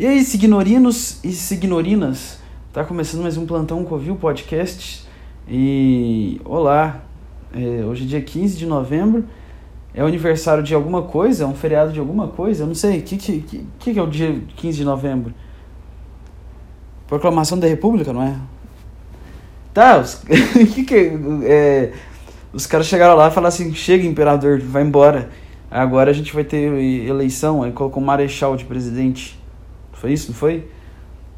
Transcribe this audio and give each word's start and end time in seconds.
E 0.00 0.06
aí, 0.06 0.24
signorinos 0.24 1.22
e 1.22 1.30
signorinas, 1.30 2.38
tá 2.72 2.82
começando 2.82 3.20
mais 3.20 3.36
um 3.36 3.44
Plantão 3.44 3.84
Covil 3.84 4.16
Podcast. 4.16 5.06
E 5.46 6.40
olá, 6.42 7.02
é, 7.54 7.84
hoje 7.84 8.04
é 8.04 8.06
dia 8.06 8.22
15 8.22 8.56
de 8.56 8.64
novembro, 8.64 9.26
é 9.92 10.02
o 10.02 10.06
aniversário 10.06 10.62
de 10.62 10.74
alguma 10.74 11.02
coisa, 11.02 11.44
é 11.44 11.46
um 11.46 11.54
feriado 11.54 11.92
de 11.92 12.00
alguma 12.00 12.28
coisa, 12.28 12.62
eu 12.62 12.66
não 12.66 12.74
sei, 12.74 13.00
o 13.00 13.02
que, 13.02 13.18
que, 13.18 13.40
que, 13.42 13.92
que 13.92 13.98
é 13.98 14.02
o 14.02 14.06
dia 14.06 14.40
15 14.56 14.78
de 14.78 14.84
novembro? 14.86 15.34
Proclamação 17.06 17.58
da 17.58 17.66
República, 17.66 18.10
não 18.10 18.22
é? 18.22 18.36
Tá, 19.74 19.98
os, 19.98 20.14
que 20.74 20.82
que, 20.82 21.12
é, 21.44 21.92
os 22.54 22.66
caras 22.66 22.86
chegaram 22.86 23.16
lá 23.16 23.28
e 23.28 23.30
falaram 23.30 23.48
assim, 23.48 23.74
chega 23.74 24.06
imperador, 24.06 24.60
vai 24.60 24.82
embora. 24.82 25.28
Agora 25.70 26.10
a 26.10 26.14
gente 26.14 26.32
vai 26.32 26.42
ter 26.42 26.72
eleição, 27.06 27.62
aí 27.62 27.70
colocou 27.70 28.02
um 28.02 28.06
marechal 28.06 28.56
de 28.56 28.64
presidente. 28.64 29.38
Foi 30.00 30.14
isso, 30.14 30.28
não 30.28 30.34
foi? 30.34 30.66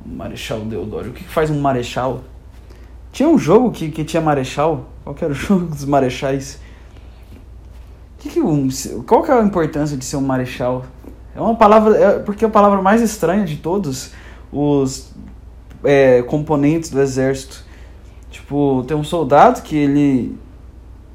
Marechal 0.07 0.61
Deodoro. 0.61 1.11
O 1.11 1.12
que, 1.12 1.25
faz 1.25 1.51
um 1.51 1.61
marechal? 1.61 2.23
Tinha 3.11 3.29
um 3.29 3.37
jogo 3.37 3.73
que, 3.73 3.91
que 3.91 4.05
tinha 4.05 4.23
marechal. 4.23 4.89
Qual 5.03 5.16
era 5.20 5.33
o 5.33 5.34
jogo 5.34 5.66
dos 5.66 5.84
marechais? 5.84 6.61
Que 8.19 8.29
que 8.29 8.41
um, 8.41 8.69
qual 9.05 9.25
que 9.25 9.33
é 9.33 9.34
a 9.34 9.43
importância 9.43 9.97
de 9.97 10.05
ser 10.05 10.17
um 10.17 10.20
marechal? 10.20 10.84
É 11.34 11.41
uma 11.41 11.56
palavra. 11.56 11.97
É, 11.98 12.19
porque 12.20 12.45
é 12.45 12.48
a 12.48 12.51
palavra 12.51 12.80
mais 12.80 13.03
estranha 13.03 13.45
de 13.45 13.56
todos 13.56 14.12
os 14.53 15.11
é, 15.83 16.23
componentes 16.23 16.89
do 16.89 17.01
exército. 17.01 17.65
Tipo, 18.31 18.84
tem 18.87 18.97
um 18.97 19.03
soldado 19.03 19.61
que 19.62 19.77
ele. 19.77 20.39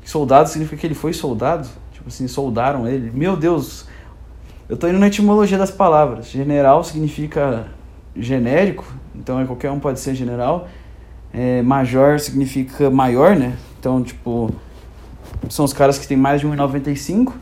Soldado 0.03 0.49
significa 0.49 0.81
que 0.81 0.87
ele 0.87 0.95
foi 0.95 1.13
soldado. 1.13 1.69
Tipo 1.93 2.09
assim, 2.09 2.27
soldaram 2.27 2.85
ele. 2.85 3.09
Meu 3.09 3.37
Deus, 3.37 3.86
eu 4.69 4.75
estou 4.75 4.89
indo 4.89 4.99
na 4.99 5.07
etimologia 5.07 5.57
das 5.57 5.71
palavras. 5.71 6.29
General 6.29 6.83
significa 6.83 7.67
genérico, 8.15 8.85
então 9.15 9.39
é 9.39 9.45
qualquer 9.45 9.71
um 9.71 9.79
pode 9.79 9.99
ser 9.99 10.13
general. 10.13 10.67
É, 11.33 11.61
major 11.61 12.19
significa 12.19 12.89
maior, 12.89 13.35
né? 13.35 13.55
Então, 13.79 14.03
tipo, 14.03 14.51
são 15.49 15.63
os 15.63 15.73
caras 15.73 15.97
que 15.97 16.07
têm 16.07 16.17
mais 16.17 16.41
de 16.41 16.47
1,95. 16.47 17.33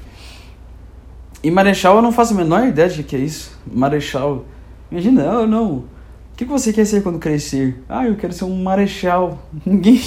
E 1.43 1.51
marechal 1.51 1.95
eu 1.95 2.01
não 2.01 2.11
faço 2.11 2.33
a 2.33 2.37
menor 2.37 2.67
ideia 2.67 2.89
de 2.89 3.03
que 3.03 3.15
é 3.15 3.19
isso. 3.19 3.57
Marechal. 3.71 4.45
Imagina, 4.91 5.23
não, 5.23 5.47
não. 5.47 5.71
O 5.73 6.37
que 6.37 6.45
você 6.45 6.73
quer 6.73 6.85
ser 6.85 7.01
quando 7.01 7.19
crescer? 7.19 7.83
Ah, 7.87 8.05
eu 8.05 8.15
quero 8.15 8.33
ser 8.33 8.45
um 8.45 8.63
marechal. 8.63 9.39
Ninguém. 9.65 10.01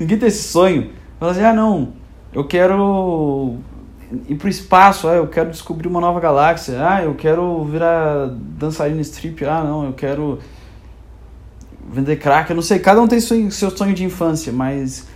Ninguém 0.00 0.18
tem 0.18 0.28
esse 0.28 0.44
sonho. 0.44 0.90
Fala 1.20 1.32
assim, 1.32 1.42
ah, 1.42 1.52
não. 1.52 1.92
Eu 2.32 2.44
quero 2.44 3.58
ir 4.28 4.36
pro 4.36 4.48
espaço, 4.48 5.08
ah, 5.08 5.14
eu 5.14 5.26
quero 5.26 5.50
descobrir 5.50 5.88
uma 5.88 6.00
nova 6.00 6.20
galáxia, 6.20 6.76
ah, 6.86 7.02
eu 7.02 7.14
quero 7.14 7.64
virar 7.64 8.28
dançarina 8.28 9.00
strip, 9.00 9.44
ah, 9.44 9.62
não, 9.62 9.86
eu 9.86 9.92
quero 9.92 10.38
vender 11.90 12.16
crack, 12.16 12.50
eu 12.50 12.56
não 12.56 12.62
sei, 12.62 12.78
cada 12.78 13.00
um 13.00 13.08
tem 13.08 13.20
seu, 13.20 13.50
seu 13.50 13.70
sonho 13.70 13.94
de 13.94 14.04
infância, 14.04 14.52
mas 14.52 15.06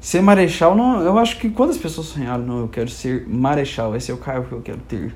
ser 0.00 0.22
marechal, 0.22 0.74
não, 0.74 1.02
eu 1.02 1.18
acho 1.18 1.38
que 1.38 1.50
quando 1.50 1.70
as 1.70 1.78
pessoas 1.78 2.08
sonharam, 2.08 2.44
não, 2.44 2.60
eu 2.60 2.68
quero 2.68 2.88
ser 2.88 3.26
marechal, 3.28 3.94
esse 3.94 4.10
é 4.10 4.14
o 4.14 4.18
cargo 4.18 4.46
que 4.46 4.52
eu 4.52 4.60
quero 4.60 4.80
ter. 4.88 5.14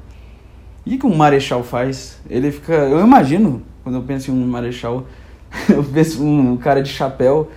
E 0.87 0.97
o 0.97 0.99
que 0.99 1.06
um 1.06 1.17
marechal 1.17 1.62
faz? 1.62 2.21
Ele 2.28 2.53
fica, 2.53 2.75
eu 2.75 3.01
imagino, 3.01 3.62
quando 3.83 3.95
eu 3.97 4.03
penso 4.03 4.31
em 4.31 4.34
um 4.34 4.47
marechal, 4.47 5.06
eu 5.69 5.83
penso 5.83 6.23
um 6.23 6.56
cara 6.56 6.83
de 6.83 6.91
chapéu 6.91 7.51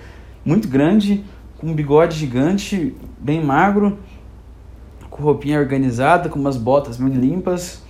muito 0.46 0.68
grande, 0.68 1.26
com 1.58 1.68
um 1.68 1.74
bigode 1.74 2.18
gigante, 2.18 2.96
bem 3.20 3.44
magro, 3.44 3.98
com 5.18 5.24
roupinha 5.24 5.60
organizada, 5.60 6.30
com 6.30 6.40
umas 6.40 6.56
botas 6.56 6.98
bem 6.98 7.10
limpas. 7.10 7.82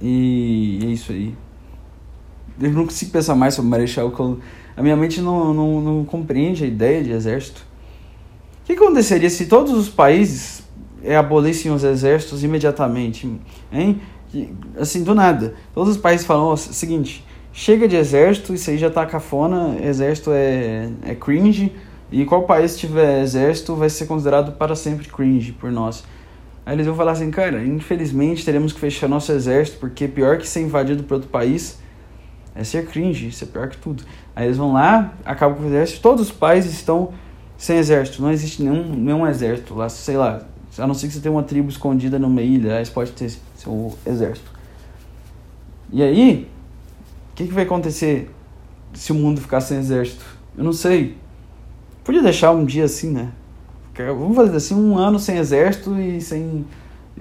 E 0.00 0.78
é 0.82 0.86
isso 0.86 1.12
aí. 1.12 1.34
Eu 2.60 2.70
não 2.70 2.84
consigo 2.84 3.10
pensar 3.10 3.34
mais 3.34 3.54
sobre 3.54 3.70
Marechal. 3.70 4.12
A 4.76 4.82
minha 4.82 4.96
mente 4.96 5.20
não, 5.20 5.52
não, 5.52 5.80
não 5.80 6.04
compreende 6.04 6.64
a 6.64 6.66
ideia 6.66 7.02
de 7.02 7.10
exército. 7.10 7.66
O 8.62 8.66
que 8.66 8.72
aconteceria 8.72 9.28
se 9.28 9.46
todos 9.46 9.72
os 9.72 9.88
países 9.88 10.62
é, 11.02 11.16
abolissem 11.16 11.72
os 11.72 11.82
exércitos 11.82 12.44
imediatamente? 12.44 13.30
Hein? 13.72 14.00
Assim, 14.78 15.02
do 15.02 15.14
nada. 15.14 15.54
Todos 15.74 15.96
os 15.96 16.00
países 16.00 16.24
falam: 16.24 16.52
o 16.52 16.56
seguinte, 16.56 17.24
chega 17.52 17.88
de 17.88 17.96
exército, 17.96 18.54
isso 18.54 18.70
aí 18.70 18.78
já 18.78 18.90
tá 18.90 19.04
cafona, 19.04 19.76
exército 19.82 20.30
é, 20.32 20.90
é 21.02 21.14
cringe 21.14 21.72
e 22.10 22.24
qual 22.24 22.44
país 22.44 22.76
tiver 22.76 23.22
exército 23.22 23.74
vai 23.74 23.90
ser 23.90 24.06
considerado 24.06 24.52
para 24.52 24.74
sempre 24.74 25.08
cringe 25.08 25.52
por 25.52 25.70
nós. 25.70 26.04
Aí 26.64 26.74
eles 26.74 26.86
vão 26.86 26.94
falar 26.94 27.12
assim, 27.12 27.30
cara, 27.30 27.64
infelizmente 27.64 28.44
teremos 28.44 28.72
que 28.72 28.80
fechar 28.80 29.08
nosso 29.08 29.32
exército, 29.32 29.78
porque 29.78 30.06
pior 30.06 30.38
que 30.38 30.46
ser 30.46 30.60
invadido 30.60 31.02
por 31.02 31.14
outro 31.14 31.28
país 31.30 31.78
é 32.54 32.64
ser 32.64 32.86
cringe, 32.86 33.28
isso 33.28 33.44
é 33.44 33.46
pior 33.46 33.68
que 33.68 33.76
tudo. 33.76 34.02
Aí 34.34 34.46
eles 34.46 34.56
vão 34.56 34.72
lá, 34.72 35.14
acabam 35.24 35.58
com 35.58 35.64
o 35.64 35.66
exército, 35.66 36.00
todos 36.00 36.28
os 36.28 36.32
países 36.32 36.72
estão 36.72 37.12
sem 37.56 37.76
exército, 37.76 38.22
não 38.22 38.30
existe 38.30 38.62
nenhum, 38.62 38.84
nenhum 38.94 39.26
exército 39.26 39.74
lá, 39.74 39.88
sei 39.88 40.16
lá, 40.16 40.42
a 40.76 40.86
não 40.86 40.94
ser 40.94 41.08
que 41.08 41.14
você 41.14 41.20
tenha 41.20 41.32
uma 41.32 41.42
tribo 41.42 41.68
escondida 41.68 42.18
numa 42.18 42.40
ilha, 42.42 42.76
aí 42.76 42.84
você 42.84 42.92
pode 42.92 43.12
ter 43.12 43.32
seu 43.56 43.96
exército. 44.06 44.50
E 45.90 46.02
aí, 46.02 46.48
o 47.32 47.34
que, 47.34 47.46
que 47.46 47.52
vai 47.52 47.64
acontecer 47.64 48.30
se 48.92 49.10
o 49.10 49.14
mundo 49.14 49.40
ficar 49.40 49.60
sem 49.60 49.78
exército? 49.78 50.24
Eu 50.56 50.64
não 50.64 50.72
sei. 50.72 51.16
Podia 52.08 52.22
deixar 52.22 52.52
um 52.52 52.64
dia 52.64 52.86
assim, 52.86 53.10
né? 53.10 53.28
Vamos 53.94 54.34
fazer 54.34 54.56
assim, 54.56 54.74
um 54.74 54.96
ano 54.96 55.18
sem 55.18 55.36
exército 55.36 55.94
e 56.00 56.22
sem, 56.22 56.64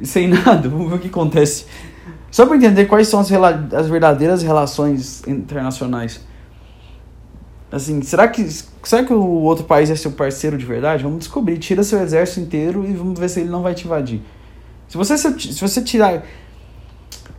sem 0.01 0.29
nada. 0.31 0.69
Vamos 0.69 0.89
ver 0.89 0.95
o 0.95 0.99
que 0.99 1.09
acontece. 1.09 1.65
Só 2.31 2.45
para 2.45 2.55
entender 2.55 2.85
quais 2.85 3.09
são 3.09 3.19
as, 3.19 3.29
as 3.73 3.89
verdadeiras 3.89 4.41
relações 4.43 5.27
internacionais. 5.27 6.25
Assim, 7.69 8.01
será 8.01 8.29
que, 8.29 8.47
será 8.81 9.03
que 9.03 9.11
o 9.11 9.41
outro 9.41 9.65
país 9.65 9.89
é 9.89 9.95
seu 9.97 10.13
parceiro 10.13 10.57
de 10.57 10.65
verdade? 10.65 11.03
Vamos 11.03 11.19
descobrir. 11.19 11.57
Tira 11.57 11.83
seu 11.83 12.01
exército 12.01 12.39
inteiro 12.39 12.85
e 12.89 12.93
vamos 12.93 13.19
ver 13.19 13.27
se 13.27 13.41
ele 13.41 13.49
não 13.49 13.61
vai 13.61 13.73
te 13.73 13.83
invadir. 13.83 14.21
Se 14.87 14.95
você, 14.95 15.17
se 15.17 15.59
você 15.59 15.81
tirar. 15.81 16.23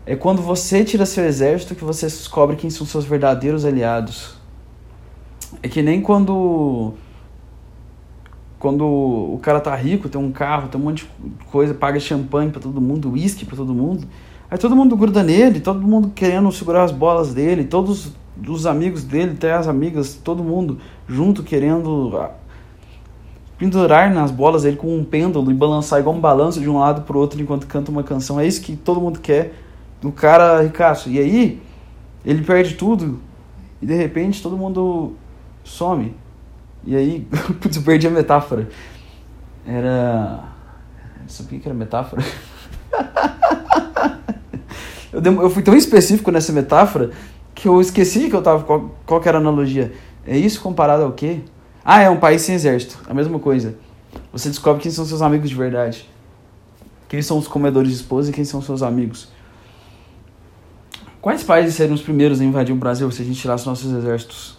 É 0.04 0.14
quando 0.14 0.42
você 0.42 0.84
tira 0.84 1.06
seu 1.06 1.24
exército 1.24 1.74
que 1.74 1.82
você 1.82 2.04
descobre 2.04 2.56
quem 2.56 2.68
são 2.68 2.86
seus 2.86 3.06
verdadeiros 3.06 3.64
aliados. 3.64 4.34
É 5.62 5.68
que 5.68 5.80
nem 5.80 6.02
quando 6.02 6.94
quando 8.58 8.84
o 8.84 9.38
cara 9.40 9.60
tá 9.60 9.74
rico, 9.74 10.08
tem 10.08 10.20
um 10.20 10.32
carro, 10.32 10.68
tem 10.68 10.80
um 10.80 10.84
monte 10.84 11.08
de 11.18 11.44
coisa, 11.46 11.72
paga 11.72 12.00
champanhe 12.00 12.50
para 12.50 12.60
todo 12.60 12.80
mundo, 12.80 13.12
uísque 13.12 13.44
para 13.44 13.56
todo 13.56 13.72
mundo. 13.72 14.06
Aí 14.50 14.58
todo 14.58 14.74
mundo 14.74 14.96
gruda 14.96 15.22
nele, 15.22 15.60
todo 15.60 15.80
mundo 15.80 16.10
querendo 16.14 16.50
segurar 16.50 16.82
as 16.82 16.90
bolas 16.90 17.32
dele, 17.34 17.64
todos 17.64 18.12
os 18.46 18.66
amigos 18.66 19.04
dele, 19.04 19.32
até 19.32 19.52
as 19.52 19.68
amigas, 19.68 20.14
todo 20.14 20.42
mundo 20.42 20.78
junto 21.06 21.42
querendo 21.42 22.16
ah, 22.16 22.30
pendurar 23.58 24.12
nas 24.12 24.30
bolas 24.30 24.62
dele 24.62 24.76
com 24.76 24.96
um 24.96 25.04
pêndulo 25.04 25.50
e 25.50 25.54
balançar 25.54 26.00
igual 26.00 26.16
um 26.16 26.20
balanço 26.20 26.60
de 26.60 26.68
um 26.68 26.78
lado 26.78 27.02
pro 27.02 27.18
outro 27.18 27.40
enquanto 27.40 27.66
canta 27.66 27.90
uma 27.90 28.02
canção. 28.02 28.40
É 28.40 28.46
isso 28.46 28.60
que 28.60 28.74
todo 28.74 29.00
mundo 29.00 29.20
quer 29.20 29.54
do 30.00 30.10
cara 30.10 30.62
ricaço. 30.62 31.10
E 31.10 31.18
aí 31.18 31.60
ele 32.24 32.42
perde 32.42 32.74
tudo 32.74 33.20
e 33.80 33.86
de 33.86 33.94
repente 33.94 34.42
todo 34.42 34.56
mundo 34.56 35.12
some. 35.62 36.14
E 36.84 36.96
aí, 36.96 37.26
putz, 37.60 37.76
eu 37.76 37.82
perdi 37.82 38.06
a 38.06 38.10
metáfora. 38.10 38.68
Era. 39.66 40.44
Sabia 41.26 41.60
que 41.60 41.68
era 41.68 41.74
metáfora? 41.74 42.22
eu, 45.12 45.22
eu 45.22 45.50
fui 45.50 45.62
tão 45.62 45.74
específico 45.74 46.30
nessa 46.30 46.52
metáfora 46.52 47.10
que 47.54 47.68
eu 47.68 47.80
esqueci 47.80 48.30
que 48.30 48.36
eu 48.36 48.42
tava. 48.42 48.64
Qual, 48.64 48.94
qual 49.04 49.22
era 49.24 49.38
a 49.38 49.40
analogia? 49.40 49.92
É 50.26 50.36
isso 50.36 50.60
comparado 50.60 51.02
ao 51.02 51.12
quê? 51.12 51.40
Ah, 51.84 52.02
é 52.02 52.10
um 52.10 52.18
país 52.18 52.42
sem 52.42 52.54
exército. 52.54 52.98
A 53.08 53.14
mesma 53.14 53.38
coisa. 53.38 53.76
Você 54.32 54.48
descobre 54.48 54.82
quem 54.82 54.92
são 54.92 55.04
seus 55.04 55.22
amigos 55.22 55.48
de 55.48 55.54
verdade. 55.54 56.08
Quem 57.08 57.22
são 57.22 57.38
os 57.38 57.48
comedores 57.48 57.90
de 57.90 57.96
esposa 57.96 58.30
e 58.30 58.32
quem 58.32 58.44
são 58.44 58.60
seus 58.60 58.82
amigos. 58.82 59.28
Quais 61.20 61.42
países 61.42 61.74
seriam 61.74 61.94
os 61.94 62.02
primeiros 62.02 62.40
a 62.40 62.44
invadir 62.44 62.72
o 62.72 62.76
Brasil 62.76 63.10
se 63.10 63.22
a 63.22 63.24
gente 63.24 63.40
tirasse 63.40 63.66
nossos 63.66 63.92
exércitos? 63.92 64.57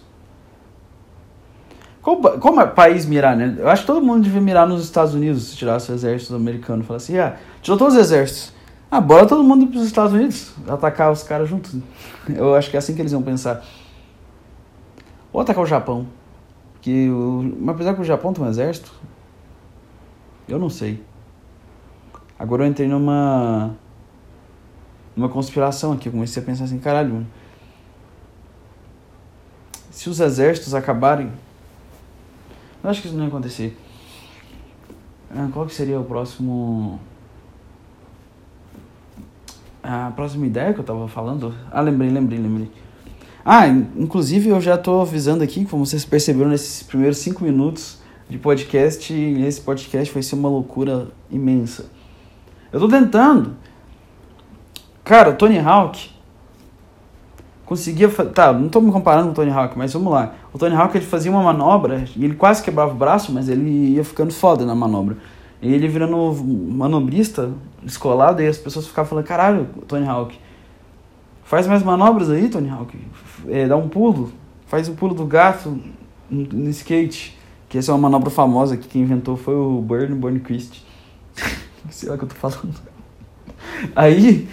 Qual, 2.18 2.38
qual 2.40 2.68
país 2.70 3.06
mirar, 3.06 3.36
né? 3.36 3.54
Eu 3.58 3.68
acho 3.68 3.82
que 3.82 3.86
todo 3.86 4.04
mundo 4.04 4.24
devia 4.24 4.40
mirar 4.40 4.66
nos 4.66 4.82
Estados 4.82 5.14
Unidos, 5.14 5.50
se 5.50 5.56
tirasse 5.56 5.92
o 5.92 5.94
exército 5.94 6.34
americano. 6.34 6.82
Falar 6.82 6.96
assim, 6.96 7.16
ah, 7.18 7.36
tirou 7.62 7.78
todos 7.78 7.94
os 7.94 8.00
exércitos. 8.00 8.52
Ah, 8.90 9.00
bora 9.00 9.26
todo 9.26 9.44
mundo 9.44 9.68
para 9.68 9.78
os 9.78 9.86
Estados 9.86 10.12
Unidos, 10.12 10.52
atacar 10.66 11.12
os 11.12 11.22
caras 11.22 11.48
juntos. 11.48 11.76
Eu 12.28 12.56
acho 12.56 12.68
que 12.68 12.76
é 12.76 12.78
assim 12.78 12.94
que 12.94 13.00
eles 13.00 13.12
iam 13.12 13.22
pensar. 13.22 13.64
Ou 15.32 15.40
atacar 15.40 15.62
o 15.62 15.66
Japão. 15.66 16.06
Que 16.80 17.08
o, 17.08 17.54
mas 17.60 17.76
apesar 17.76 17.94
que 17.94 18.00
o 18.00 18.04
Japão 18.04 18.32
tem 18.32 18.42
um 18.42 18.48
exército, 18.48 18.92
eu 20.48 20.58
não 20.58 20.68
sei. 20.68 21.00
Agora 22.36 22.64
eu 22.64 22.68
entrei 22.68 22.88
numa 22.88 23.76
numa 25.14 25.28
conspiração 25.28 25.92
aqui, 25.92 26.08
eu 26.08 26.12
comecei 26.12 26.42
a 26.42 26.46
pensar 26.46 26.64
assim, 26.64 26.78
caralho. 26.78 27.24
Se 29.90 30.08
os 30.08 30.18
exércitos 30.18 30.74
acabarem 30.74 31.30
eu 32.82 32.90
acho 32.90 33.00
que 33.02 33.08
isso 33.08 33.16
não 33.16 33.24
ia 33.24 33.28
acontecer. 33.28 33.76
Ah, 35.34 35.48
qual 35.52 35.66
que 35.66 35.74
seria 35.74 36.00
o 36.00 36.04
próximo. 36.04 36.98
A 39.82 40.12
próxima 40.14 40.46
ideia 40.46 40.74
que 40.74 40.80
eu 40.80 40.84
tava 40.84 41.08
falando. 41.08 41.54
Ah, 41.70 41.80
lembrei, 41.80 42.10
lembrei, 42.10 42.38
lembrei. 42.38 42.70
Ah, 43.44 43.66
inclusive 43.68 44.50
eu 44.50 44.60
já 44.60 44.76
tô 44.76 45.00
avisando 45.00 45.42
aqui, 45.42 45.64
como 45.64 45.86
vocês 45.86 46.04
perceberam 46.04 46.50
nesses 46.50 46.82
primeiros 46.82 47.18
cinco 47.18 47.42
minutos 47.42 47.98
de 48.28 48.38
podcast, 48.38 49.12
esse 49.12 49.60
podcast 49.60 50.12
vai 50.12 50.22
ser 50.22 50.34
uma 50.34 50.48
loucura 50.48 51.08
imensa. 51.30 51.90
Eu 52.72 52.78
tô 52.78 52.88
tentando. 52.88 53.56
Cara, 55.02 55.32
Tony 55.32 55.58
Hawk 55.58 56.10
conseguia. 57.70 58.08
Tá, 58.08 58.52
não 58.52 58.68
tô 58.68 58.80
me 58.80 58.90
comparando 58.90 59.26
com 59.26 59.30
o 59.30 59.34
Tony 59.34 59.52
Hawk, 59.52 59.78
mas 59.78 59.92
vamos 59.92 60.12
lá. 60.12 60.34
O 60.52 60.58
Tony 60.58 60.74
Hawk 60.74 60.96
ele 60.96 61.06
fazia 61.06 61.30
uma 61.30 61.40
manobra 61.40 62.04
e 62.16 62.24
ele 62.24 62.34
quase 62.34 62.64
quebrava 62.64 62.90
o 62.90 62.96
braço, 62.96 63.30
mas 63.30 63.48
ele 63.48 63.94
ia 63.94 64.02
ficando 64.02 64.32
foda 64.32 64.66
na 64.66 64.74
manobra. 64.74 65.16
E 65.62 65.72
ele 65.72 65.86
virando 65.86 66.16
manobrista, 66.34 67.52
descolado, 67.80 68.42
e 68.42 68.48
as 68.48 68.58
pessoas 68.58 68.88
ficavam 68.88 69.08
falando: 69.08 69.24
caralho, 69.24 69.68
Tony 69.86 70.04
Hawk, 70.04 70.36
faz 71.44 71.68
mais 71.68 71.84
manobras 71.84 72.28
aí, 72.28 72.48
Tony 72.48 72.68
Hawk. 72.68 72.98
É, 73.48 73.68
dá 73.68 73.76
um 73.76 73.88
pulo, 73.88 74.32
faz 74.66 74.88
o 74.88 74.94
pulo 74.94 75.14
do 75.14 75.24
gato 75.24 75.78
no, 76.28 76.42
no 76.42 76.70
skate. 76.70 77.38
Que 77.68 77.78
essa 77.78 77.92
é 77.92 77.94
uma 77.94 78.00
manobra 78.00 78.30
famosa 78.30 78.76
que 78.76 78.88
quem 78.88 79.02
inventou 79.02 79.36
foi 79.36 79.54
o 79.54 79.80
Burn 79.80 80.12
Burnquist. 80.16 80.84
Sei 81.88 82.08
lá 82.08 82.16
o 82.16 82.18
que 82.18 82.24
eu 82.24 82.28
tô 82.28 82.34
falando. 82.34 82.74
Aí, 83.94 84.48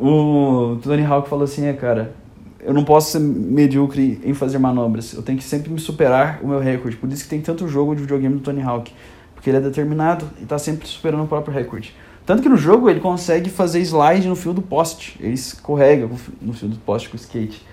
o 0.00 0.76
Tony 0.82 1.04
Hawk 1.04 1.28
falou 1.28 1.44
assim: 1.44 1.66
é, 1.66 1.72
cara, 1.72 2.16
eu 2.62 2.72
não 2.72 2.84
posso 2.84 3.10
ser 3.10 3.18
medíocre 3.18 4.20
em 4.24 4.32
fazer 4.34 4.58
manobras. 4.58 5.12
Eu 5.12 5.22
tenho 5.22 5.36
que 5.36 5.44
sempre 5.44 5.70
me 5.70 5.80
superar 5.80 6.40
o 6.42 6.46
meu 6.46 6.60
recorde. 6.60 6.96
Por 6.96 7.10
isso 7.10 7.24
que 7.24 7.30
tem 7.30 7.40
tanto 7.40 7.66
jogo 7.66 7.94
de 7.94 8.02
videogame 8.02 8.36
do 8.36 8.40
Tony 8.40 8.62
Hawk. 8.62 8.92
Porque 9.34 9.50
ele 9.50 9.56
é 9.56 9.60
determinado 9.60 10.30
e 10.38 10.44
está 10.44 10.56
sempre 10.58 10.86
superando 10.86 11.24
o 11.24 11.26
próprio 11.26 11.52
recorde. 11.52 11.94
Tanto 12.24 12.40
que 12.40 12.48
no 12.48 12.56
jogo 12.56 12.88
ele 12.88 13.00
consegue 13.00 13.50
fazer 13.50 13.80
slide 13.80 14.28
no 14.28 14.36
fio 14.36 14.52
do 14.52 14.62
poste. 14.62 15.16
Ele 15.18 15.34
escorrega 15.34 16.08
no 16.40 16.52
fio 16.52 16.68
do 16.68 16.76
poste 16.78 17.08
com 17.08 17.16
o 17.16 17.20
skate. 17.20 17.66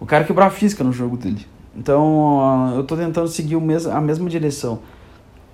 O 0.00 0.06
cara 0.06 0.24
quebrou 0.24 0.46
a 0.46 0.50
física 0.50 0.82
no 0.82 0.92
jogo 0.92 1.18
dele. 1.18 1.46
Então 1.76 2.72
eu 2.74 2.80
estou 2.80 2.96
tentando 2.96 3.28
seguir 3.28 3.56
o 3.56 3.60
mes 3.60 3.86
a 3.86 4.00
mesma 4.00 4.30
direção. 4.30 4.80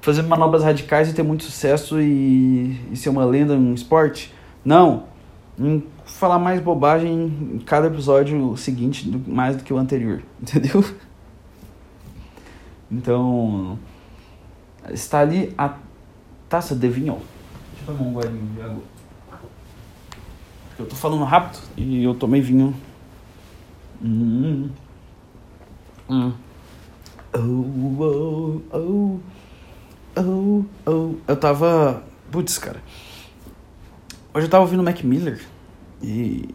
Fazer 0.00 0.22
manobras 0.22 0.62
radicais 0.62 1.10
e 1.10 1.12
ter 1.12 1.24
muito 1.24 1.42
sucesso 1.42 2.00
e, 2.00 2.80
e 2.92 2.96
ser 2.96 3.08
uma 3.08 3.24
lenda 3.24 3.56
no 3.56 3.74
esporte? 3.74 4.32
Não. 4.64 5.07
Falar 6.04 6.38
mais 6.38 6.60
bobagem 6.60 7.26
em 7.54 7.58
cada 7.58 7.88
episódio 7.88 8.56
seguinte, 8.56 9.10
mais 9.26 9.56
do 9.56 9.64
que 9.64 9.72
o 9.72 9.78
anterior. 9.78 10.22
Entendeu? 10.40 10.84
Então, 12.90 13.78
está 14.90 15.20
ali 15.20 15.52
a 15.58 15.74
taça 16.48 16.74
de 16.74 16.88
vinho. 16.88 17.18
Deixa 17.74 17.90
eu 17.90 17.96
tomar 17.96 18.08
um 18.08 18.12
golinho 18.12 18.46
de 18.54 18.62
água. 18.62 18.82
Eu 20.78 20.86
tô 20.86 20.94
falando 20.94 21.24
rápido 21.24 21.60
e 21.76 22.04
eu 22.04 22.14
tomei 22.14 22.40
vinho. 22.40 22.74
Hum. 24.02 24.70
Hum. 26.08 26.32
Oh, 27.34 27.98
oh, 28.00 28.60
oh, 28.72 29.18
oh, 30.16 30.64
oh. 30.86 31.14
Eu 31.26 31.36
tava. 31.36 32.02
Putz, 32.30 32.58
cara. 32.58 32.80
Hoje 34.38 34.46
eu 34.46 34.50
tava 34.50 34.62
ouvindo 34.62 34.84
Mac 34.84 35.02
Miller 35.02 35.40
e. 36.00 36.54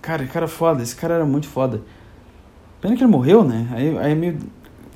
Cara, 0.00 0.24
cara 0.28 0.46
foda, 0.46 0.80
esse 0.80 0.94
cara 0.94 1.14
era 1.14 1.24
muito 1.24 1.48
foda. 1.48 1.82
Pena 2.80 2.94
que 2.94 3.02
ele 3.02 3.10
morreu, 3.10 3.42
né? 3.42 3.66
Aí, 3.72 3.98
aí 3.98 4.14
meio 4.14 4.38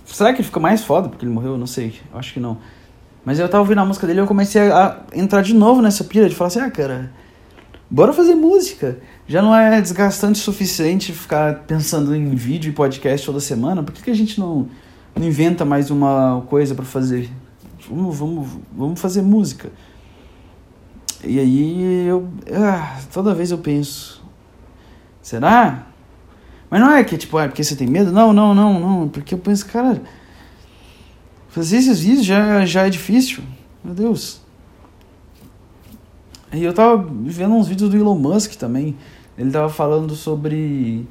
Será 0.06 0.32
que 0.32 0.38
ele 0.38 0.46
fica 0.46 0.60
mais 0.60 0.84
foda 0.84 1.08
porque 1.08 1.24
ele 1.24 1.32
morreu? 1.32 1.58
Não 1.58 1.66
sei. 1.66 1.98
Eu 2.12 2.20
acho 2.20 2.32
que 2.32 2.38
não. 2.38 2.58
Mas 3.24 3.40
eu 3.40 3.48
tava 3.48 3.62
ouvindo 3.62 3.80
a 3.80 3.84
música 3.84 4.06
dele 4.06 4.20
e 4.20 4.22
eu 4.22 4.28
comecei 4.28 4.70
a 4.70 5.00
entrar 5.12 5.42
de 5.42 5.52
novo 5.52 5.82
nessa 5.82 6.04
pira 6.04 6.28
de 6.28 6.36
falar 6.36 6.46
assim, 6.46 6.60
ah, 6.60 6.70
cara, 6.70 7.10
bora 7.90 8.12
fazer 8.12 8.36
música. 8.36 9.00
Já 9.26 9.42
não 9.42 9.52
é 9.52 9.80
desgastante 9.80 10.38
o 10.38 10.44
suficiente 10.44 11.12
ficar 11.12 11.64
pensando 11.64 12.14
em 12.14 12.32
vídeo 12.32 12.70
e 12.70 12.72
podcast 12.72 13.26
toda 13.26 13.40
semana. 13.40 13.82
Por 13.82 13.92
que, 13.92 14.04
que 14.04 14.10
a 14.12 14.14
gente 14.14 14.38
não, 14.38 14.68
não 15.16 15.26
inventa 15.26 15.64
mais 15.64 15.90
uma 15.90 16.44
coisa 16.48 16.76
para 16.76 16.84
fazer? 16.84 17.28
Vamos, 17.88 18.16
vamos, 18.16 18.48
vamos 18.72 19.00
fazer 19.00 19.22
música. 19.22 19.68
E 21.24 21.38
aí 21.38 22.06
eu. 22.06 22.28
Ah, 22.52 22.98
toda 23.12 23.34
vez 23.34 23.50
eu 23.50 23.58
penso. 23.58 24.22
Será? 25.20 25.86
Mas 26.70 26.80
não 26.80 26.92
é 26.92 27.02
que, 27.04 27.18
tipo, 27.18 27.38
é 27.38 27.48
porque 27.48 27.64
você 27.64 27.76
tem 27.76 27.86
medo? 27.86 28.12
Não, 28.12 28.32
não, 28.32 28.54
não, 28.54 28.80
não. 28.80 29.08
Porque 29.08 29.34
eu 29.34 29.38
penso, 29.38 29.66
cara, 29.66 30.00
fazer 31.48 31.78
esses 31.78 32.00
vídeos 32.00 32.24
já, 32.24 32.64
já 32.64 32.86
é 32.86 32.90
difícil. 32.90 33.42
Meu 33.84 33.94
Deus. 33.94 34.40
E 36.52 36.62
eu 36.62 36.72
tava 36.72 37.04
vendo 37.24 37.54
uns 37.54 37.68
vídeos 37.68 37.90
do 37.90 37.96
Elon 37.96 38.16
Musk 38.16 38.54
também. 38.54 38.96
Ele 39.36 39.50
tava 39.50 39.68
falando 39.68 40.14
sobre 40.14 41.06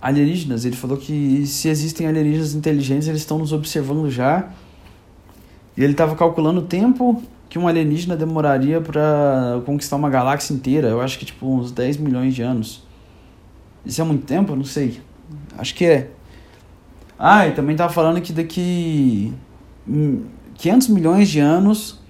alienígenas. 0.00 0.64
Ele 0.64 0.76
falou 0.76 0.96
que 0.96 1.46
se 1.46 1.68
existem 1.68 2.06
alienígenas 2.06 2.54
inteligentes, 2.54 3.08
eles 3.08 3.22
estão 3.22 3.38
nos 3.38 3.52
observando 3.52 4.10
já. 4.10 4.48
E 5.76 5.82
ele 5.82 5.94
tava 5.94 6.16
calculando 6.16 6.60
o 6.60 6.64
tempo 6.64 7.22
que 7.48 7.58
um 7.58 7.68
alienígena 7.68 8.16
demoraria 8.16 8.80
para 8.80 9.60
conquistar 9.64 9.96
uma 9.96 10.10
galáxia 10.10 10.52
inteira. 10.52 10.88
Eu 10.88 11.00
acho 11.00 11.18
que 11.18 11.24
tipo 11.24 11.46
uns 11.46 11.70
10 11.70 11.98
milhões 11.98 12.34
de 12.34 12.42
anos. 12.42 12.84
Isso 13.84 14.00
é 14.00 14.04
muito 14.04 14.26
tempo? 14.26 14.56
Não 14.56 14.64
sei. 14.64 15.00
Acho 15.56 15.74
que 15.74 15.84
é. 15.84 16.10
Ah, 17.18 17.46
e 17.46 17.52
também 17.52 17.74
tava 17.76 17.92
falando 17.92 18.20
que 18.20 18.32
daqui 18.32 19.32
500 20.58 20.88
milhões 20.88 21.28
de 21.28 21.40
anos, 21.40 22.00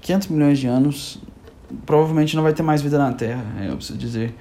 500 0.00 0.28
milhões 0.28 0.58
de 0.58 0.66
anos, 0.66 1.20
provavelmente 1.84 2.36
não 2.36 2.42
vai 2.42 2.52
ter 2.52 2.62
mais 2.62 2.80
vida 2.80 2.96
na 2.98 3.12
Terra, 3.12 3.44
é, 3.60 3.68
eu 3.68 3.76
preciso 3.76 3.98
dizer. 3.98 4.34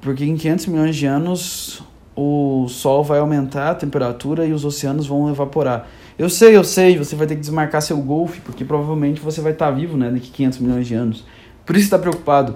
Porque 0.00 0.24
em 0.24 0.36
500 0.36 0.66
milhões 0.66 0.96
de 0.96 1.06
anos 1.06 1.82
o 2.14 2.66
Sol 2.68 3.04
vai 3.04 3.18
aumentar 3.18 3.70
a 3.70 3.74
temperatura 3.74 4.46
e 4.46 4.52
os 4.52 4.64
oceanos 4.64 5.06
vão 5.06 5.28
evaporar. 5.28 5.86
Eu 6.18 6.30
sei, 6.30 6.56
eu 6.56 6.64
sei, 6.64 6.96
você 6.96 7.14
vai 7.14 7.26
ter 7.26 7.34
que 7.34 7.40
desmarcar 7.40 7.82
seu 7.82 7.98
golfe, 7.98 8.40
porque 8.40 8.64
provavelmente 8.64 9.20
você 9.20 9.40
vai 9.40 9.52
estar 9.52 9.70
vivo, 9.70 9.96
né, 9.96 10.10
daqui 10.10 10.30
500 10.30 10.58
milhões 10.60 10.86
de 10.86 10.94
anos. 10.94 11.24
Por 11.64 11.76
isso 11.76 11.84
está 11.84 11.98
preocupado. 11.98 12.54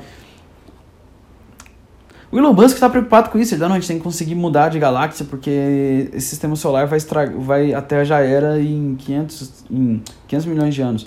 O 2.32 2.38
Elon 2.38 2.52
Musk 2.52 2.74
está 2.74 2.88
preocupado 2.88 3.28
com 3.28 3.38
isso. 3.38 3.54
Ele 3.54 3.60
não, 3.62 3.72
a 3.72 3.74
gente 3.74 3.88
tem 3.88 3.98
que 3.98 4.04
conseguir 4.04 4.36
mudar 4.36 4.68
de 4.68 4.78
galáxia 4.78 5.26
porque 5.28 6.08
esse 6.12 6.28
sistema 6.28 6.54
solar 6.54 6.86
vai 6.86 6.96
estragar, 6.96 7.36
vai 7.36 7.74
a 7.74 7.82
Terra 7.82 8.04
já 8.04 8.20
era 8.20 8.60
em 8.60 8.94
500, 8.94 9.64
em 9.68 10.02
500 10.28 10.46
milhões 10.46 10.74
de 10.74 10.80
anos. 10.80 11.06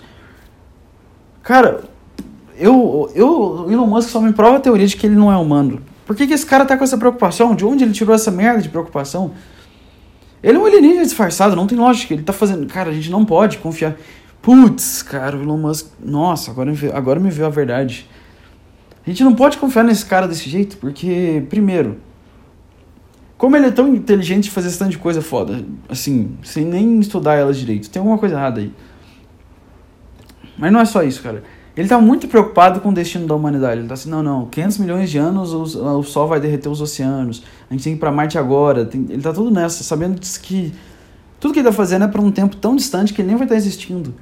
Cara, 1.42 1.86
eu, 2.58 3.10
eu, 3.16 3.66
o 3.66 3.72
Elon 3.72 3.88
Musk 3.88 4.10
só 4.10 4.20
me 4.20 4.34
prova 4.34 4.58
a 4.58 4.60
teoria 4.60 4.86
de 4.86 4.98
que 4.98 5.08
ele 5.08 5.16
não 5.16 5.32
é 5.32 5.38
humano. 5.38 5.82
Por 6.06 6.16
que, 6.16 6.28
que 6.28 6.34
esse 6.34 6.46
cara 6.46 6.66
tá 6.66 6.78
com 6.78 6.84
essa 6.84 6.98
preocupação? 6.98 7.56
De 7.56 7.66
onde 7.66 7.86
ele 7.86 7.94
tirou 7.94 8.14
essa 8.14 8.30
merda 8.30 8.62
de 8.62 8.68
preocupação? 8.68 9.32
Ele 10.44 10.58
é 10.58 10.62
um 10.62 10.66
alienígena 10.66 11.04
disfarçado, 11.04 11.56
não 11.56 11.66
tem 11.66 11.78
lógica. 11.78 12.14
Ele 12.14 12.22
tá 12.22 12.34
fazendo. 12.34 12.68
Cara, 12.68 12.90
a 12.90 12.94
gente 12.94 13.10
não 13.10 13.24
pode 13.24 13.60
confiar. 13.60 13.96
Putz, 14.42 15.02
cara, 15.02 15.38
o 15.38 15.42
Elon 15.42 15.58
Musk. 15.58 15.88
Nossa, 16.04 16.52
agora, 16.52 16.74
agora 16.94 17.20
me 17.20 17.32
veio 17.32 17.48
a 17.48 17.50
verdade. 17.50 18.10
A 19.06 19.10
gente 19.10 19.24
não 19.24 19.34
pode 19.34 19.58
confiar 19.58 19.84
nesse 19.84 20.06
cara 20.06 20.28
desse 20.28 20.50
jeito, 20.50 20.78
porque, 20.78 21.46
primeiro, 21.50 21.98
como 23.38 23.56
ele 23.56 23.68
é 23.68 23.72
tão 23.72 23.94
inteligente 23.94 24.46
de 24.46 24.52
fazer 24.52 24.68
esse 24.68 24.80
tanto 24.80 24.92
de 24.92 24.98
coisa 24.98 25.22
foda, 25.22 25.66
assim, 25.90 26.38
sem 26.44 26.66
nem 26.66 27.00
estudar 27.00 27.36
elas 27.36 27.58
direito, 27.58 27.90
tem 27.90 28.00
alguma 28.00 28.18
coisa 28.18 28.36
errada 28.36 28.62
aí. 28.62 28.72
Mas 30.58 30.72
não 30.72 30.80
é 30.80 30.86
só 30.86 31.04
isso, 31.04 31.22
cara. 31.22 31.44
Ele 31.76 31.88
tá 31.88 32.00
muito 32.00 32.28
preocupado 32.28 32.80
com 32.82 32.90
o 32.90 32.94
destino 32.94 33.26
da 33.26 33.34
humanidade. 33.34 33.82
Ele 33.82 33.88
tá 33.88 33.96
assim, 33.96 34.10
não, 34.10 34.22
não, 34.22 34.46
500 34.46 34.78
milhões 34.78 35.10
de 35.10 35.18
anos 35.18 35.54
o, 35.54 36.00
o 36.00 36.04
Sol 36.04 36.28
vai 36.28 36.40
derreter 36.40 36.70
os 36.70 36.82
oceanos, 36.82 37.44
a 37.70 37.74
gente 37.74 37.84
tem 37.84 37.94
que 37.94 37.98
ir 37.98 38.00
pra 38.00 38.12
Marte 38.12 38.38
agora. 38.38 38.86
Tem, 38.86 39.06
ele 39.10 39.22
tá 39.22 39.34
tudo 39.34 39.50
nessa, 39.50 39.84
sabendo 39.84 40.20
que 40.42 40.72
tudo 41.40 41.54
que 41.54 41.60
ele 41.60 41.68
tá 41.68 41.74
fazendo 41.74 42.06
é 42.06 42.08
pra 42.08 42.22
um 42.22 42.32
tempo 42.32 42.56
tão 42.56 42.76
distante 42.76 43.14
que 43.14 43.22
ele 43.22 43.30
nem 43.30 43.36
vai 43.36 43.46
estar 43.46 43.56
tá 43.56 43.58
existindo. 43.58 44.14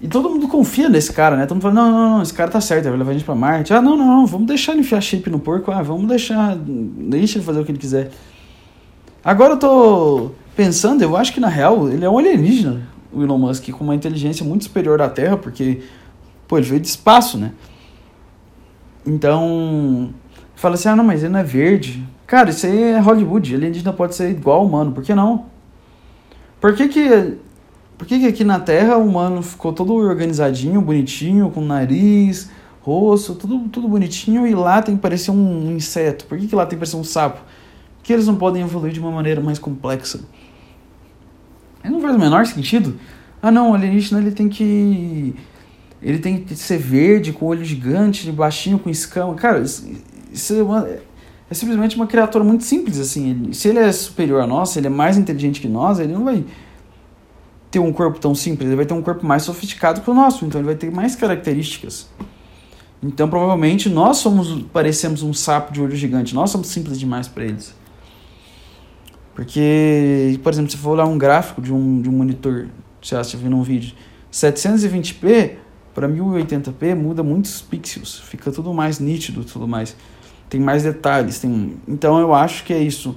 E 0.00 0.08
todo 0.08 0.28
mundo 0.28 0.48
confia 0.48 0.88
nesse 0.88 1.12
cara, 1.12 1.36
né? 1.36 1.46
Todo 1.46 1.54
mundo 1.54 1.62
fala, 1.62 1.74
não, 1.74 1.90
não, 1.92 2.10
não, 2.16 2.22
esse 2.22 2.34
cara 2.34 2.50
tá 2.50 2.60
certo, 2.60 2.88
vai 2.88 2.98
levar 2.98 3.10
a 3.10 3.14
gente 3.14 3.24
pra 3.24 3.36
Marte. 3.36 3.72
Ah, 3.72 3.80
não, 3.80 3.96
não, 3.96 4.04
não, 4.04 4.26
vamos 4.26 4.48
deixar 4.48 4.72
ele 4.72 4.80
enfiar 4.80 5.00
chip 5.00 5.30
no 5.30 5.38
porco. 5.38 5.70
Ah, 5.70 5.80
vamos 5.80 6.08
deixar, 6.08 6.56
deixa 6.56 7.38
ele 7.38 7.44
fazer 7.44 7.60
o 7.60 7.64
que 7.64 7.70
ele 7.70 7.78
quiser. 7.78 8.10
Agora 9.24 9.52
eu 9.52 9.56
tô 9.56 10.32
pensando, 10.56 11.00
eu 11.02 11.16
acho 11.16 11.32
que 11.32 11.38
na 11.38 11.46
real 11.46 11.88
ele 11.88 12.04
é 12.04 12.10
um 12.10 12.18
alienígena, 12.18 12.82
o 13.12 13.22
Elon 13.22 13.38
Musk, 13.38 13.70
com 13.70 13.84
uma 13.84 13.94
inteligência 13.94 14.44
muito 14.44 14.64
superior 14.64 15.00
à 15.02 15.08
Terra, 15.08 15.36
porque, 15.36 15.82
pô, 16.48 16.58
ele 16.58 16.66
veio 16.66 16.80
de 16.80 16.88
espaço, 16.88 17.38
né? 17.38 17.52
Então, 19.06 20.14
fala 20.54 20.74
assim, 20.74 20.88
ah, 20.88 20.96
não, 20.96 21.04
mas 21.04 21.22
ele 21.22 21.32
não 21.32 21.40
é 21.40 21.44
verde. 21.44 22.06
Cara, 22.26 22.50
isso 22.50 22.66
aí 22.66 22.82
é 22.82 22.98
Hollywood, 22.98 23.54
alienígena 23.54 23.92
pode 23.92 24.14
ser 24.14 24.30
igual 24.30 24.64
humano, 24.64 24.92
por 24.92 25.02
que 25.02 25.14
não? 25.14 25.46
Por 26.60 26.74
que 26.74 26.88
que 26.88 27.38
por 28.02 28.06
que, 28.06 28.18
que 28.18 28.26
aqui 28.26 28.42
na 28.42 28.58
Terra 28.58 28.96
o 28.96 29.06
humano 29.06 29.42
ficou 29.42 29.72
todo 29.72 29.94
organizadinho, 29.94 30.80
bonitinho, 30.80 31.50
com 31.50 31.60
nariz, 31.60 32.50
rosto, 32.80 33.34
tudo, 33.34 33.68
tudo 33.68 33.86
bonitinho, 33.86 34.44
e 34.44 34.54
lá 34.56 34.82
tem 34.82 34.96
que 34.96 35.02
parecer 35.02 35.30
um 35.30 35.70
inseto? 35.70 36.24
Por 36.24 36.36
que, 36.36 36.48
que 36.48 36.54
lá 36.56 36.66
tem 36.66 36.76
que 36.76 36.80
parecer 36.80 36.96
um 36.96 37.04
sapo? 37.04 37.38
Por 37.38 38.02
que 38.02 38.12
eles 38.12 38.26
não 38.26 38.34
podem 38.34 38.62
evoluir 38.62 38.92
de 38.92 38.98
uma 38.98 39.12
maneira 39.12 39.40
mais 39.40 39.56
complexa? 39.56 40.20
Não 41.90 42.00
faz 42.00 42.14
o 42.14 42.18
menor 42.18 42.46
sentido. 42.46 42.98
Ah 43.42 43.50
não, 43.50 43.72
o 43.72 43.74
alienígena 43.74 44.20
ele 44.20 44.30
tem 44.30 44.48
que 44.48 45.34
ele 46.02 46.18
tem 46.18 46.38
que 46.38 46.56
ser 46.56 46.78
verde, 46.78 47.32
com 47.32 47.46
olho 47.46 47.64
gigante, 47.64 48.30
baixinho, 48.32 48.78
com 48.78 48.90
escama. 48.90 49.34
Cara, 49.34 49.60
isso, 49.60 49.88
isso 50.32 50.54
é, 50.54 50.62
uma, 50.62 50.88
é, 50.88 51.54
simplesmente 51.54 51.94
uma 51.94 52.08
criatura 52.08 52.42
muito 52.42 52.64
simples, 52.64 52.98
assim. 52.98 53.30
Ele, 53.30 53.54
se 53.54 53.68
ele 53.68 53.78
é 53.78 53.92
superior 53.92 54.42
a 54.42 54.46
nós, 54.46 54.70
se 54.70 54.80
ele 54.80 54.88
é 54.88 54.90
mais 54.90 55.16
inteligente 55.16 55.60
que 55.60 55.68
nós, 55.68 56.00
ele 56.00 56.12
não 56.12 56.24
vai 56.24 56.44
ter 57.70 57.78
um 57.78 57.92
corpo 57.92 58.18
tão 58.18 58.34
simples, 58.34 58.66
ele 58.66 58.76
vai 58.76 58.84
ter 58.84 58.94
um 58.94 59.00
corpo 59.00 59.24
mais 59.24 59.44
sofisticado 59.44 60.00
que 60.02 60.10
o 60.10 60.12
nosso, 60.12 60.44
então 60.44 60.60
ele 60.60 60.66
vai 60.66 60.74
ter 60.74 60.90
mais 60.90 61.14
características. 61.14 62.08
Então, 63.02 63.28
provavelmente, 63.28 63.88
nós 63.88 64.18
somos, 64.18 64.62
parecemos 64.72 65.22
um 65.22 65.32
sapo 65.32 65.72
de 65.72 65.80
olho 65.80 65.96
gigante, 65.96 66.34
nós 66.34 66.50
somos 66.50 66.68
simples 66.68 66.98
demais 66.98 67.28
para 67.28 67.44
eles. 67.44 67.74
Porque, 69.34 70.38
por 70.42 70.52
exemplo, 70.52 70.70
se 70.70 70.76
for 70.76 70.90
olhar 70.90 71.06
um 71.06 71.16
gráfico 71.16 71.62
de 71.62 71.72
um, 71.72 72.02
de 72.02 72.08
um 72.08 72.12
monitor, 72.12 72.66
se 73.02 73.16
você 73.16 73.36
viu 73.36 73.50
num 73.50 73.62
vídeo, 73.62 73.94
720p 74.32 75.56
para 75.94 76.08
1080p 76.08 76.94
muda 76.94 77.22
muitos 77.22 77.60
pixels, 77.62 78.20
fica 78.20 78.50
tudo 78.50 78.72
mais 78.72 78.98
nítido, 78.98 79.44
tudo 79.44 79.66
mais 79.68 79.96
tem 80.52 80.60
mais 80.60 80.82
detalhes, 80.82 81.38
tem 81.38 81.78
então 81.88 82.18
eu 82.20 82.34
acho 82.34 82.64
que 82.64 82.74
é 82.74 82.78
isso. 82.78 83.16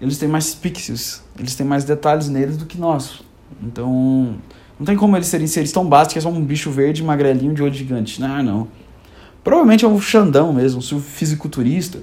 Eles 0.00 0.18
têm 0.18 0.28
mais 0.28 0.54
pixels, 0.54 1.20
eles 1.36 1.56
têm 1.56 1.66
mais 1.66 1.82
detalhes 1.82 2.28
neles 2.28 2.56
do 2.56 2.64
que 2.64 2.78
nós. 2.78 3.22
Então, 3.60 4.36
não 4.78 4.86
tem 4.86 4.96
como 4.96 5.16
eles 5.16 5.26
serem 5.26 5.48
seres 5.48 5.72
tão 5.72 5.84
básicos, 5.84 6.18
é 6.18 6.20
só 6.20 6.28
um 6.28 6.44
bicho 6.44 6.70
verde, 6.70 7.02
magrelinho, 7.02 7.52
de 7.52 7.62
olho 7.62 7.74
gigante. 7.74 8.20
Não, 8.20 8.40
não. 8.40 8.68
Provavelmente 9.42 9.84
é 9.84 9.88
um 9.88 10.00
Xandão 10.00 10.52
mesmo, 10.52 10.80
um 10.80 11.00
fisiculturista. 11.00 11.98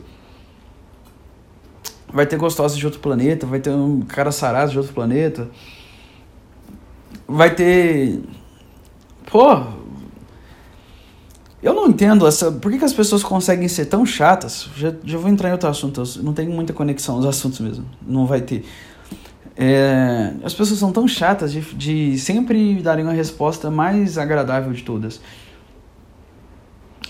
Vai 2.12 2.26
ter 2.26 2.38
gostosas 2.38 2.78
de 2.78 2.86
outro 2.86 3.00
planeta, 3.00 3.46
vai 3.46 3.60
ter 3.60 3.70
um 3.72 4.02
cara 4.02 4.32
sarado 4.32 4.72
de 4.72 4.78
outro 4.78 4.94
planeta. 4.94 5.50
Vai 7.28 7.54
ter. 7.54 8.22
Pô, 9.30 9.62
eu 11.62 11.74
não 11.74 11.88
entendo 11.88 12.26
essa. 12.28 12.52
Por 12.52 12.72
que, 12.72 12.78
que 12.78 12.86
as 12.86 12.94
pessoas 12.94 13.24
conseguem 13.24 13.68
ser 13.68 13.86
tão 13.86 14.06
chatas? 14.06 14.70
Já, 14.76 14.94
já 15.04 15.18
vou 15.18 15.30
entrar 15.30 15.50
em 15.50 15.52
outro 15.52 15.68
assunto. 15.68 16.04
não 16.22 16.34
tem 16.34 16.48
muita 16.48 16.72
conexão 16.72 17.18
os 17.18 17.26
assuntos 17.26 17.60
mesmo. 17.60 17.86
Não 18.06 18.26
vai 18.26 18.42
ter. 18.42 18.64
É, 19.56 20.34
as 20.44 20.54
pessoas 20.54 20.80
são 20.80 20.92
tão 20.92 21.08
chatas 21.08 21.52
de, 21.52 21.62
de 21.62 22.20
sempre 22.20 22.76
darem 22.76 23.04
uma 23.04 23.14
resposta 23.14 23.72
mais 23.72 24.18
agradável 24.18 24.72
de 24.72 24.84
todas. 24.84 25.20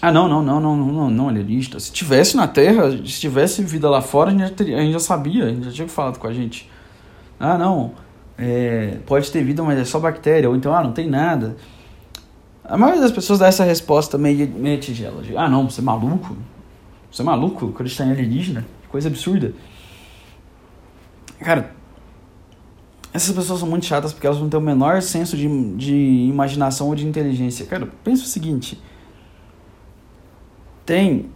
Ah, 0.02 0.12
não, 0.12 0.28
não, 0.28 0.44
não, 0.44 0.60
não, 0.60 0.76
não, 0.78 0.92
não, 0.94 1.10
não, 1.10 1.30
alienista. 1.30 1.80
Se 1.80 1.92
tivesse 1.92 2.38
na 2.38 2.48
Terra, 2.48 2.92
se 2.92 3.20
tivesse 3.20 3.64
vida 3.64 3.90
lá 3.90 4.02
fora, 4.02 4.30
a 4.30 4.32
gente 4.32 4.42
já, 4.42 4.50
teria, 4.50 4.78
a 4.78 4.82
gente 4.82 4.94
já 4.94 5.00
sabia, 5.00 5.46
a 5.46 5.50
gente 5.50 5.66
já 5.66 5.72
tinha 5.72 5.88
falado 5.88 6.20
com 6.20 6.28
a 6.28 6.34
gente. 6.34 6.70
Ah, 7.40 7.58
não, 7.58 7.94
é, 8.38 8.98
pode 9.06 9.32
ter 9.32 9.44
vida, 9.44 9.64
mas 9.64 9.80
é 9.80 9.86
só 9.86 10.00
bactéria. 10.00 10.50
Ou 10.50 10.56
então, 10.56 10.74
ah, 10.74 10.84
não 10.84 10.92
tem 10.92 11.10
nada. 11.10 11.58
A 12.64 12.78
maioria 12.78 13.02
das 13.02 13.12
pessoas 13.12 13.40
dá 13.40 13.48
essa 13.48 13.64
resposta 13.64 14.18
meio, 14.18 14.48
meio 14.50 14.80
tigela. 14.80 15.24
De, 15.24 15.36
ah, 15.36 15.50
não, 15.50 15.70
você 15.70 15.82
é 15.82 15.84
maluco? 15.84 16.38
Você 17.12 17.22
é 17.22 17.26
maluco? 17.26 17.70
Acreditar 17.70 18.06
em 18.06 18.12
alienígena? 18.12 18.66
Coisa 18.90 19.08
absurda. 19.08 19.54
Cara, 21.40 21.72
essas 23.14 23.34
pessoas 23.34 23.60
são 23.60 23.68
muito 23.68 23.86
chatas 23.86 24.14
porque 24.14 24.28
elas 24.28 24.40
não 24.40 24.50
têm 24.50 24.60
o 24.60 24.64
menor 24.64 25.02
senso 25.02 25.36
de, 25.36 25.48
de 25.76 25.96
imaginação 26.30 26.88
ou 26.88 26.96
de 26.96 27.08
inteligência. 27.08 27.66
Cara, 27.66 27.88
pensa 28.04 28.24
o 28.24 28.28
seguinte. 28.28 28.80
Tem. 30.88 31.30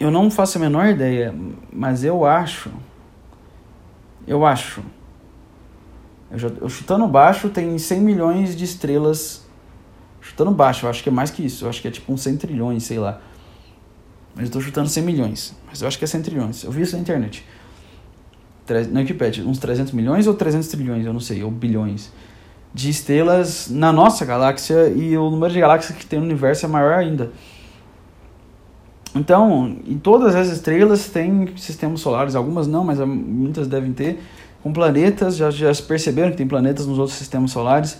Eu 0.00 0.10
não 0.10 0.30
faço 0.30 0.56
a 0.56 0.60
menor 0.60 0.86
ideia, 0.86 1.34
mas 1.70 2.02
eu 2.02 2.24
acho. 2.24 2.70
Eu 4.26 4.46
acho. 4.46 4.82
Eu, 6.30 6.38
já, 6.38 6.48
eu 6.48 6.68
chutando 6.70 7.06
baixo, 7.06 7.50
tem 7.50 7.76
100 7.78 8.00
milhões 8.00 8.56
de 8.56 8.64
estrelas 8.64 9.46
Chutando 10.28 10.50
baixo, 10.50 10.84
eu 10.84 10.90
acho 10.90 11.02
que 11.02 11.08
é 11.08 11.12
mais 11.12 11.30
que 11.30 11.44
isso. 11.44 11.64
Eu 11.64 11.70
acho 11.70 11.80
que 11.80 11.88
é 11.88 11.90
tipo 11.90 12.12
uns 12.12 12.20
100 12.20 12.36
trilhões, 12.36 12.82
sei 12.82 12.98
lá. 12.98 13.20
Mas 14.34 14.46
eu 14.46 14.52
tô 14.52 14.60
chutando 14.60 14.88
100 14.88 15.02
milhões. 15.02 15.56
Mas 15.66 15.80
eu 15.80 15.88
acho 15.88 15.98
que 15.98 16.04
é 16.04 16.06
100 16.06 16.22
trilhões. 16.22 16.64
Eu 16.64 16.70
vi 16.70 16.82
isso 16.82 16.94
na 16.94 17.00
internet. 17.00 17.44
Na 18.90 19.00
Wikipedia, 19.00 19.42
uns 19.44 19.58
300 19.58 19.94
milhões 19.94 20.26
ou 20.26 20.34
300 20.34 20.68
trilhões, 20.68 21.06
eu 21.06 21.12
não 21.14 21.20
sei, 21.20 21.42
ou 21.42 21.50
bilhões. 21.50 22.12
De 22.74 22.90
estrelas 22.90 23.70
na 23.70 23.90
nossa 23.90 24.26
galáxia 24.26 24.88
e 24.88 25.16
o 25.16 25.30
número 25.30 25.52
de 25.52 25.60
galáxias 25.60 25.96
que 25.96 26.04
tem 26.04 26.18
no 26.18 26.26
universo 26.26 26.66
é 26.66 26.68
maior 26.68 26.98
ainda. 26.98 27.32
Então, 29.18 29.76
em 29.84 29.98
todas 29.98 30.34
as 30.36 30.48
estrelas 30.48 31.08
tem 31.08 31.48
sistemas 31.56 32.00
solares, 32.00 32.36
algumas 32.36 32.68
não, 32.68 32.84
mas 32.84 33.00
muitas 33.00 33.66
devem 33.66 33.92
ter, 33.92 34.20
com 34.62 34.72
planetas, 34.72 35.36
já, 35.36 35.50
já 35.50 35.72
perceberam 35.82 36.30
que 36.30 36.36
tem 36.36 36.46
planetas 36.46 36.86
nos 36.86 36.98
outros 36.98 37.18
sistemas 37.18 37.50
solares. 37.50 37.98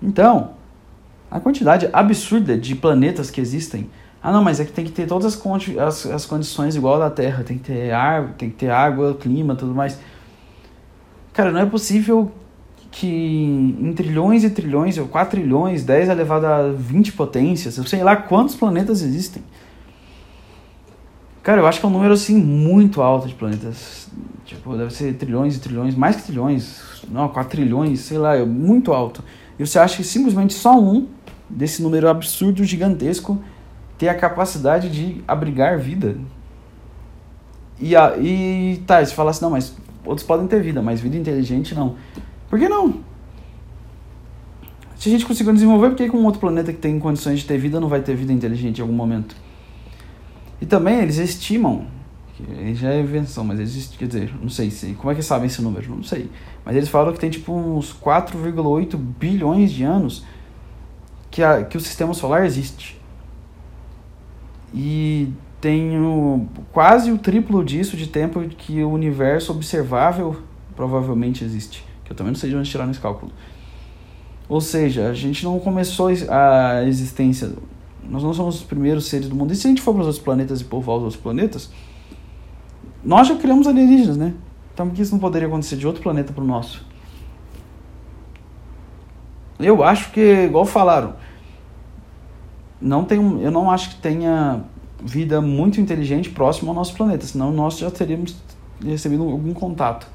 Então, 0.00 0.50
a 1.28 1.40
quantidade 1.40 1.88
absurda 1.92 2.56
de 2.56 2.76
planetas 2.76 3.30
que 3.30 3.40
existem. 3.40 3.90
Ah, 4.22 4.30
não, 4.30 4.44
mas 4.44 4.60
é 4.60 4.64
que 4.64 4.70
tem 4.70 4.84
que 4.84 4.92
ter 4.92 5.06
todas 5.06 5.34
as, 5.34 5.78
as, 5.78 6.06
as 6.06 6.26
condições 6.26 6.76
igual 6.76 6.98
da 6.98 7.10
Terra. 7.10 7.42
Tem 7.42 7.58
que 7.58 7.64
ter 7.64 7.90
ar, 7.90 8.34
tem 8.34 8.48
que 8.48 8.56
ter 8.56 8.70
água, 8.70 9.14
clima, 9.14 9.56
tudo 9.56 9.74
mais. 9.74 9.98
Cara, 11.32 11.50
não 11.50 11.60
é 11.60 11.66
possível 11.66 12.30
que 12.92 13.08
em 13.08 13.92
trilhões 13.94 14.44
e 14.44 14.50
trilhões, 14.50 14.98
ou 14.98 15.08
4 15.08 15.38
trilhões, 15.38 15.82
10 15.82 16.10
elevado 16.10 16.46
a 16.46 16.70
20 16.70 17.12
potências, 17.12 17.78
eu 17.78 17.84
sei 17.84 18.04
lá 18.04 18.14
quantos 18.14 18.54
planetas 18.54 19.02
existem. 19.02 19.42
Cara, 21.42 21.60
eu 21.60 21.66
acho 21.66 21.80
que 21.80 21.86
é 21.86 21.88
um 21.88 21.92
número 21.92 22.14
assim 22.14 22.36
muito 22.36 23.02
alto 23.02 23.26
de 23.26 23.34
planetas. 23.34 24.08
Tipo, 24.44 24.76
deve 24.76 24.92
ser 24.92 25.14
trilhões 25.14 25.56
e 25.56 25.60
trilhões, 25.60 25.94
mais 25.94 26.16
que 26.16 26.22
trilhões. 26.22 26.80
Não, 27.10 27.28
4 27.28 27.50
trilhões, 27.50 28.00
sei 28.00 28.16
lá, 28.16 28.36
é 28.36 28.44
muito 28.44 28.92
alto. 28.92 29.24
E 29.58 29.66
você 29.66 29.78
acha 29.78 29.96
que 29.96 30.04
simplesmente 30.04 30.54
só 30.54 30.78
um 30.78 31.08
desse 31.50 31.82
número 31.82 32.08
absurdo, 32.08 32.62
gigantesco, 32.64 33.42
ter 33.98 34.08
a 34.08 34.14
capacidade 34.14 34.88
de 34.88 35.22
abrigar 35.26 35.78
vida. 35.78 36.16
E, 37.80 37.96
a, 37.96 38.16
e 38.16 38.80
tá, 38.86 39.04
você 39.04 39.12
fala 39.12 39.30
assim, 39.30 39.42
não, 39.42 39.50
mas 39.50 39.74
outros 40.04 40.24
podem 40.24 40.46
ter 40.46 40.62
vida, 40.62 40.80
mas 40.80 41.00
vida 41.00 41.16
inteligente 41.16 41.74
não. 41.74 41.96
Por 42.48 42.58
que 42.58 42.68
não? 42.68 43.00
Se 44.96 45.08
a 45.08 45.12
gente 45.12 45.26
conseguiu 45.26 45.52
desenvolver, 45.52 45.88
por 45.88 45.96
que 45.96 46.08
com 46.08 46.18
um 46.18 46.24
outro 46.24 46.38
planeta 46.38 46.72
que 46.72 46.78
tem 46.78 47.00
condições 47.00 47.40
de 47.40 47.46
ter 47.46 47.58
vida 47.58 47.80
não 47.80 47.88
vai 47.88 48.00
ter 48.00 48.14
vida 48.14 48.32
inteligente 48.32 48.78
em 48.78 48.82
algum 48.82 48.94
momento? 48.94 49.34
E 50.62 50.66
também 50.66 51.00
eles 51.00 51.18
estimam, 51.18 51.86
que 52.36 52.74
já 52.76 52.90
é 52.90 53.00
invenção, 53.00 53.42
mas 53.42 53.58
existe, 53.58 53.98
quer 53.98 54.06
dizer, 54.06 54.32
não 54.40 54.48
sei 54.48 54.70
se, 54.70 54.92
como 54.92 55.10
é 55.10 55.14
que 55.16 55.20
sabem 55.20 55.48
esse 55.48 55.60
número? 55.60 55.90
Não 55.90 56.04
sei. 56.04 56.30
Mas 56.64 56.76
eles 56.76 56.88
falam 56.88 57.12
que 57.12 57.18
tem 57.18 57.28
tipo 57.28 57.52
uns 57.52 57.92
4,8 57.92 58.96
bilhões 58.96 59.72
de 59.72 59.82
anos 59.82 60.24
que, 61.32 61.42
a, 61.42 61.64
que 61.64 61.76
o 61.76 61.80
sistema 61.80 62.14
solar 62.14 62.46
existe. 62.46 62.96
E 64.72 65.30
tenho 65.60 66.48
quase 66.70 67.10
o 67.10 67.18
triplo 67.18 67.64
disso 67.64 67.96
de 67.96 68.06
tempo 68.06 68.40
que 68.40 68.84
o 68.84 68.90
universo 68.92 69.50
observável 69.50 70.44
provavelmente 70.76 71.42
existe. 71.42 71.84
Que 72.04 72.12
eu 72.12 72.16
também 72.16 72.32
não 72.32 72.38
sei 72.38 72.50
de 72.50 72.56
onde 72.56 72.70
tirar 72.70 72.86
nesse 72.86 73.00
cálculo. 73.00 73.32
Ou 74.48 74.60
seja, 74.60 75.08
a 75.08 75.12
gente 75.12 75.44
não 75.44 75.58
começou 75.58 76.08
a 76.28 76.84
existência. 76.84 77.52
Nós 78.12 78.22
não 78.22 78.34
somos 78.34 78.56
os 78.56 78.62
primeiros 78.62 79.06
seres 79.06 79.26
do 79.26 79.34
mundo. 79.34 79.54
E 79.54 79.56
se 79.56 79.66
a 79.66 79.70
gente 79.70 79.80
for 79.80 79.94
para 79.94 80.02
os 80.02 80.06
outros 80.06 80.22
planetas 80.22 80.60
e 80.60 80.64
povoar 80.64 80.98
os 80.98 81.04
outros 81.04 81.22
planetas, 81.22 81.70
nós 83.02 83.26
já 83.26 83.36
criamos 83.36 83.66
alienígenas, 83.66 84.18
né? 84.18 84.34
Então 84.74 84.86
por 84.86 84.94
que 84.94 85.00
isso 85.00 85.12
não 85.12 85.18
poderia 85.18 85.48
acontecer 85.48 85.76
de 85.76 85.86
outro 85.86 86.02
planeta 86.02 86.30
para 86.30 86.44
o 86.44 86.46
nosso? 86.46 86.84
Eu 89.58 89.82
acho 89.82 90.12
que, 90.12 90.20
igual 90.20 90.66
falaram, 90.66 91.14
não 92.78 93.02
tem, 93.04 93.18
eu 93.40 93.50
não 93.50 93.70
acho 93.70 93.90
que 93.90 94.02
tenha 94.02 94.62
vida 95.02 95.40
muito 95.40 95.80
inteligente 95.80 96.28
próximo 96.28 96.70
ao 96.70 96.74
nosso 96.74 96.94
planeta, 96.94 97.24
senão 97.24 97.50
nós 97.50 97.78
já 97.78 97.90
teríamos 97.90 98.36
recebido 98.84 99.22
algum 99.22 99.54
contato. 99.54 100.06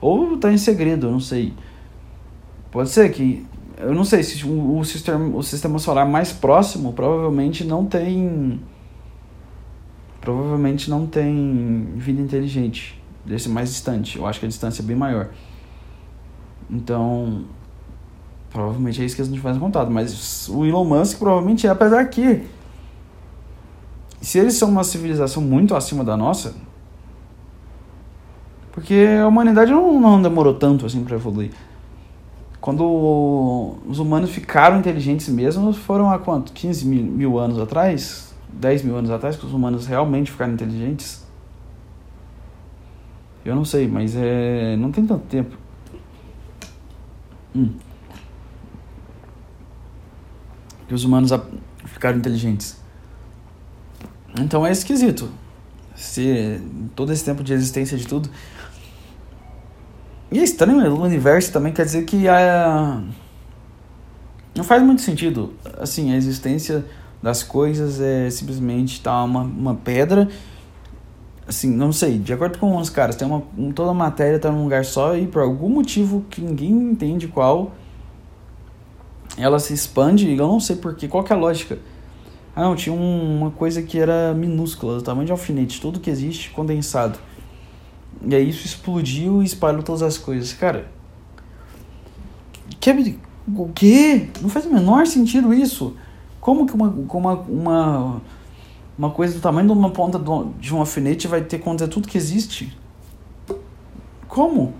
Ou 0.00 0.34
está 0.34 0.52
em 0.52 0.58
segredo, 0.58 1.08
não 1.08 1.20
sei. 1.20 1.54
Pode 2.72 2.88
ser 2.90 3.08
que. 3.10 3.46
Eu 3.80 3.94
não 3.94 4.04
sei 4.04 4.22
se 4.22 4.44
o, 4.44 4.84
sistema, 4.84 5.36
o 5.36 5.42
sistema 5.42 5.78
solar 5.78 6.06
mais 6.06 6.32
próximo 6.32 6.92
provavelmente 6.92 7.64
não 7.64 7.86
tem. 7.86 8.60
Provavelmente 10.20 10.90
não 10.90 11.06
tem 11.06 11.92
vida 11.96 12.20
inteligente. 12.20 13.00
Desse 13.24 13.48
mais 13.48 13.70
distante. 13.70 14.18
Eu 14.18 14.26
acho 14.26 14.40
que 14.40 14.46
a 14.46 14.48
distância 14.48 14.82
é 14.82 14.84
bem 14.84 14.96
maior. 14.96 15.30
Então, 16.70 17.44
Provavelmente 18.50 19.02
é 19.02 19.04
isso 19.04 19.14
que 19.14 19.22
eles 19.22 19.30
não 19.30 19.38
fazem 19.38 19.60
contato. 19.60 19.90
Mas 19.90 20.48
o 20.48 20.64
Elon 20.64 20.84
Musk 20.84 21.18
provavelmente 21.18 21.66
é, 21.66 21.70
apesar 21.70 22.04
que. 22.06 22.42
Se 24.20 24.38
eles 24.38 24.54
são 24.54 24.68
uma 24.68 24.82
civilização 24.82 25.42
muito 25.42 25.74
acima 25.74 26.02
da 26.02 26.16
nossa. 26.16 26.54
Porque 28.72 29.06
a 29.20 29.26
humanidade 29.26 29.70
não, 29.70 30.00
não 30.00 30.20
demorou 30.22 30.54
tanto 30.54 30.86
assim 30.86 31.04
para 31.04 31.16
evoluir. 31.16 31.50
Quando 32.60 33.76
os 33.86 33.98
humanos 33.98 34.30
ficaram 34.30 34.78
inteligentes 34.78 35.28
mesmo, 35.28 35.72
foram 35.72 36.10
há 36.10 36.18
quanto? 36.18 36.52
15 36.52 36.86
mil, 36.86 37.04
mil 37.04 37.38
anos 37.38 37.58
atrás? 37.58 38.34
10 38.52 38.82
mil 38.82 38.96
anos 38.96 39.10
atrás 39.10 39.36
que 39.36 39.46
os 39.46 39.52
humanos 39.52 39.86
realmente 39.86 40.30
ficaram 40.30 40.52
inteligentes? 40.52 41.24
Eu 43.44 43.54
não 43.54 43.64
sei, 43.64 43.86
mas 43.86 44.14
é. 44.16 44.76
não 44.76 44.90
tem 44.90 45.06
tanto 45.06 45.24
tempo. 45.26 45.56
Hum. 47.54 47.70
que 50.88 50.94
os 50.94 51.04
humanos 51.04 51.30
ficaram 51.84 52.18
inteligentes. 52.18 52.80
Então 54.40 54.66
é 54.66 54.72
esquisito. 54.72 55.30
Se 55.94 56.60
todo 56.96 57.12
esse 57.12 57.24
tempo 57.24 57.44
de 57.44 57.52
existência 57.52 57.96
de 57.96 58.06
tudo. 58.06 58.30
E 60.30 60.38
é 60.38 60.42
estranho, 60.42 60.94
o 60.94 61.02
universo 61.02 61.52
também 61.52 61.72
quer 61.72 61.84
dizer 61.84 62.04
que 62.04 62.28
a. 62.28 63.02
Não 64.54 64.64
faz 64.64 64.82
muito 64.82 65.00
sentido. 65.00 65.54
Assim, 65.78 66.12
a 66.12 66.16
existência 66.16 66.84
das 67.22 67.42
coisas 67.42 68.00
é 68.00 68.28
simplesmente 68.28 69.00
tá 69.00 69.22
uma, 69.24 69.42
uma 69.42 69.74
pedra. 69.74 70.28
Assim, 71.46 71.74
não 71.74 71.92
sei, 71.92 72.18
de 72.18 72.30
acordo 72.30 72.58
com 72.58 72.76
os 72.76 72.90
caras, 72.90 73.16
tem 73.16 73.26
uma, 73.26 73.42
toda 73.74 73.90
a 73.90 73.94
matéria 73.94 74.38
tá 74.38 74.52
num 74.52 74.64
lugar 74.64 74.84
só 74.84 75.16
e 75.16 75.26
por 75.26 75.40
algum 75.40 75.70
motivo 75.70 76.22
que 76.28 76.42
ninguém 76.42 76.70
entende 76.70 77.26
qual, 77.26 77.72
ela 79.38 79.58
se 79.58 79.72
expande 79.72 80.30
eu 80.30 80.46
não 80.46 80.60
sei 80.60 80.76
porquê, 80.76 81.08
qual 81.08 81.24
que 81.24 81.32
é 81.32 81.36
a 81.36 81.38
lógica. 81.38 81.78
Ah 82.54 82.62
não, 82.62 82.76
tinha 82.76 82.94
um, 82.94 83.38
uma 83.38 83.50
coisa 83.50 83.80
que 83.80 83.98
era 83.98 84.34
minúscula, 84.34 84.96
do 84.96 85.02
tamanho 85.02 85.24
de 85.24 85.32
alfinete, 85.32 85.80
tudo 85.80 86.00
que 86.00 86.10
existe 86.10 86.50
condensado. 86.50 87.18
E 88.26 88.34
aí 88.34 88.48
isso 88.48 88.66
explodiu 88.66 89.42
e 89.42 89.46
espalhou 89.46 89.82
todas 89.82 90.02
as 90.02 90.18
coisas. 90.18 90.52
Cara, 90.52 90.90
que, 92.80 93.18
o 93.56 93.68
quê? 93.68 94.28
Não 94.40 94.48
faz 94.48 94.66
o 94.66 94.72
menor 94.72 95.06
sentido 95.06 95.52
isso. 95.52 95.96
Como 96.40 96.66
que 96.66 96.74
uma, 96.74 96.88
uma, 96.88 97.34
uma, 97.34 98.22
uma 98.96 99.10
coisa 99.10 99.34
do 99.34 99.40
tamanho 99.40 99.66
de 99.66 99.72
uma 99.72 99.90
ponta 99.90 100.18
de 100.58 100.74
um 100.74 100.78
alfinete 100.78 101.26
vai 101.28 101.42
ter 101.42 101.58
conta 101.58 101.86
tudo 101.88 102.08
que 102.08 102.16
existe? 102.16 102.76
Como? 104.26 104.74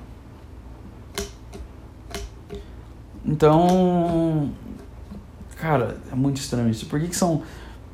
Então, 3.25 4.51
cara, 5.57 5.99
é 6.11 6.15
muito 6.15 6.39
estranho 6.39 6.71
isso. 6.71 6.87
Por 6.87 6.99
que, 7.01 7.09
que 7.09 7.17
são 7.17 7.43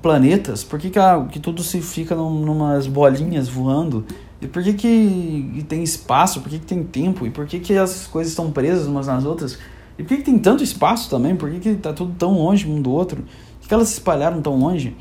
planetas? 0.00 0.62
Por 0.62 0.78
que, 0.78 0.90
que, 0.90 0.98
a, 0.98 1.24
que 1.24 1.40
tudo 1.40 1.62
se 1.62 1.80
fica 1.80 2.14
num, 2.14 2.40
numas 2.40 2.86
bolinhas 2.86 3.48
voando? 3.48 4.04
E 4.44 4.46
por 4.46 4.62
que, 4.62 4.74
que 4.74 5.64
tem 5.66 5.82
espaço? 5.82 6.42
Por 6.42 6.50
que, 6.50 6.58
que 6.58 6.66
tem 6.66 6.84
tempo? 6.84 7.26
E 7.26 7.30
por 7.30 7.46
que, 7.46 7.58
que 7.58 7.78
as 7.78 8.06
coisas 8.06 8.32
estão 8.32 8.50
presas 8.50 8.86
umas 8.86 9.06
nas 9.06 9.24
outras? 9.24 9.58
E 9.98 10.02
por 10.02 10.08
que, 10.08 10.16
que 10.18 10.22
tem 10.22 10.38
tanto 10.38 10.62
espaço 10.62 11.08
também? 11.08 11.34
Por 11.34 11.50
que, 11.50 11.60
que 11.60 11.74
tá 11.76 11.94
tudo 11.94 12.14
tão 12.18 12.34
longe 12.34 12.68
um 12.68 12.82
do 12.82 12.90
outro? 12.90 13.24
Por 13.58 13.66
que 13.66 13.72
elas 13.72 13.88
se 13.88 13.94
espalharam 13.94 14.42
tão 14.42 14.54
longe? 14.58 14.94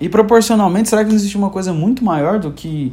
E 0.00 0.08
proporcionalmente, 0.08 0.88
será 0.88 1.04
que 1.04 1.10
não 1.10 1.14
existe 1.14 1.36
uma 1.36 1.50
coisa 1.50 1.72
muito 1.72 2.04
maior 2.04 2.40
do 2.40 2.50
que. 2.50 2.92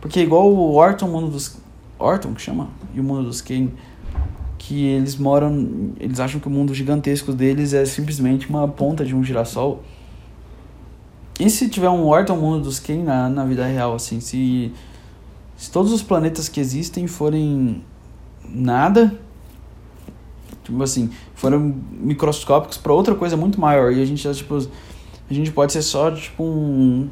Porque 0.00 0.20
igual 0.20 0.52
o 0.52 0.74
Orton, 0.74 1.06
o 1.06 1.12
mundo 1.12 1.28
dos. 1.28 1.56
Orton 1.96 2.34
que 2.34 2.42
chama? 2.42 2.68
E 2.92 2.98
o 2.98 3.04
mundo 3.04 3.22
dos 3.22 3.40
Kane. 3.40 3.72
Que 4.58 4.84
eles 4.84 5.14
moram. 5.14 5.92
Eles 6.00 6.18
acham 6.18 6.40
que 6.40 6.48
o 6.48 6.50
mundo 6.50 6.74
gigantesco 6.74 7.32
deles 7.32 7.72
é 7.72 7.84
simplesmente 7.84 8.48
uma 8.48 8.66
ponta 8.66 9.04
de 9.04 9.14
um 9.14 9.22
girassol. 9.22 9.84
E 11.38 11.50
se 11.50 11.68
tiver 11.68 11.88
um 11.88 12.06
Orton, 12.06 12.36
mundo 12.36 12.62
dos 12.62 12.78
Kane 12.78 13.02
na, 13.02 13.28
na 13.28 13.44
vida 13.44 13.66
real, 13.66 13.94
assim? 13.94 14.20
Se. 14.20 14.72
Se 15.56 15.70
todos 15.70 15.92
os 15.92 16.02
planetas 16.02 16.48
que 16.48 16.60
existem 16.60 17.06
forem 17.06 17.82
nada, 18.48 19.16
tipo 20.64 20.82
assim, 20.82 21.10
foram 21.34 21.76
microscópicos 21.92 22.76
para 22.76 22.92
outra 22.92 23.14
coisa 23.14 23.36
muito 23.36 23.60
maior. 23.60 23.92
E 23.92 24.02
a 24.02 24.04
gente, 24.04 24.28
tipo, 24.34 24.56
a 24.56 25.34
gente 25.34 25.52
pode 25.52 25.72
ser 25.72 25.82
só, 25.82 26.10
tipo, 26.10 26.42
um. 26.42 27.08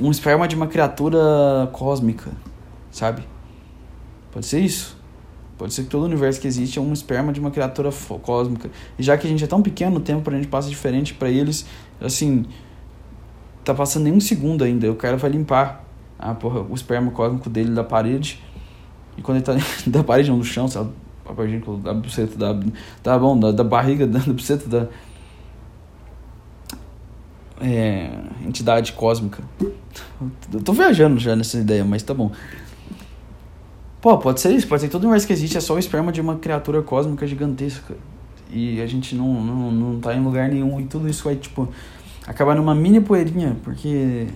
Um 0.00 0.12
esperma 0.12 0.46
de 0.46 0.54
uma 0.54 0.68
criatura 0.68 1.68
cósmica, 1.72 2.30
sabe? 2.92 3.22
Pode 4.30 4.46
ser 4.46 4.60
isso. 4.60 4.96
Pode 5.56 5.74
ser 5.74 5.82
que 5.82 5.88
todo 5.88 6.02
o 6.02 6.04
universo 6.04 6.40
que 6.40 6.46
existe 6.46 6.78
é 6.78 6.82
um 6.82 6.92
esperma 6.92 7.32
de 7.32 7.40
uma 7.40 7.50
criatura 7.50 7.90
cósmica. 8.22 8.70
E 8.96 9.02
já 9.02 9.18
que 9.18 9.26
a 9.26 9.30
gente 9.30 9.42
é 9.42 9.46
tão 9.48 9.60
pequeno, 9.60 9.96
o 9.96 10.00
tempo 10.00 10.22
pra 10.22 10.36
gente 10.36 10.46
passa 10.46 10.68
diferente 10.68 11.14
para 11.14 11.28
eles, 11.28 11.66
assim, 12.00 12.46
tá 13.72 13.74
passando 13.74 14.04
nem 14.04 14.12
um 14.12 14.20
segundo 14.20 14.64
ainda. 14.64 14.90
O 14.90 14.96
cara 14.96 15.16
vai 15.16 15.30
limpar 15.30 15.84
a 16.18 16.34
porra, 16.34 16.60
o 16.60 16.74
esperma 16.74 17.10
cósmico 17.10 17.48
dele 17.48 17.70
da 17.70 17.84
parede. 17.84 18.42
E 19.16 19.22
quando 19.22 19.38
ele 19.38 19.44
tá 19.44 19.54
da 19.86 20.02
parede, 20.02 20.30
não 20.30 20.38
do 20.38 20.44
chão, 20.44 20.68
sabe? 20.68 20.90
a 21.28 21.34
partir 21.34 21.62
da 21.82 21.92
buceta 21.92 22.36
da. 22.36 22.58
Tá 23.02 23.18
bom, 23.18 23.38
da, 23.38 23.52
da 23.52 23.62
barriga, 23.62 24.06
da, 24.06 24.18
da 24.24 24.32
buceta 24.32 24.68
da. 24.68 24.88
É, 27.60 28.10
entidade 28.46 28.92
cósmica. 28.92 29.42
Eu 30.52 30.62
tô 30.62 30.72
viajando 30.72 31.18
já 31.18 31.34
nessa 31.36 31.58
ideia, 31.58 31.84
mas 31.84 32.02
tá 32.02 32.14
bom. 32.14 32.30
Pô, 34.00 34.16
pode 34.16 34.40
ser 34.40 34.52
isso, 34.52 34.66
pode 34.66 34.80
ser 34.80 34.86
que 34.86 34.92
todo 34.92 35.02
universo 35.02 35.26
que 35.26 35.32
existe 35.32 35.56
é 35.56 35.60
só 35.60 35.74
o 35.74 35.78
esperma 35.78 36.12
de 36.12 36.20
uma 36.20 36.36
criatura 36.36 36.82
cósmica 36.82 37.26
gigantesca. 37.26 37.96
E 38.50 38.80
a 38.80 38.86
gente 38.86 39.14
não, 39.14 39.42
não, 39.42 39.72
não 39.72 40.00
tá 40.00 40.14
em 40.14 40.22
lugar 40.22 40.48
nenhum 40.48 40.80
e 40.80 40.86
tudo 40.86 41.08
isso 41.08 41.24
vai, 41.24 41.34
tipo, 41.34 41.68
acabar 42.28 42.54
numa 42.54 42.74
mini 42.74 43.00
poeirinha, 43.00 43.56
porque 43.64 44.28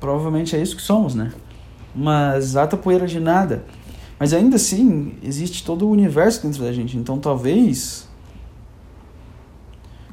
provavelmente 0.00 0.56
é 0.56 0.60
isso 0.60 0.76
que 0.76 0.82
somos, 0.82 1.14
né? 1.14 1.32
Uma 1.94 2.36
exata 2.36 2.76
poeira 2.76 3.06
de 3.06 3.20
nada. 3.20 3.64
Mas 4.18 4.34
ainda 4.34 4.56
assim, 4.56 5.14
existe 5.22 5.64
todo 5.64 5.86
o 5.86 5.90
universo 5.90 6.42
dentro 6.42 6.62
da 6.62 6.72
gente. 6.72 6.96
Então 6.96 7.18
talvez. 7.18 8.08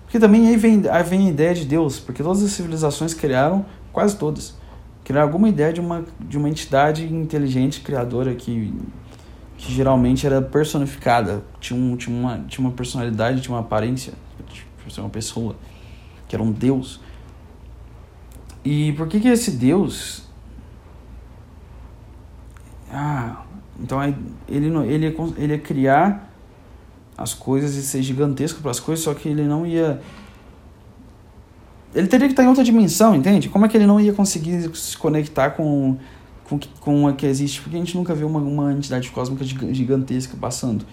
Porque 0.03 0.19
também 0.19 0.47
aí 0.47 0.55
vem, 0.55 0.83
aí 0.87 1.03
vem 1.03 1.27
a 1.27 1.29
ideia 1.31 1.55
de 1.55 1.65
Deus. 1.65 1.99
Porque 1.99 2.21
todas 2.21 2.43
as 2.43 2.51
civilizações 2.51 3.15
criaram, 3.15 3.65
quase 3.91 4.15
todas, 4.15 4.53
criaram 5.03 5.27
alguma 5.27 5.49
ideia 5.49 5.73
de 5.73 5.81
uma, 5.81 6.05
de 6.19 6.37
uma 6.37 6.47
entidade 6.47 7.11
inteligente, 7.11 7.81
criadora, 7.81 8.35
que, 8.35 8.71
que 9.57 9.73
geralmente 9.73 10.27
era 10.27 10.43
personificada. 10.43 11.43
Tinha, 11.59 11.79
um, 11.79 11.97
tinha, 11.97 12.15
uma, 12.15 12.37
tinha 12.47 12.65
uma 12.65 12.73
personalidade, 12.75 13.41
tinha 13.41 13.55
uma 13.55 13.61
aparência. 13.61 14.13
Ser 14.87 15.01
uma 15.01 15.09
pessoa. 15.09 15.55
Que 16.27 16.35
era 16.35 16.43
um 16.43 16.51
Deus. 16.51 16.99
E 18.65 18.91
por 18.93 19.07
que 19.07 19.19
que 19.19 19.27
esse 19.27 19.51
Deus. 19.51 20.23
Ah 22.91 23.45
então 23.79 24.01
ele, 24.03 24.17
ele, 24.47 25.15
ele 25.37 25.53
ia 25.53 25.59
criar 25.59 26.31
as 27.17 27.33
coisas 27.33 27.75
e 27.75 27.81
ser 27.81 28.01
gigantesco 28.01 28.61
para 28.61 28.71
as 28.71 28.79
coisas, 28.79 29.03
só 29.03 29.13
que 29.13 29.27
ele 29.27 29.43
não 29.43 29.65
ia. 29.65 30.01
Ele 31.93 32.07
teria 32.07 32.27
que 32.27 32.33
estar 32.33 32.43
em 32.43 32.47
outra 32.47 32.63
dimensão, 32.63 33.15
entende? 33.15 33.47
Como 33.47 33.65
é 33.65 33.69
que 33.69 33.77
ele 33.77 33.85
não 33.85 33.99
ia 33.99 34.11
conseguir 34.11 34.69
se 34.75 34.97
conectar 34.97 35.51
com, 35.51 35.97
com, 36.43 36.59
com 36.79 37.07
a 37.07 37.13
que 37.13 37.25
existe? 37.25 37.61
Porque 37.61 37.77
a 37.77 37.79
gente 37.79 37.95
nunca 37.95 38.13
viu 38.13 38.27
uma, 38.27 38.39
uma 38.39 38.73
entidade 38.73 39.09
cósmica 39.11 39.45
gigantesca 39.45 40.35
passando. 40.35 40.85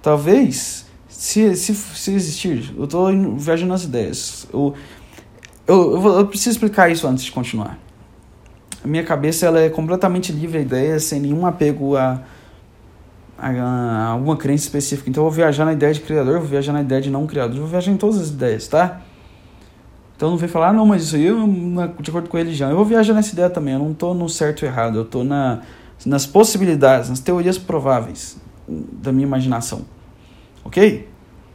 Talvez, 0.00 0.86
se, 1.08 1.54
se, 1.56 1.74
se 1.74 2.12
existir, 2.14 2.72
eu 2.74 2.84
estou 2.84 3.36
viajando 3.36 3.70
nas 3.70 3.84
ideias. 3.84 4.46
Eu, 4.50 4.74
eu, 5.68 5.94
eu, 5.94 6.18
eu 6.18 6.26
preciso 6.26 6.50
explicar 6.50 6.90
isso 6.90 7.06
antes 7.06 7.22
de 7.22 7.30
continuar 7.30 7.78
a 8.82 8.86
minha 8.86 9.04
cabeça 9.04 9.46
ela 9.46 9.60
é 9.60 9.68
completamente 9.68 10.32
livre 10.32 10.58
a 10.58 10.60
ideia, 10.60 11.00
sem 11.00 11.20
nenhum 11.20 11.46
apego 11.46 11.96
a, 11.96 12.22
a, 13.36 13.50
a, 13.50 14.06
alguma 14.06 14.36
crença 14.36 14.64
específica. 14.64 15.10
Então 15.10 15.22
eu 15.22 15.30
vou 15.30 15.36
viajar 15.36 15.64
na 15.64 15.72
ideia 15.72 15.92
de 15.92 16.00
criador, 16.00 16.38
vou 16.38 16.48
viajar 16.48 16.72
na 16.72 16.80
ideia 16.80 17.00
de 17.00 17.10
não 17.10 17.26
criador, 17.26 17.56
eu 17.56 17.62
vou 17.62 17.70
viajar 17.70 17.90
em 17.90 17.96
todas 17.96 18.20
as 18.20 18.28
ideias, 18.28 18.68
tá? 18.68 19.00
Então 20.16 20.30
não 20.30 20.36
vem 20.36 20.48
falar, 20.48 20.68
ah, 20.68 20.72
não, 20.72 20.86
mas 20.86 21.04
isso 21.04 21.16
aí 21.16 21.28
de 22.00 22.10
acordo 22.10 22.28
com 22.28 22.36
a 22.36 22.40
religião. 22.40 22.70
Eu 22.70 22.76
vou 22.76 22.84
viajar 22.84 23.14
nessa 23.14 23.32
ideia 23.32 23.50
também, 23.50 23.74
eu 23.74 23.80
não 23.80 23.92
estou 23.92 24.14
no 24.14 24.28
certo 24.28 24.62
ou 24.62 24.68
errado, 24.68 24.96
eu 24.96 25.02
estou 25.02 25.22
na, 25.22 25.60
nas 26.04 26.26
possibilidades, 26.26 27.08
nas 27.08 27.20
teorias 27.20 27.58
prováveis 27.58 28.36
da 28.66 29.12
minha 29.12 29.26
imaginação. 29.26 29.82
Ok? 30.64 31.08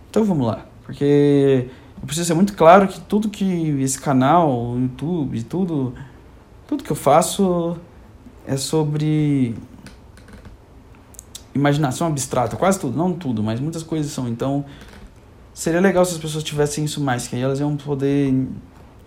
Então 0.10 0.23
vamos 0.23 0.47
lá. 0.47 0.65
Porque 0.86 1.67
eu 2.03 2.05
preciso 2.05 2.27
ser 2.27 2.33
muito 2.33 2.53
claro 2.53 2.85
que 2.89 2.99
tudo 2.99 3.29
que 3.29 3.45
esse 3.79 3.97
canal, 3.97 4.77
YouTube, 4.77 5.41
tudo 5.43 5.93
tudo 6.67 6.83
que 6.83 6.91
eu 6.91 6.97
faço 6.97 7.77
é 8.45 8.57
sobre 8.57 9.55
imaginação 11.55 12.07
abstrata, 12.07 12.57
quase 12.57 12.77
tudo, 12.77 12.97
não 12.97 13.13
tudo, 13.13 13.41
mas 13.41 13.61
muitas 13.61 13.83
coisas 13.83 14.11
são. 14.11 14.27
Então, 14.27 14.65
seria 15.53 15.79
legal 15.79 16.03
se 16.03 16.11
as 16.13 16.17
pessoas 16.17 16.43
tivessem 16.43 16.83
isso 16.83 16.99
mais, 16.99 17.25
que 17.25 17.37
aí 17.37 17.41
elas 17.41 17.61
iam 17.61 17.77
poder 17.77 18.33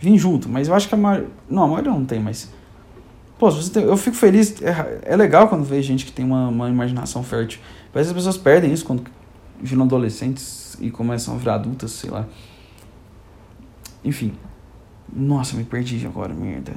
vir 0.01 0.17
junto. 0.17 0.49
Mas 0.49 0.67
eu 0.67 0.75
acho 0.75 0.89
que 0.89 0.95
a 0.95 0.99
maioria. 0.99 1.29
Não, 1.51 1.65
a 1.65 1.67
maioria 1.67 1.93
não 1.93 2.07
tem, 2.07 2.19
mas. 2.19 2.51
Pô, 3.39 3.51
você 3.51 3.71
tem, 3.71 3.83
eu 3.83 3.97
fico 3.99 4.17
feliz. 4.17 4.63
É, 4.63 5.01
é 5.03 5.17
legal 5.17 5.49
quando 5.49 5.65
vejo 5.65 5.87
gente 5.87 6.07
que 6.07 6.13
tem 6.13 6.25
uma, 6.25 6.49
uma 6.49 6.71
imaginação 6.71 7.23
fértil. 7.23 7.61
Que 7.93 7.99
as 7.99 8.11
pessoas 8.11 8.39
perdem 8.39 8.73
isso 8.73 8.87
quando 8.87 9.05
viram 9.61 9.85
adolescentes 9.85 10.79
e 10.81 10.91
começam 10.91 11.35
a 11.35 11.37
virar 11.37 11.57
adultas, 11.57 11.91
sei 11.91 12.09
lá. 12.09 12.27
Enfim. 14.07 14.33
Nossa, 15.13 15.57
me 15.57 15.65
perdi 15.65 16.07
agora, 16.07 16.33
merda. 16.33 16.73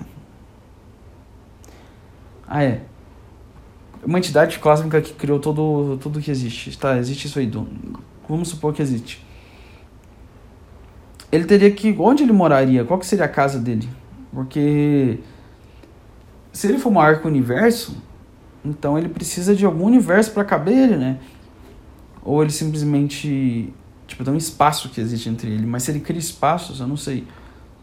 Ah, 2.48 2.64
é. 2.64 2.82
Uma 4.04 4.18
entidade 4.18 4.58
cósmica 4.58 5.00
que 5.00 5.14
criou 5.14 5.40
todo, 5.40 5.98
tudo 6.02 6.20
que 6.20 6.32
existe. 6.32 6.76
Tá, 6.76 6.98
existe 6.98 7.28
isso 7.28 7.38
aí. 7.38 7.46
Do, 7.46 7.68
vamos 8.28 8.50
supor 8.50 8.74
que 8.74 8.82
existe. 8.82 9.24
Ele 11.32 11.46
teria 11.46 11.70
que. 11.70 11.96
Onde 12.00 12.24
ele 12.24 12.32
moraria? 12.32 12.84
Qual 12.84 13.00
que 13.00 13.06
seria 13.06 13.26
a 13.26 13.30
casa 13.30 13.60
dele? 13.60 13.88
Porque. 14.34 15.20
Se 16.52 16.68
ele 16.68 16.80
for 16.80 16.92
maior 16.92 17.20
que 17.20 17.28
o 17.28 17.30
universo, 17.30 18.02
então 18.66 18.98
ele 18.98 19.10
precisa 19.10 19.56
de 19.56 19.66
algum 19.66 19.86
universo 19.86 20.32
para 20.32 20.44
caber 20.44 20.76
ele, 20.76 20.98
né? 20.98 21.20
Ou 22.24 22.42
ele 22.42 22.52
simplesmente 22.52 23.72
Tipo, 24.10 24.24
tem 24.24 24.34
um 24.34 24.38
espaço 24.38 24.90
que 24.90 25.00
existe 25.00 25.30
entre 25.30 25.52
ele. 25.52 25.68
Mas 25.68 25.84
se 25.84 25.92
ele 25.92 26.00
cria 26.00 26.20
espaços, 26.20 26.80
eu 26.80 26.88
não 26.88 26.98
sei. 26.98 27.28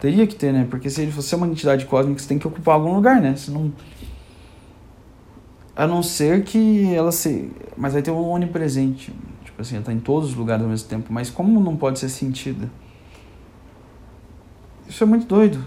Teria 0.00 0.26
que 0.26 0.34
ter, 0.34 0.52
né? 0.52 0.66
Porque 0.68 0.90
se 0.90 1.00
ele 1.00 1.12
fosse 1.12 1.32
uma 1.36 1.46
entidade 1.46 1.86
cósmica, 1.86 2.20
você 2.20 2.26
tem 2.26 2.36
que 2.36 2.48
ocupar 2.48 2.74
algum 2.74 2.92
lugar, 2.92 3.20
né? 3.20 3.36
Senão... 3.36 3.72
A 5.76 5.86
não 5.86 6.02
ser 6.02 6.42
que 6.42 6.92
ela 6.92 7.12
se. 7.12 7.52
Mas 7.76 7.92
vai 7.92 8.02
ter 8.02 8.10
um 8.10 8.28
onipresente. 8.28 9.14
Tipo 9.44 9.62
assim, 9.62 9.76
ela 9.76 9.84
tá 9.84 9.92
em 9.92 10.00
todos 10.00 10.30
os 10.30 10.34
lugares 10.34 10.64
ao 10.64 10.68
mesmo 10.68 10.88
tempo. 10.88 11.12
Mas 11.12 11.30
como 11.30 11.60
não 11.60 11.76
pode 11.76 12.00
ser 12.00 12.08
sentida? 12.08 12.68
Isso 14.88 15.04
é 15.04 15.06
muito 15.06 15.26
doido. 15.26 15.64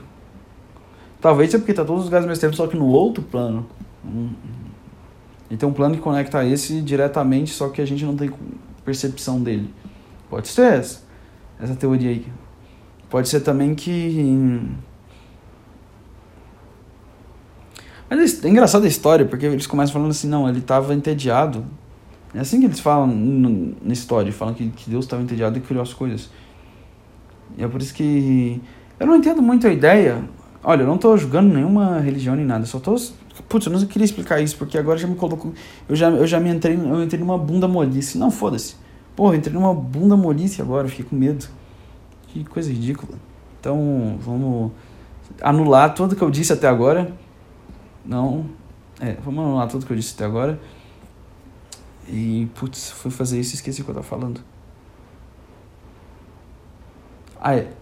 Talvez 1.21 1.51
seja 1.51 1.59
porque 1.59 1.73
tá 1.73 1.85
todos 1.85 2.01
os 2.01 2.05
lugares 2.07 2.25
ao 2.25 2.29
mesmo 2.29 2.41
tempo, 2.41 2.55
só 2.55 2.67
que 2.67 2.75
no 2.75 2.87
outro 2.87 3.23
plano. 3.23 3.65
Hum, 4.03 4.29
hum. 4.29 4.69
E 5.49 5.55
tem 5.55 5.69
um 5.69 5.73
plano 5.73 5.95
que 5.95 6.01
conecta 6.01 6.43
esse 6.45 6.81
diretamente, 6.81 7.51
só 7.51 7.69
que 7.69 7.81
a 7.81 7.85
gente 7.85 8.03
não 8.03 8.15
tem 8.15 8.29
percepção 8.83 9.41
dele. 9.41 9.73
Pode 10.29 10.47
ser 10.47 10.73
essa, 10.73 11.01
essa 11.59 11.75
teoria 11.75 12.11
aí. 12.11 12.25
Pode 13.09 13.27
ser 13.27 13.39
também 13.39 13.73
que. 13.73 14.61
Mas 18.09 18.43
é 18.43 18.49
engraçada 18.49 18.85
a 18.85 18.87
história, 18.87 19.25
porque 19.25 19.45
eles 19.45 19.67
começam 19.67 19.93
falando 19.93 20.11
assim, 20.11 20.27
não, 20.27 20.47
ele 20.47 20.59
estava 20.59 20.93
entediado. 20.93 21.65
É 22.33 22.39
assim 22.39 22.59
que 22.59 22.65
eles 22.65 22.79
falam 22.79 23.07
na 23.81 23.93
história, 23.93 24.31
falam 24.31 24.53
que, 24.53 24.69
que 24.69 24.89
Deus 24.89 25.05
estava 25.05 25.21
entediado 25.21 25.57
e 25.57 25.61
criou 25.61 25.81
as 25.81 25.93
coisas. 25.93 26.29
E 27.57 27.63
é 27.63 27.67
por 27.67 27.81
isso 27.81 27.93
que. 27.93 28.61
Eu 28.99 29.07
não 29.07 29.15
entendo 29.15 29.41
muito 29.41 29.65
a 29.67 29.71
ideia. 29.71 30.23
Olha, 30.63 30.81
eu 30.81 30.87
não 30.87 30.95
estou 30.95 31.17
julgando 31.17 31.53
nenhuma 31.53 31.99
religião 31.99 32.35
nem 32.35 32.45
nada, 32.45 32.65
só 32.65 32.77
estou 32.77 32.97
Putz, 33.47 33.65
eu 33.65 33.71
não 33.71 33.85
queria 33.85 34.03
explicar 34.03 34.41
isso, 34.41 34.57
porque 34.57 34.77
agora 34.77 34.97
já 34.97 35.07
me 35.07 35.15
colocou. 35.15 35.53
Eu 35.87 35.95
já, 35.95 36.09
eu 36.09 36.27
já 36.27 36.39
me 36.39 36.49
entrei, 36.49 36.75
eu 36.75 37.01
entrei 37.01 37.19
numa 37.19 37.37
bunda 37.37 37.67
molice. 37.67 38.17
Não, 38.17 38.29
foda-se. 38.29 38.75
Porra, 39.19 39.35
entrei 39.35 39.53
numa 39.53 39.73
bunda 39.73 40.15
molice 40.15 40.61
agora, 40.61 40.87
fiquei 40.87 41.03
com 41.03 41.13
medo. 41.13 41.45
Que 42.29 42.41
coisa 42.45 42.71
ridícula. 42.71 43.19
Então, 43.59 44.17
vamos 44.17 44.71
anular 45.41 45.93
tudo 45.93 46.15
que 46.15 46.21
eu 46.21 46.31
disse 46.31 46.53
até 46.53 46.69
agora. 46.69 47.11
Não. 48.05 48.45
É, 48.97 49.17
vamos 49.21 49.43
anular 49.43 49.67
tudo 49.67 49.85
que 49.85 49.91
eu 49.91 49.97
disse 49.97 50.13
até 50.15 50.23
agora. 50.23 50.57
E, 52.07 52.47
putz, 52.55 52.91
fui 52.91 53.11
fazer 53.11 53.41
isso 53.41 53.51
e 53.51 53.55
esqueci 53.55 53.81
o 53.81 53.83
que 53.83 53.91
eu 53.91 53.95
tava 53.95 54.07
falando. 54.07 54.39
Ah, 57.41 57.57
é. 57.57 57.73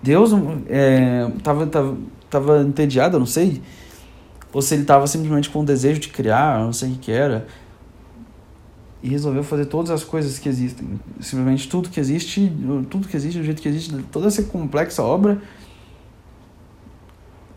Deus 0.00 0.30
é, 0.68 1.28
tava, 1.42 1.66
tava, 1.66 1.96
tava 2.30 2.62
entediado, 2.62 3.16
eu 3.16 3.18
não 3.18 3.26
sei. 3.26 3.60
Ou 4.52 4.62
se 4.62 4.74
ele 4.74 4.84
tava 4.84 5.06
simplesmente 5.06 5.50
com 5.50 5.60
o 5.60 5.64
desejo 5.64 6.00
de 6.00 6.08
criar, 6.08 6.60
não 6.60 6.72
sei 6.72 6.92
o 6.92 6.96
que 6.96 7.12
era. 7.12 7.46
E 9.02 9.08
resolveu 9.08 9.42
fazer 9.42 9.66
todas 9.66 9.90
as 9.90 10.02
coisas 10.02 10.38
que 10.38 10.48
existem. 10.48 10.98
Simplesmente 11.20 11.68
tudo 11.68 11.88
que 11.88 12.00
existe, 12.00 12.50
tudo 12.88 13.06
que 13.06 13.16
existe, 13.16 13.38
do 13.38 13.44
jeito 13.44 13.60
que 13.60 13.68
existe, 13.68 13.94
toda 14.10 14.26
essa 14.28 14.42
complexa 14.42 15.02
obra. 15.02 15.40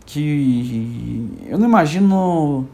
Que 0.04 1.28
eu 1.48 1.58
não 1.58 1.68
imagino 1.68 2.68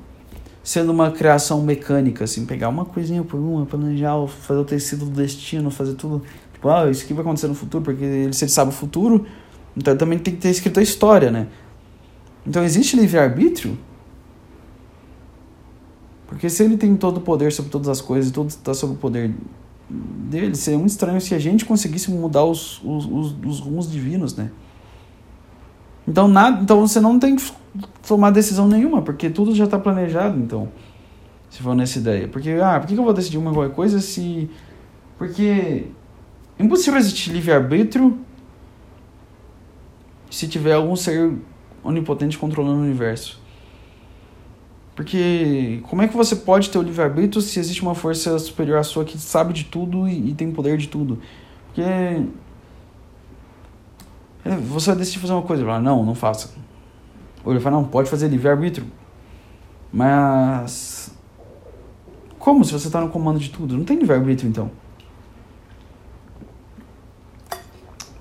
sendo 0.67 0.91
uma 0.91 1.13
criação 1.13 1.63
mecânica, 1.63 2.25
assim, 2.25 2.45
pegar 2.45 2.69
uma 2.69 2.85
coisinha 2.85 3.23
por 3.23 3.39
uma, 3.39 3.65
planejar, 3.65 4.27
fazer 4.27 4.59
o 4.59 4.65
tecido 4.65 5.05
do 5.05 5.13
destino, 5.13 5.71
fazer 5.71 5.95
tudo. 5.95 6.23
Tipo, 6.53 6.69
ah, 6.69 6.91
isso 6.91 7.05
aqui 7.05 7.15
vai 7.15 7.23
acontecer 7.23 7.47
no 7.47 7.55
futuro, 7.55 7.85
porque 7.85 8.03
ele, 8.03 8.33
se 8.33 8.45
ele 8.45 8.51
sabe 8.51 8.71
o 8.71 8.73
futuro, 8.73 9.25
então 9.77 9.97
também 9.97 10.19
tem 10.19 10.35
que 10.35 10.41
ter 10.41 10.51
escrito 10.51 10.81
a 10.81 10.83
história, 10.83 11.31
né? 11.31 11.47
Então 12.45 12.65
existe 12.65 12.97
livre-arbítrio? 12.97 13.79
Porque 16.27 16.51
se 16.51 16.65
ele 16.65 16.77
tem 16.77 16.97
todo 16.97 17.19
o 17.19 17.21
poder 17.21 17.53
sobre 17.53 17.71
todas 17.71 17.89
as 17.89 18.01
coisas 18.01 18.31
tudo 18.31 18.49
está 18.49 18.75
sob 18.75 18.95
o 18.95 18.97
poder 18.97 19.33
dele, 19.89 20.55
seria 20.57 20.79
muito 20.79 20.91
estranho 20.91 21.21
se 21.21 21.35
a 21.35 21.39
gente 21.39 21.65
conseguisse 21.65 22.11
mudar 22.11 22.45
os, 22.45 22.83
os, 22.83 23.07
os, 23.07 23.35
os 23.45 23.61
rumos 23.61 23.91
divinos, 23.91 24.35
né? 24.37 24.51
Então, 26.07 26.29
nada, 26.29 26.63
então 26.63 26.81
você 26.87 27.01
não 27.01 27.19
tem 27.19 27.37
que 27.37 27.53
tomar 28.07 28.31
decisão 28.31 28.69
nenhuma, 28.69 29.03
porque 29.03 29.29
tudo 29.29 29.55
já 29.55 29.65
está 29.65 29.79
planejado, 29.79 30.39
então. 30.39 30.69
Se 31.51 31.63
for 31.63 31.75
nessa 31.75 31.99
ideia. 31.99 32.29
Porque, 32.29 32.51
ah, 32.63 32.79
por 32.79 32.87
que 32.87 32.95
eu 32.95 33.05
vou 33.05 33.13
decidir 33.13 33.39
uma 33.39 33.69
coisa 33.71 34.01
se. 34.01 34.51
Porque. 35.19 35.87
É 36.59 36.65
impossível 36.65 36.99
existir 36.99 37.33
livre-arbítrio 37.33 38.19
se 40.31 40.49
tiver 40.49 40.73
algum 40.73 40.97
ser 40.97 41.35
onipotente 41.85 42.39
controlando 42.39 42.81
o 42.81 42.83
universo. 42.83 43.41
Porque 44.97 45.81
como 45.89 46.03
é 46.03 46.09
que 46.09 46.17
você 46.17 46.35
pode 46.35 46.71
ter 46.71 46.79
o 46.79 46.83
livre-arbítrio 46.83 47.43
se 47.43 47.61
existe 47.61 47.83
uma 47.83 47.95
força 47.95 48.39
superior 48.39 48.79
à 48.79 48.83
sua 48.83 49.05
que 49.05 49.19
sabe 49.19 49.53
de 49.53 49.65
tudo 49.65 50.09
e, 50.09 50.31
e 50.31 50.35
tem 50.35 50.51
poder 50.51 50.79
de 50.79 50.89
tudo? 50.89 51.21
Porque 51.67 51.83
é, 54.45 54.57
você 54.57 54.91
vai 54.91 54.99
decidir 54.99 55.19
fazer 55.19 55.35
uma 55.35 55.43
coisa, 55.43 55.65
fala, 55.65 55.81
não, 55.81 56.03
não 56.03 56.15
faça. 56.15 56.55
Ou 57.45 57.53
ele 57.53 57.61
fala, 57.61 57.77
não, 57.77 57.85
pode 57.85 58.09
fazer 58.09 58.29
livre-arbítrio. 58.29 58.87
Mas 59.93 61.15
como 62.39 62.65
se 62.65 62.73
você 62.73 62.87
está 62.87 63.01
no 63.01 63.11
comando 63.11 63.39
de 63.39 63.51
tudo? 63.51 63.77
Não 63.77 63.85
tem 63.85 63.99
livre-arbítrio 63.99 64.49
então. 64.49 64.71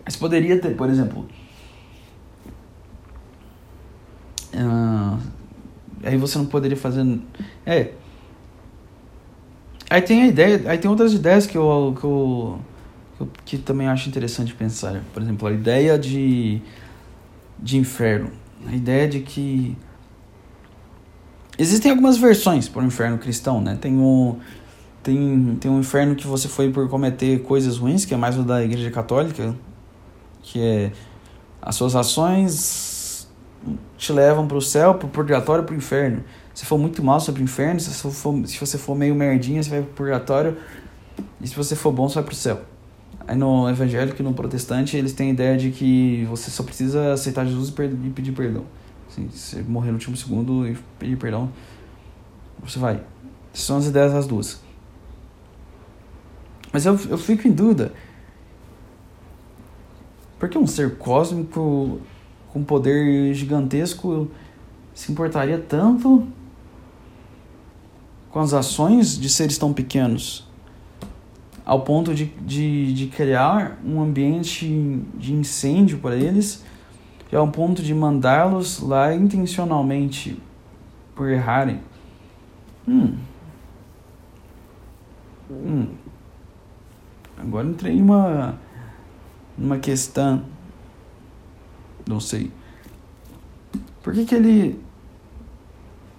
Mas 0.03 0.15
poderia 0.15 0.59
ter, 0.59 0.75
por 0.75 0.89
exemplo, 0.89 1.25
Uh, 4.55 5.19
aí 6.05 6.17
você 6.17 6.37
não 6.37 6.45
poderia 6.45 6.77
fazer. 6.77 7.03
É. 7.65 7.91
Aí 9.89 10.01
tem 10.01 10.21
a 10.21 10.27
ideia. 10.27 10.61
Aí 10.67 10.77
tem 10.77 10.89
outras 10.89 11.13
ideias 11.13 11.45
que 11.47 11.57
eu, 11.57 11.95
que 11.99 12.05
eu, 12.05 12.59
que, 13.17 13.23
eu, 13.23 13.29
que 13.43 13.57
também 13.57 13.87
acho 13.87 14.07
interessante 14.07 14.53
pensar. 14.53 15.03
Por 15.13 15.21
exemplo, 15.21 15.47
a 15.47 15.51
ideia 15.51 15.97
de, 15.97 16.61
de 17.59 17.77
inferno. 17.77 18.31
A 18.67 18.75
ideia 18.75 19.07
de 19.07 19.19
que. 19.21 19.75
Existem 21.57 21.89
algumas 21.89 22.17
versões 22.17 22.67
para 22.67 22.83
o 22.83 22.85
inferno 22.85 23.17
cristão, 23.17 23.59
né? 23.59 23.77
Tem 23.79 23.97
o. 23.97 24.37
Tem, 25.01 25.57
tem 25.59 25.69
um 25.69 25.79
inferno 25.79 26.15
que 26.15 26.25
você 26.25 26.47
foi 26.47 26.71
por 26.71 26.89
cometer 26.89 27.43
coisas 27.43 27.77
ruins, 27.77 28.05
que 28.05 28.13
é 28.13 28.17
mais 28.17 28.37
o 28.39 28.43
da 28.43 28.63
igreja 28.63 28.89
católica, 28.89 29.55
que 30.41 30.59
é 30.59 30.91
as 31.61 31.75
suas 31.75 31.95
ações 31.95 32.94
te 33.97 34.11
levam 34.11 34.47
para 34.47 34.57
o 34.57 34.61
céu, 34.61 34.95
para 34.95 35.07
o 35.07 35.09
purgatório, 35.09 35.63
para 35.63 35.73
o 35.73 35.77
inferno. 35.77 36.23
Se 36.53 36.65
for 36.65 36.77
muito 36.77 37.03
mal, 37.03 37.19
você 37.19 37.27
vai 37.27 37.35
para 37.35 37.41
o 37.41 37.43
inferno. 37.43 37.79
Se 37.79 37.89
você, 37.89 38.11
for, 38.11 38.47
se 38.47 38.59
você 38.59 38.77
for 38.77 38.95
meio 38.95 39.15
merdinha, 39.15 39.61
você 39.61 39.69
vai 39.69 39.81
para 39.81 39.91
o 39.91 39.93
purgatório. 39.93 40.57
E 41.41 41.47
se 41.47 41.55
você 41.55 41.75
for 41.75 41.91
bom, 41.91 42.07
você 42.07 42.15
vai 42.15 42.23
para 42.23 42.33
o 42.33 42.35
céu. 42.35 42.61
Aí 43.27 43.35
no 43.35 43.67
evangélico 43.69 44.21
e 44.21 44.23
no 44.23 44.33
protestante, 44.33 44.95
eles 44.95 45.13
têm 45.13 45.29
a 45.29 45.33
ideia 45.33 45.57
de 45.57 45.71
que 45.71 46.25
você 46.29 46.51
só 46.51 46.63
precisa 46.63 47.13
aceitar 47.13 47.45
Jesus 47.45 47.69
e, 47.69 48.09
pedir 48.09 48.31
perdão. 48.33 48.65
Assim, 49.09 49.29
se 49.31 49.61
morrer 49.63 49.87
no 49.87 49.95
último 49.95 50.15
segundo 50.15 50.67
e 50.67 50.77
pedir 50.99 51.17
perdão, 51.17 51.51
você 52.63 52.77
vai. 52.77 53.01
São 53.53 53.77
as 53.77 53.87
ideias 53.87 54.13
das 54.13 54.27
duas. 54.27 54.61
Mas 56.71 56.85
eu, 56.85 56.99
eu 57.09 57.17
fico 57.17 57.47
em 57.47 57.51
dúvida. 57.51 57.93
Por 60.37 60.49
que 60.49 60.57
um 60.57 60.67
ser 60.67 60.97
cósmico 60.97 61.99
com 62.55 62.63
poder 62.63 63.33
gigantesco 63.33 64.29
se 64.93 65.11
importaria 65.11 65.57
tanto 65.57 66.25
com 68.31 68.39
as 68.39 68.53
ações 68.53 69.19
de 69.19 69.27
seres 69.27 69.57
tão 69.57 69.73
pequenos, 69.73 70.47
ao 71.65 71.81
ponto 71.81 72.15
de, 72.15 72.27
de, 72.27 72.93
de 72.93 73.07
criar 73.07 73.77
um 73.85 74.01
ambiente 74.01 74.65
de 75.15 75.33
incêndio 75.33 75.97
para 75.97 76.15
eles, 76.15 76.63
e 77.29 77.35
ao 77.35 77.45
ponto 77.49 77.83
de 77.83 77.93
mandá-los 77.93 78.79
lá 78.79 79.13
intencionalmente 79.13 80.41
por 81.13 81.29
errarem. 81.29 81.81
Hum. 82.87 83.17
Hum. 85.51 85.87
Agora 87.37 87.67
entrei 87.67 87.97
em 87.97 88.01
uma, 88.01 88.57
uma 89.57 89.77
questão 89.77 90.54
não 92.07 92.19
sei. 92.19 92.51
Por 94.03 94.13
que, 94.13 94.25
que 94.25 94.35
ele. 94.35 94.79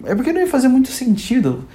É 0.03 0.13
porque 0.13 0.33
não 0.33 0.41
ia 0.41 0.47
fazer 0.47 0.67
muito 0.67 0.89
sentido. 0.89 1.65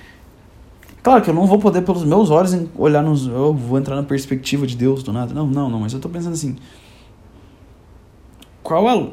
Claro 1.03 1.22
que 1.22 1.31
eu 1.31 1.35
não 1.35 1.46
vou 1.46 1.59
poder, 1.59 1.83
pelos 1.83 2.05
meus 2.05 2.31
olhos, 2.31 2.55
olhar 2.77 3.03
nos. 3.03 3.27
Eu 3.27 3.55
vou 3.55 3.79
entrar 3.79 3.96
na 3.96 4.03
perspectiva 4.03 4.66
de 4.66 4.77
Deus 4.77 5.03
do 5.03 5.12
nada. 5.12 5.33
Não, 5.35 5.46
não, 5.46 5.70
não. 5.70 5.81
Mas 5.81 5.92
eu 5.92 6.01
tô 6.01 6.09
pensando 6.09 6.35
assim. 6.35 6.57
Qual 8.62 8.88
é. 8.88 9.11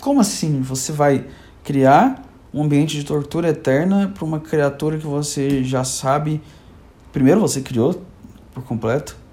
Como 0.00 0.20
assim 0.20 0.60
você 0.60 0.92
vai 0.92 1.26
criar 1.62 2.22
um 2.52 2.62
ambiente 2.62 2.96
de 2.96 3.04
tortura 3.04 3.48
eterna 3.48 4.12
para 4.14 4.24
uma 4.24 4.40
criatura 4.40 4.98
que 4.98 5.06
você 5.06 5.62
já 5.62 5.84
sabe. 5.84 6.40
Primeiro 7.12 7.40
você 7.40 7.60
criou 7.60 8.02
por 8.52 8.64
completo 8.64 9.23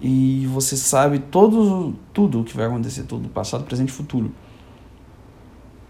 e 0.00 0.46
você 0.46 0.76
sabe 0.76 1.18
todo, 1.18 1.94
tudo 2.12 2.40
o 2.40 2.44
que 2.44 2.56
vai 2.56 2.66
acontecer, 2.66 3.02
tudo, 3.02 3.28
passado, 3.28 3.64
presente 3.64 3.90
e 3.90 3.92
futuro. 3.92 4.32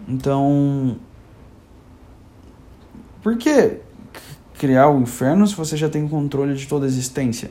Então, 0.09 0.97
por 3.23 3.37
que 3.37 3.79
criar 4.59 4.91
o 4.91 5.01
inferno 5.01 5.47
se 5.47 5.55
você 5.55 5.77
já 5.77 5.89
tem 5.89 6.09
controle 6.09 6.55
de 6.55 6.67
toda 6.67 6.87
a 6.87 6.89
existência? 6.89 7.51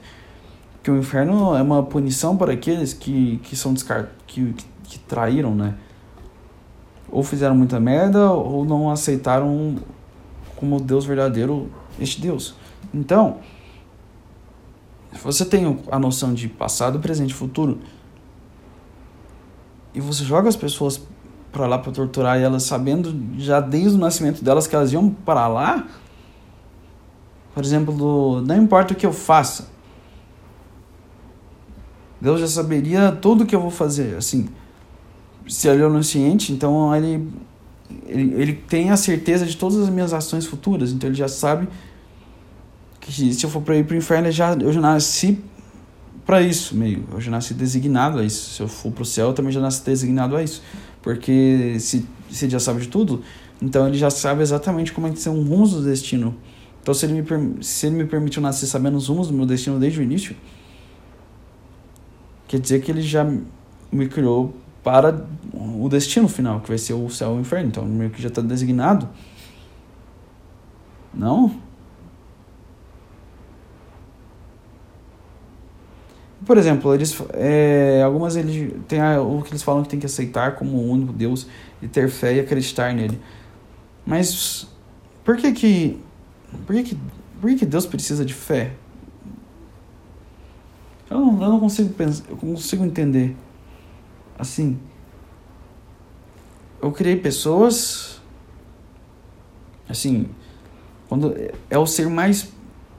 Porque 0.73 0.91
o 0.91 0.97
inferno 0.97 1.55
é 1.55 1.61
uma 1.61 1.83
punição 1.83 2.35
para 2.35 2.53
aqueles 2.53 2.93
que, 2.93 3.37
que 3.43 3.55
são 3.55 3.73
descart... 3.73 4.09
que, 4.27 4.53
que 4.83 4.99
traíram, 4.99 5.55
né? 5.55 5.75
Ou 7.09 7.23
fizeram 7.23 7.55
muita 7.55 7.79
merda 7.79 8.31
ou 8.31 8.65
não 8.65 8.89
aceitaram 8.89 9.77
como 10.55 10.79
Deus 10.79 11.05
verdadeiro 11.05 11.69
este 11.99 12.21
Deus. 12.21 12.55
Então, 12.93 13.37
você 15.11 15.43
tem 15.43 15.79
a 15.91 15.99
noção 15.99 16.33
de 16.33 16.47
passado, 16.47 16.99
presente 16.99 17.31
e 17.31 17.33
futuro, 17.33 17.79
e 19.93 19.99
você 19.99 20.23
joga 20.23 20.47
as 20.47 20.55
pessoas 20.55 21.01
para 21.51 21.65
lá 21.65 21.79
para 21.79 21.91
torturar 21.91 22.39
elas, 22.39 22.63
sabendo 22.63 23.15
já 23.37 23.59
desde 23.59 23.97
o 23.97 23.99
nascimento 23.99 24.43
delas 24.43 24.67
que 24.67 24.75
elas 24.75 24.93
iam 24.93 25.09
para 25.09 25.47
lá, 25.47 25.87
por 27.53 27.63
exemplo, 27.63 28.41
não 28.41 28.55
importa 28.55 28.93
o 28.93 28.95
que 28.95 29.05
eu 29.05 29.11
faça, 29.11 29.67
Deus 32.21 32.39
já 32.39 32.47
saberia 32.47 33.11
tudo 33.11 33.43
o 33.43 33.47
que 33.47 33.55
eu 33.55 33.61
vou 33.61 33.71
fazer, 33.71 34.15
assim, 34.15 34.47
se 35.47 35.67
ele 35.67 35.81
é 35.81 35.87
onisciente, 35.87 36.53
então 36.53 36.95
ele, 36.95 37.27
ele, 38.05 38.33
ele 38.39 38.53
tem 38.53 38.91
a 38.91 38.97
certeza 38.97 39.45
de 39.45 39.57
todas 39.57 39.79
as 39.79 39.89
minhas 39.89 40.13
ações 40.13 40.45
futuras, 40.45 40.91
então 40.91 41.09
ele 41.09 41.17
já 41.17 41.27
sabe 41.27 41.67
que 42.99 43.33
se 43.33 43.43
eu 43.43 43.49
for 43.49 43.61
para 43.61 43.77
ir 43.77 43.85
para 43.85 43.95
o 43.95 43.97
inferno, 43.97 44.27
eu 44.27 44.31
já, 44.31 44.53
eu 44.53 44.71
já 44.71 44.81
nasci 44.81 45.39
para 46.25 46.41
isso, 46.41 46.75
meio. 46.75 47.05
Eu 47.11 47.19
já 47.19 47.31
nasci 47.31 47.53
designado 47.53 48.19
a 48.19 48.23
isso. 48.23 48.51
Se 48.51 48.61
eu 48.61 48.67
for 48.67 48.91
para 48.91 49.01
o 49.01 49.05
céu, 49.05 49.29
eu 49.29 49.33
também 49.33 49.51
já 49.51 49.59
nasci 49.59 49.83
designado 49.83 50.35
a 50.35 50.43
isso. 50.43 50.61
Porque 51.01 51.77
se, 51.79 52.05
se 52.29 52.45
ele 52.45 52.51
já 52.51 52.59
sabe 52.59 52.81
de 52.81 52.87
tudo, 52.87 53.23
então 53.61 53.87
ele 53.87 53.97
já 53.97 54.09
sabe 54.09 54.41
exatamente 54.41 54.93
como 54.93 55.07
é 55.07 55.11
que 55.11 55.19
são 55.19 55.39
os 55.39 55.47
rumos 55.47 55.71
do 55.71 55.83
destino. 55.83 56.35
Então, 56.81 56.93
se 56.93 57.05
ele, 57.05 57.21
me, 57.21 57.63
se 57.63 57.87
ele 57.87 57.95
me 57.95 58.05
permitiu 58.05 58.41
nascer 58.41 58.67
sabendo 58.67 58.97
os 58.97 59.07
rumos 59.07 59.27
do 59.27 59.33
meu 59.33 59.45
destino 59.45 59.79
desde 59.79 59.99
o 59.99 60.03
início, 60.03 60.35
quer 62.47 62.59
dizer 62.59 62.81
que 62.81 62.91
ele 62.91 63.01
já 63.01 63.25
me 63.91 64.07
criou 64.07 64.53
para 64.83 65.25
o 65.53 65.89
destino 65.89 66.27
final, 66.27 66.61
que 66.61 66.69
vai 66.69 66.77
ser 66.77 66.93
o 66.93 67.09
céu 67.09 67.33
e 67.33 67.37
o 67.37 67.41
inferno. 67.41 67.67
Então, 67.67 67.85
meio 67.85 68.09
que 68.09 68.21
já 68.21 68.29
está 68.29 68.41
designado. 68.41 69.09
Não? 71.13 71.68
Por 76.45 76.57
exemplo, 76.57 76.93
eles, 76.93 77.15
é, 77.33 78.01
algumas 78.03 78.35
eles 78.35 78.73
tem 78.87 79.01
o 79.17 79.41
que 79.41 79.51
eles 79.51 79.61
falam 79.61 79.83
que 79.83 79.89
tem 79.89 79.99
que 79.99 80.05
aceitar 80.05 80.55
como 80.55 80.77
o 80.77 80.89
único 80.89 81.11
Deus 81.11 81.47
e 81.81 81.87
ter 81.87 82.09
fé 82.09 82.35
e 82.35 82.39
acreditar 82.39 82.93
nele. 82.93 83.19
Mas 84.05 84.67
por 85.23 85.35
que 85.35 85.51
que 85.51 85.99
por 86.65 86.75
que 86.75 86.83
que, 86.83 86.97
por 87.41 87.49
que, 87.49 87.55
que 87.57 87.65
Deus 87.65 87.85
precisa 87.85 88.25
de 88.25 88.33
fé? 88.33 88.73
Eu 91.09 91.19
não, 91.19 91.41
eu 91.41 91.49
não 91.49 91.59
consigo 91.59 91.89
pensar, 91.93 92.23
eu 92.29 92.37
consigo 92.37 92.85
entender. 92.85 93.35
Assim, 94.37 94.79
eu 96.81 96.91
criei 96.91 97.17
pessoas 97.17 98.19
assim, 99.89 100.29
quando 101.09 101.35
é 101.69 101.77
o 101.77 101.85
ser 101.85 102.07
mais 102.07 102.51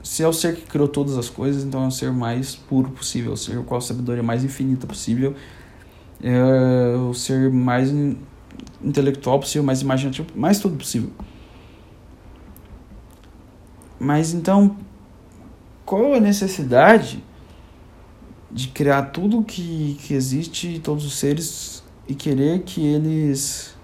se 0.03 0.23
é 0.23 0.29
o 0.29 0.33
ser 0.33 0.57
que 0.57 0.63
criou 0.63 0.89
todas 0.89 1.19
as 1.19 1.29
coisas, 1.29 1.63
então 1.63 1.85
é 1.85 1.87
o 1.87 1.91
ser 1.91 2.13
mais 2.13 2.55
puro 2.55 2.91
possível, 2.91 3.33
o 3.33 3.37
ser 3.37 3.63
com 3.65 3.77
a 3.77 3.81
sabedoria 3.81 4.23
mais 4.23 4.43
infinita 4.43 4.87
possível, 4.87 5.35
é 6.23 6.97
o 6.97 7.13
ser 7.15 7.51
mais 7.51 7.93
intelectual 8.83 9.39
possível, 9.39 9.63
mais 9.63 9.83
imaginativo, 9.83 10.29
mais 10.35 10.59
tudo 10.59 10.77
possível. 10.77 11.11
Mas 13.99 14.33
então, 14.33 14.77
qual 15.85 16.15
a 16.15 16.21
necessidade 16.21 17.23
de 18.51 18.69
criar 18.69 19.03
tudo 19.03 19.45
que, 19.45 19.99
que 20.03 20.15
existe, 20.15 20.81
todos 20.81 21.05
os 21.05 21.15
seres, 21.15 21.85
e 22.09 22.15
querer 22.15 22.63
que 22.63 22.85
eles 22.85 23.77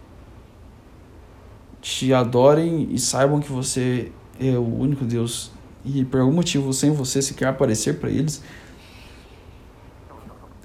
te 1.81 2.13
adorem 2.13 2.89
e 2.91 2.99
saibam 2.99 3.39
que 3.39 3.53
você 3.53 4.11
é 4.41 4.59
o 4.59 4.81
único 4.81 5.05
Deus 5.05 5.53
e 5.87 6.05
por 6.05 6.21
algum 6.21 6.33
motivo 6.33 6.73
sem 6.73 6.91
você 6.91 7.23
se 7.23 7.35
quer 7.35 7.47
aparecer 7.47 7.99
para 7.99 8.11
eles, 8.11 8.43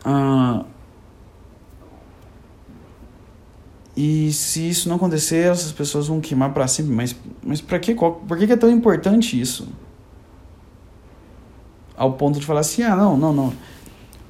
ah, 0.03 0.65
e 3.95 4.31
se 4.31 4.67
isso 4.69 4.87
não 4.89 4.95
acontecer, 4.95 5.51
essas 5.51 5.71
pessoas 5.71 6.07
vão 6.07 6.21
queimar 6.21 6.53
para 6.53 6.67
sempre. 6.67 6.91
Mas, 6.91 7.15
mas 7.43 7.61
para 7.61 7.77
que? 7.77 7.93
Qual, 7.93 8.13
por 8.13 8.37
que 8.37 8.51
é 8.51 8.57
tão 8.57 8.71
importante 8.71 9.39
isso? 9.39 9.67
Ao 11.95 12.13
ponto 12.13 12.39
de 12.39 12.45
falar 12.45 12.61
assim: 12.61 12.83
ah, 12.83 12.95
não, 12.95 13.17
não, 13.17 13.33
não. 13.33 13.53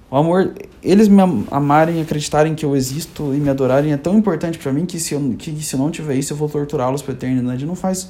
O 0.09 0.17
amor, 0.17 0.53
eles 0.83 1.07
me 1.07 1.21
amarem, 1.49 2.01
acreditarem 2.01 2.53
que 2.53 2.65
eu 2.65 2.75
existo 2.75 3.33
e 3.33 3.37
me 3.37 3.49
adorarem 3.49 3.93
é 3.93 3.97
tão 3.97 4.17
importante 4.17 4.57
para 4.57 4.73
mim 4.73 4.85
que 4.85 4.99
se, 4.99 5.13
eu, 5.13 5.35
que 5.37 5.63
se 5.63 5.73
eu 5.73 5.79
não 5.79 5.89
tiver 5.89 6.15
isso 6.15 6.33
eu 6.33 6.37
vou 6.37 6.49
torturá-los 6.49 7.01
pra 7.01 7.13
eternidade. 7.13 7.65
Não 7.65 7.75
faz, 7.75 8.09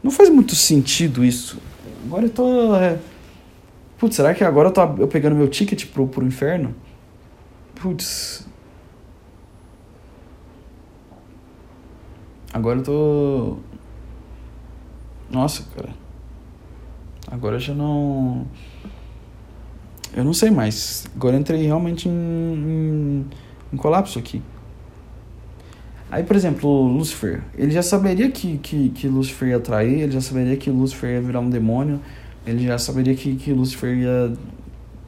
não 0.00 0.12
faz 0.12 0.28
muito 0.28 0.54
sentido 0.54 1.24
isso. 1.24 1.58
Agora 2.04 2.26
eu 2.26 2.30
tô. 2.30 2.74
É... 2.76 2.98
Putz, 3.98 4.16
será 4.16 4.34
que 4.34 4.42
agora 4.42 4.68
eu 4.68 4.72
tô 4.72 4.82
eu 4.98 5.08
pegando 5.08 5.36
meu 5.36 5.48
ticket 5.48 5.86
pro, 5.86 6.06
pro 6.06 6.26
inferno? 6.26 6.74
Putz. 7.74 8.46
Agora 12.52 12.78
eu 12.80 12.82
tô. 12.82 13.56
Nossa, 15.30 15.64
cara. 15.74 15.90
Agora 17.30 17.56
eu 17.56 17.60
já 17.60 17.74
não. 17.74 18.46
Eu 20.14 20.24
não 20.24 20.34
sei 20.34 20.50
mais. 20.50 21.06
Agora 21.16 21.36
eu 21.36 21.40
entrei 21.40 21.62
realmente 21.62 22.08
em, 22.08 22.12
em, 22.12 23.26
em 23.72 23.76
colapso 23.76 24.18
aqui. 24.18 24.42
Aí, 26.12 26.22
por 26.22 26.36
exemplo, 26.36 26.82
Lúcifer, 26.88 27.40
ele 27.56 27.70
já 27.70 27.82
saberia 27.82 28.30
que, 28.30 28.58
que, 28.58 28.90
que 28.90 29.08
Lúcifer 29.08 29.48
ia 29.48 29.58
trair, 29.58 30.02
ele 30.02 30.12
já 30.12 30.20
saberia 30.20 30.58
que 30.58 30.68
Lúcifer 30.68 31.14
ia 31.14 31.22
virar 31.22 31.40
um 31.40 31.48
demônio, 31.48 31.98
ele 32.46 32.66
já 32.66 32.76
saberia 32.76 33.14
que, 33.14 33.34
que 33.34 33.50
Lúcifer 33.50 33.96
ia 33.96 34.34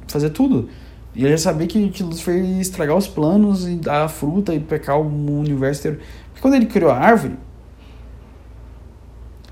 fazer 0.08 0.30
tudo. 0.30 0.66
E 1.14 1.20
ele 1.20 1.32
já 1.32 1.36
sabia 1.36 1.66
que, 1.66 1.90
que 1.90 2.02
Lúcifer 2.02 2.42
ia 2.42 2.58
estragar 2.58 2.96
os 2.96 3.06
planos 3.06 3.68
e 3.68 3.74
dar 3.74 4.04
a 4.04 4.08
fruta 4.08 4.54
e 4.54 4.58
pecar 4.58 4.98
o 4.98 5.06
universo 5.40 5.80
inteiro. 5.80 5.98
Porque 6.28 6.40
quando 6.40 6.54
ele 6.54 6.64
criou 6.64 6.90
a 6.90 6.96
árvore, 6.96 7.36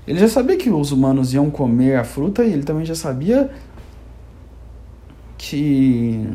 ele 0.07 0.17
já 0.17 0.29
sabia 0.29 0.57
que 0.57 0.71
os 0.71 0.91
humanos 0.91 1.35
iam 1.35 1.51
comer 1.51 1.97
a 1.97 2.03
fruta 2.03 2.43
e 2.43 2.51
ele 2.51 2.63
também 2.63 2.83
já 2.83 2.95
sabia 2.95 3.51
que 5.37 6.27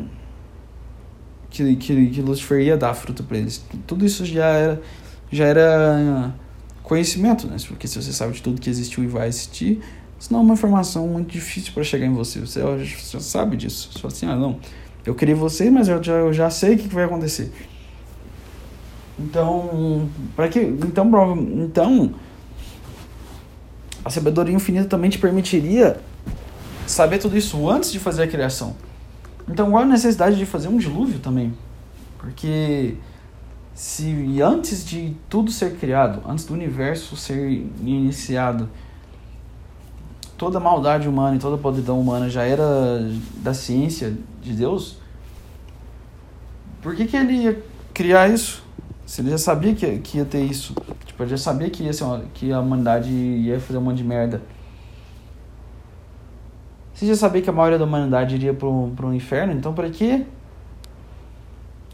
que, 1.49 1.75
que, 1.75 2.09
que 2.09 2.21
Lucifer 2.21 2.61
ia 2.61 2.77
dar 2.77 2.91
a 2.91 2.93
fruta 2.93 3.21
para 3.21 3.37
eles. 3.37 3.65
Tudo 3.85 4.05
isso 4.05 4.23
já 4.23 4.45
era 4.45 4.81
já 5.31 5.45
era 5.45 6.33
conhecimento, 6.83 7.47
né? 7.47 7.57
Porque 7.67 7.87
se 7.87 8.01
você 8.01 8.11
sabe 8.11 8.33
de 8.33 8.41
tudo 8.41 8.59
que 8.59 8.69
existiu 8.69 9.03
e 9.03 9.07
vai 9.07 9.27
existir, 9.27 9.79
isso 10.19 10.33
não 10.33 10.39
é 10.39 10.43
uma 10.43 10.53
informação 10.53 11.07
muito 11.07 11.31
difícil 11.31 11.71
para 11.73 11.83
chegar 11.83 12.05
em 12.05 12.13
você. 12.13 12.39
Você 12.39 12.61
já 12.85 13.19
sabe 13.19 13.55
disso. 13.55 13.89
Você 13.93 13.99
fala 13.99 14.13
assim, 14.13 14.25
ah, 14.25 14.35
não, 14.35 14.59
eu 15.05 15.15
queria 15.15 15.35
você, 15.35 15.69
mas 15.69 15.87
eu 15.87 16.03
já, 16.03 16.13
eu 16.13 16.33
já 16.33 16.49
sei 16.49 16.75
o 16.75 16.77
que, 16.77 16.87
vai 16.87 17.05
acontecer. 17.05 17.51
Então, 19.17 20.09
para 20.35 20.47
que, 20.47 20.59
então, 20.59 21.37
então, 21.57 22.13
a 24.03 24.09
sabedoria 24.09 24.55
infinita 24.55 24.85
também 24.85 25.09
te 25.09 25.19
permitiria 25.19 25.99
saber 26.87 27.19
tudo 27.19 27.37
isso 27.37 27.69
antes 27.69 27.91
de 27.91 27.99
fazer 27.99 28.23
a 28.23 28.27
criação. 28.27 28.75
Então, 29.47 29.71
qual 29.71 29.83
a 29.83 29.85
necessidade 29.85 30.37
de 30.37 30.45
fazer 30.45 30.67
um 30.67 30.77
dilúvio 30.77 31.19
também? 31.19 31.53
Porque 32.17 32.95
se 33.79 34.41
antes 34.41 34.83
de 34.85 35.15
tudo 35.29 35.49
ser 35.51 35.77
criado, 35.77 36.21
antes 36.27 36.43
do 36.43 36.53
universo 36.53 37.15
ser 37.15 37.49
iniciado, 37.81 38.67
toda 40.37 40.57
a 40.57 40.59
maldade 40.59 41.07
humana 41.07 41.37
e 41.37 41.39
toda 41.39 41.55
a 41.55 41.57
podridão 41.57 41.97
humana 41.97 42.29
já 42.29 42.43
era 42.43 43.09
da 43.37 43.53
ciência 43.53 44.17
de 44.41 44.51
Deus, 44.51 44.97
por 46.81 46.93
que, 46.93 47.05
que 47.05 47.15
ele 47.15 47.31
ia 47.31 47.63
criar 47.93 48.29
isso? 48.29 48.61
Se 49.05 49.21
ele 49.21 49.29
já 49.29 49.37
sabia 49.37 49.73
que, 49.73 49.99
que 49.99 50.17
ia 50.17 50.25
ter 50.25 50.43
isso, 50.43 50.75
tipo, 51.05 51.23
ele 51.23 51.29
já 51.29 51.37
sabia 51.37 51.69
que, 51.69 51.81
ia 51.83 51.93
ser 51.93 52.03
uma, 52.03 52.19
que 52.33 52.51
a 52.51 52.59
humanidade 52.59 53.09
ia 53.09 53.61
fazer 53.61 53.77
um 53.77 53.83
monte 53.83 53.99
de 53.99 54.03
merda. 54.03 54.41
Você 56.93 57.07
já 57.07 57.15
sabia 57.15 57.41
que 57.41 57.49
a 57.49 57.53
maioria 57.53 57.79
da 57.79 57.85
humanidade 57.85 58.35
iria 58.35 58.53
pro, 58.53 58.91
pro 58.93 59.13
inferno, 59.13 59.53
então 59.53 59.73
para 59.73 59.89
que 59.89 60.25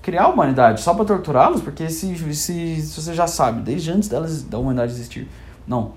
criar 0.06 0.26
a 0.26 0.28
humanidade 0.28 0.82
só 0.82 0.94
para 0.94 1.04
torturá-los, 1.04 1.62
porque 1.62 1.89
se, 1.89 2.15
se, 2.36 2.80
se, 2.80 3.02
você 3.02 3.12
já 3.12 3.26
sabe, 3.26 3.63
desde 3.63 3.89
antes 3.89 4.08
delas, 4.08 4.44
da 4.44 4.60
humanidade 4.60 4.91
existir, 4.91 5.28
não. 5.65 5.94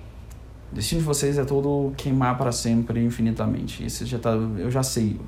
O 0.72 0.74
destino 0.74 1.02
de 1.02 1.06
vocês 1.06 1.36
é 1.36 1.44
todo 1.44 1.92
queimar 1.94 2.38
para 2.38 2.50
sempre, 2.50 3.04
infinitamente. 3.04 3.84
Isso 3.84 4.06
já 4.06 4.18
tá, 4.18 4.30
eu 4.30 4.70
já 4.70 4.82
sei. 4.82 5.20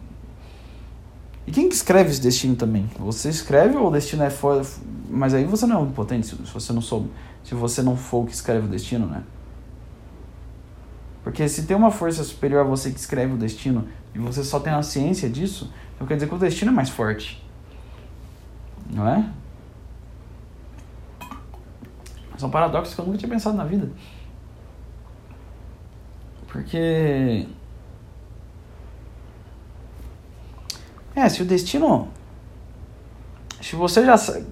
E 1.47 1.53
quem 1.53 1.69
que 1.69 1.75
escreve 1.75 2.09
esse 2.09 2.23
destino 2.23 2.57
também? 2.57 2.91
Você 2.99 3.29
escreve 3.29 3.77
ou 3.77 3.89
o 3.89 3.91
destino 3.91 4.23
é 4.23 4.31
fora? 4.31 4.63
Mas 5.11 5.35
aí 5.35 5.45
você 5.45 5.67
não 5.67 5.77
é 5.77 5.79
onipotente, 5.81 6.29
se 6.29 6.35
você 6.35 6.73
não 6.73 6.81
soube. 6.81 7.11
Se 7.45 7.55
você 7.55 7.83
não 7.83 7.97
for 7.99 8.25
o 8.25 8.27
que 8.27 8.33
escreve 8.33 8.67
o 8.67 8.71
destino, 8.71 9.07
né? 9.07 9.23
Porque 11.23 11.47
se 11.51 11.65
tem 11.65 11.77
uma 11.77 11.91
força 11.91 12.25
superior 12.25 12.63
a 12.63 12.65
você 12.65 12.91
que 12.91 12.99
escreve 12.99 13.35
o 13.35 13.37
destino 13.37 13.87
e 14.15 14.19
você 14.19 14.43
só 14.43 14.59
tem 14.59 14.73
a 14.73 14.83
ciência 14.83 15.29
disso, 15.29 15.71
então 15.95 16.07
quer 16.07 16.15
dizer 16.15 16.29
que 16.29 16.35
o 16.35 16.39
destino 16.39 16.71
é 16.71 16.75
mais 16.75 16.89
forte. 16.89 17.50
Não 18.93 19.09
é? 19.09 19.31
São 22.37 22.51
paradoxos 22.51 22.95
que 22.95 23.01
eu 23.01 23.05
nunca 23.05 23.19
tinha 23.19 23.29
pensado 23.29 23.57
na 23.57 23.65
vida. 23.65 23.91
Porque. 26.49 27.47
É, 31.15 31.29
se 31.29 31.43
o 31.43 31.45
destino. 31.45 32.09
Se 33.61 33.77
você 33.77 34.05
já 34.05 34.17
sabe. 34.17 34.47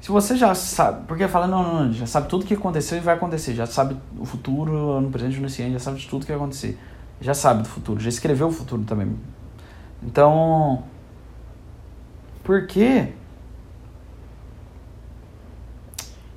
Se 0.00 0.10
você 0.10 0.36
já 0.36 0.54
sabe. 0.54 1.06
Porque 1.06 1.26
fala, 1.28 1.46
não, 1.46 1.62
não, 1.62 1.84
não, 1.84 1.92
já 1.92 2.06
sabe 2.06 2.28
tudo 2.28 2.44
que 2.44 2.54
aconteceu 2.54 2.98
e 2.98 3.00
vai 3.00 3.14
acontecer. 3.14 3.54
Já 3.54 3.64
sabe 3.64 3.96
o 4.18 4.24
futuro, 4.24 5.00
no 5.00 5.10
presente, 5.10 5.40
no 5.40 5.48
ciente, 5.48 5.74
já 5.74 5.78
sabe 5.78 5.98
de 5.98 6.08
tudo 6.08 6.26
que 6.26 6.32
vai 6.32 6.36
acontecer. 6.36 6.78
Já 7.20 7.32
sabe 7.32 7.62
do 7.62 7.68
futuro, 7.68 8.00
já 8.00 8.08
escreveu 8.08 8.48
o 8.48 8.52
futuro 8.52 8.82
também. 8.82 9.16
Então. 10.02 10.82
Por 12.42 12.66
quê? 12.66 13.14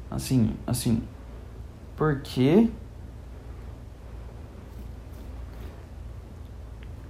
Assim, 0.10 0.56
assim. 0.66 1.04
Por 1.96 2.22
quê? 2.22 2.70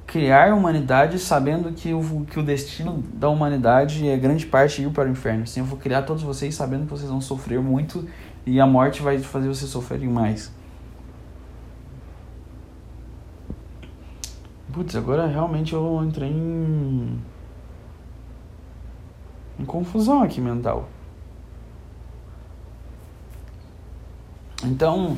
criar 0.07 0.51
a 0.51 0.55
humanidade 0.55 1.19
sabendo 1.19 1.71
que 1.73 1.93
o, 1.93 2.25
que 2.25 2.39
o 2.39 2.43
destino 2.43 3.03
da 3.13 3.29
humanidade 3.29 4.07
é 4.07 4.17
grande 4.17 4.45
parte 4.45 4.81
ir 4.81 4.89
para 4.89 5.07
o 5.07 5.11
inferno. 5.11 5.43
Assim, 5.43 5.59
eu 5.59 5.65
vou 5.65 5.77
criar 5.77 6.03
todos 6.03 6.23
vocês 6.23 6.55
sabendo 6.55 6.85
que 6.85 6.89
vocês 6.89 7.09
vão 7.09 7.19
sofrer 7.21 7.59
muito 7.59 8.07
e 8.45 8.59
a 8.59 8.65
morte 8.65 9.01
vai 9.01 9.19
fazer 9.19 9.49
vocês 9.49 9.69
sofrerem 9.69 10.07
mais. 10.07 10.51
Putz, 14.73 14.95
agora 14.95 15.27
realmente 15.27 15.73
eu 15.73 16.03
entrei 16.03 16.29
em. 16.31 17.19
em 19.59 19.65
confusão 19.65 20.23
aqui 20.23 20.39
mental. 20.39 20.87
Então, 24.67 25.17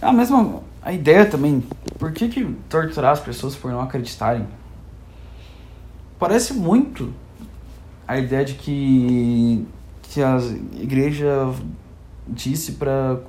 é 0.00 0.06
a 0.06 0.12
mesma 0.12 0.62
a 0.82 0.92
ideia 0.92 1.24
também, 1.24 1.62
por 1.96 2.10
que, 2.12 2.28
que 2.28 2.44
torturar 2.68 3.12
as 3.12 3.20
pessoas 3.20 3.54
por 3.54 3.70
não 3.70 3.80
acreditarem? 3.80 4.48
Parece 6.18 6.54
muito 6.54 7.12
a 8.06 8.18
ideia 8.18 8.44
de 8.44 8.54
que, 8.54 9.64
que 10.02 10.20
a 10.20 10.38
igreja 10.74 11.54
disse 12.26 12.72
para 12.72 13.20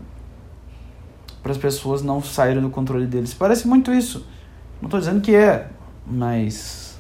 para 1.43 1.51
as 1.51 1.57
pessoas 1.57 2.01
não 2.01 2.23
saírem 2.23 2.61
do 2.61 2.69
controle 2.69 3.05
deles. 3.05 3.33
Parece 3.33 3.67
muito 3.67 3.91
isso. 3.91 4.25
Não 4.81 4.87
estou 4.87 4.97
dizendo 4.97 5.19
que 5.19 5.35
é, 5.35 5.69
mas 6.07 6.97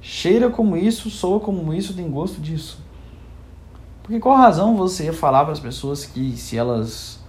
cheira 0.00 0.48
como 0.48 0.78
isso, 0.78 1.10
soa 1.10 1.38
como 1.38 1.74
isso, 1.74 1.92
tem 1.92 2.10
gosto 2.10 2.40
disso. 2.40 2.78
Porque 4.02 4.18
qual 4.18 4.36
razão 4.36 4.76
você 4.76 5.12
falar 5.12 5.44
para 5.44 5.52
as 5.52 5.60
pessoas 5.60 6.06
que 6.06 6.34
se 6.38 6.56
elas 6.56 7.21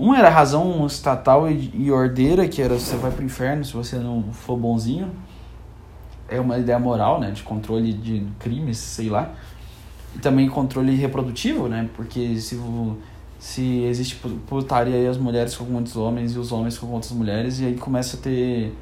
um 0.00 0.14
era 0.14 0.30
razão 0.30 0.86
estatal 0.86 1.50
e, 1.50 1.70
e 1.74 1.92
ordeira, 1.92 2.48
que 2.48 2.62
era 2.62 2.78
você 2.78 2.96
vai 2.96 3.10
pro 3.10 3.24
inferno 3.24 3.64
se 3.64 3.72
você 3.72 3.96
não 3.96 4.22
for 4.32 4.56
bonzinho. 4.56 5.10
É 6.28 6.40
uma 6.40 6.58
ideia 6.58 6.78
moral, 6.78 7.20
né? 7.20 7.30
De 7.30 7.42
controle 7.42 7.92
de 7.92 8.26
crimes, 8.38 8.78
sei 8.78 9.10
lá. 9.10 9.32
E 10.14 10.18
também 10.18 10.48
controle 10.48 10.94
reprodutivo, 10.94 11.68
né? 11.68 11.88
Porque 11.94 12.40
se, 12.40 12.58
se 13.38 13.82
existe 13.82 14.16
putaria 14.46 14.94
aí 14.94 15.06
as 15.06 15.18
mulheres 15.18 15.54
com 15.56 15.64
muitos 15.64 15.96
homens 15.96 16.34
e 16.34 16.38
os 16.38 16.50
homens 16.50 16.78
com 16.78 16.86
outras 16.86 17.12
mulheres, 17.12 17.60
e 17.60 17.66
aí 17.66 17.76
começa 17.76 18.16
a 18.16 18.20
ter 18.20 18.74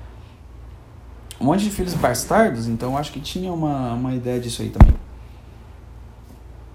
um 1.41 1.47
monte 1.47 1.65
de 1.65 1.71
filhos 1.71 1.95
bastardos, 1.95 2.67
então 2.67 2.97
acho 2.97 3.13
que 3.13 3.21
tinha 3.21 3.53
uma, 3.53 3.95
uma 3.95 4.15
ideia 4.15 4.41
disso 4.41 4.63
aí 4.63 4.71
também. 4.71 4.95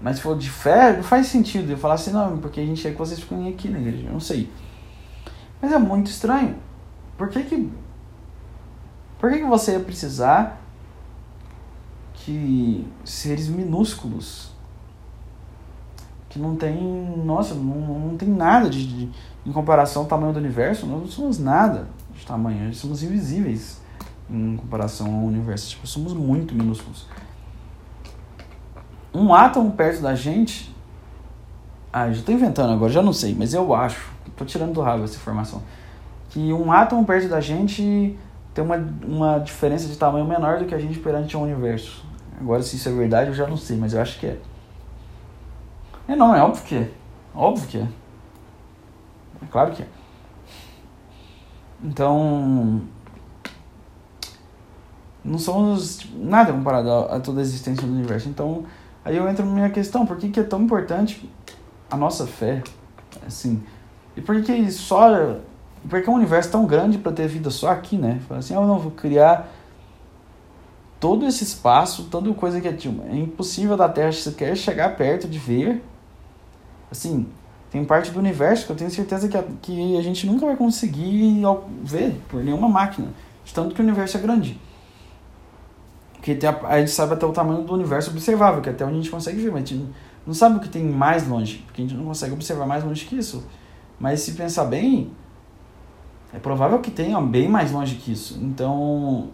Mas 0.04 0.16
se 0.16 0.22
for 0.22 0.36
de 0.36 0.50
fé, 0.50 0.94
não 0.94 1.02
faz 1.02 1.28
sentido 1.28 1.72
eu 1.72 1.78
falar 1.78 1.94
assim, 1.94 2.10
não, 2.10 2.36
porque 2.36 2.60
a 2.60 2.66
gente 2.66 2.82
quer 2.82 2.92
que 2.92 2.98
vocês 2.98 3.18
fiquem 3.18 3.48
aqui 3.48 3.70
na 3.70 3.78
igreja. 3.78 4.06
Eu 4.06 4.12
não 4.12 4.20
sei. 4.20 4.52
Mas 5.62 5.72
é 5.72 5.78
muito 5.78 6.08
estranho. 6.08 6.56
Por 7.16 7.30
que 7.30 7.42
que. 7.42 7.72
Por 9.18 9.32
que, 9.32 9.38
que 9.38 9.46
você 9.46 9.72
ia 9.72 9.80
precisar 9.80 10.60
que 12.12 12.86
seres 13.02 13.48
minúsculos 13.48 14.50
que 16.28 16.38
não 16.38 16.54
tem. 16.54 16.76
Nossa, 17.24 17.54
não, 17.54 17.98
não 17.98 18.16
tem 18.18 18.28
nada 18.28 18.68
de, 18.68 18.86
de, 18.86 19.10
em 19.46 19.52
comparação 19.52 20.02
ao 20.02 20.08
tamanho 20.08 20.34
do 20.34 20.38
universo, 20.38 20.84
nós 20.84 21.00
não 21.00 21.08
somos 21.08 21.38
nada 21.38 21.88
de 22.14 22.26
tamanho, 22.26 22.66
nós 22.66 22.76
somos 22.76 23.02
invisíveis 23.02 23.80
em 24.28 24.54
comparação 24.54 25.14
ao 25.14 25.22
universo. 25.22 25.70
Tipo, 25.70 25.86
somos 25.86 26.12
muito 26.12 26.54
minúsculos 26.54 27.06
um 29.14 29.32
átomo 29.32 29.70
perto 29.70 30.02
da 30.02 30.14
gente. 30.14 30.74
Ah, 31.92 32.10
já 32.10 32.18
estou 32.18 32.34
inventando 32.34 32.72
agora, 32.72 32.92
já 32.92 33.00
não 33.00 33.12
sei, 33.12 33.34
mas 33.38 33.54
eu 33.54 33.72
acho, 33.72 34.10
estou 34.26 34.44
tirando 34.44 34.72
do 34.72 34.80
rabo 34.80 35.04
essa 35.04 35.14
informação, 35.14 35.62
que 36.30 36.52
um 36.52 36.72
átomo 36.72 37.04
perto 37.06 37.28
da 37.28 37.40
gente 37.40 38.18
tem 38.52 38.64
uma, 38.64 38.76
uma 39.06 39.38
diferença 39.38 39.86
de 39.86 39.96
tamanho 39.96 40.24
menor 40.24 40.58
do 40.58 40.64
que 40.64 40.74
a 40.74 40.78
gente 40.78 40.98
perante 40.98 41.36
o 41.36 41.40
universo. 41.40 42.04
Agora, 42.40 42.62
se 42.62 42.74
isso 42.74 42.88
é 42.88 42.92
verdade, 42.92 43.28
eu 43.28 43.34
já 43.34 43.46
não 43.46 43.56
sei, 43.56 43.76
mas 43.76 43.94
eu 43.94 44.00
acho 44.00 44.18
que 44.18 44.26
é. 44.26 44.38
É 46.08 46.16
não, 46.16 46.34
é 46.34 46.42
óbvio 46.42 46.64
que 46.64 46.74
é. 46.74 46.90
Óbvio 47.34 47.68
que 47.68 47.78
é. 47.78 47.88
É 49.42 49.46
claro 49.50 49.70
que 49.72 49.82
é. 49.82 49.86
Então. 51.82 52.82
Não 55.24 55.38
somos 55.38 55.98
tipo, 55.98 56.18
nada 56.18 56.52
comparado 56.52 56.90
a, 56.90 57.16
a 57.16 57.20
toda 57.20 57.40
a 57.40 57.42
existência 57.42 57.86
do 57.86 57.92
universo. 57.92 58.28
Então 58.28 58.64
Aí 59.04 59.16
eu 59.16 59.28
entro 59.28 59.44
na 59.44 59.52
minha 59.52 59.70
questão, 59.70 60.06
por 60.06 60.16
que, 60.16 60.30
que 60.30 60.40
é 60.40 60.42
tão 60.42 60.62
importante 60.62 61.28
a 61.90 61.96
nossa 61.96 62.26
fé? 62.26 62.62
Assim, 63.26 63.62
e 64.16 64.20
por 64.20 64.42
que 64.42 64.70
só. 64.70 65.36
Por 65.88 66.02
que 66.02 66.08
é 66.08 66.12
um 66.12 66.16
universo 66.16 66.50
tão 66.50 66.64
grande 66.64 66.96
para 66.96 67.12
ter 67.12 67.28
vida 67.28 67.50
só 67.50 67.68
aqui, 67.68 67.98
né? 67.98 68.20
Fala 68.26 68.40
assim, 68.40 68.54
ah, 68.54 68.60
eu 68.60 68.66
não 68.66 68.78
vou 68.78 68.90
criar 68.90 69.52
todo 70.98 71.26
esse 71.26 71.44
espaço, 71.44 72.04
tanta 72.04 72.32
coisa 72.32 72.58
que 72.58 72.66
é, 72.66 72.72
tipo, 72.72 73.02
é 73.06 73.14
impossível 73.14 73.76
da 73.76 73.86
Terra 73.86 74.10
se 74.10 74.32
quer 74.32 74.56
chegar 74.56 74.96
perto 74.96 75.28
de 75.28 75.38
ver. 75.38 75.84
Assim, 76.90 77.26
tem 77.70 77.84
parte 77.84 78.10
do 78.10 78.18
universo 78.18 78.64
que 78.64 78.72
eu 78.72 78.76
tenho 78.76 78.90
certeza 78.90 79.28
que 79.28 79.36
a, 79.36 79.44
que 79.60 79.98
a 79.98 80.00
gente 80.00 80.26
nunca 80.26 80.46
vai 80.46 80.56
conseguir 80.56 81.42
ver 81.82 82.18
por 82.28 82.42
nenhuma 82.42 82.68
máquina, 82.68 83.08
de 83.44 83.52
tanto 83.52 83.74
que 83.74 83.80
o 83.82 83.84
universo 83.84 84.16
é 84.16 84.20
grande. 84.20 84.58
Porque 86.24 86.46
a, 86.46 86.58
a, 86.68 86.78
gente 86.80 86.90
sabe 86.90 87.12
até 87.12 87.26
o 87.26 87.32
tamanho 87.32 87.64
do 87.64 87.74
universo 87.74 88.10
observável, 88.10 88.62
que 88.62 88.70
é 88.70 88.72
até 88.72 88.82
onde 88.82 88.94
a 88.94 88.96
gente 88.96 89.10
consegue 89.10 89.42
ver, 89.42 89.52
mas 89.52 89.64
a 89.64 89.66
gente 89.66 89.86
não 90.26 90.32
sabe 90.32 90.56
o 90.56 90.60
que 90.60 90.70
tem 90.70 90.82
mais 90.82 91.28
longe, 91.28 91.58
porque 91.66 91.82
a 91.82 91.84
gente 91.84 91.94
não 91.94 92.06
consegue 92.06 92.32
observar 92.32 92.64
mais 92.64 92.82
longe 92.82 93.04
que 93.04 93.14
isso. 93.14 93.46
Mas 94.00 94.20
se 94.20 94.32
pensar 94.32 94.64
bem, 94.64 95.10
é 96.32 96.38
provável 96.38 96.78
que 96.78 96.90
tenha 96.90 97.20
bem 97.20 97.46
mais 97.46 97.72
longe 97.72 97.96
que 97.96 98.10
isso. 98.10 98.38
Então, 98.40 99.28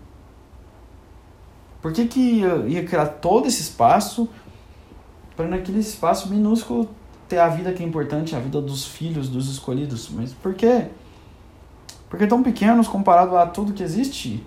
por 1.80 1.92
que, 1.92 2.06
que 2.08 2.40
ia 2.66 2.84
criar 2.84 3.06
todo 3.06 3.46
esse 3.46 3.62
espaço 3.62 4.28
para 5.36 5.46
naquele 5.46 5.78
espaço 5.78 6.28
minúsculo 6.28 6.88
ter 7.28 7.38
a 7.38 7.46
vida 7.46 7.72
que 7.72 7.84
é 7.84 7.86
importante, 7.86 8.34
a 8.34 8.40
vida 8.40 8.60
dos 8.60 8.84
filhos, 8.84 9.28
dos 9.28 9.48
escolhidos? 9.48 10.10
Mas 10.10 10.32
por 10.32 10.54
quê? 10.54 10.88
Porque 12.08 12.26
tão 12.26 12.42
pequenos 12.42 12.88
comparado 12.88 13.36
a 13.36 13.46
tudo 13.46 13.72
que 13.72 13.84
existe? 13.84 14.44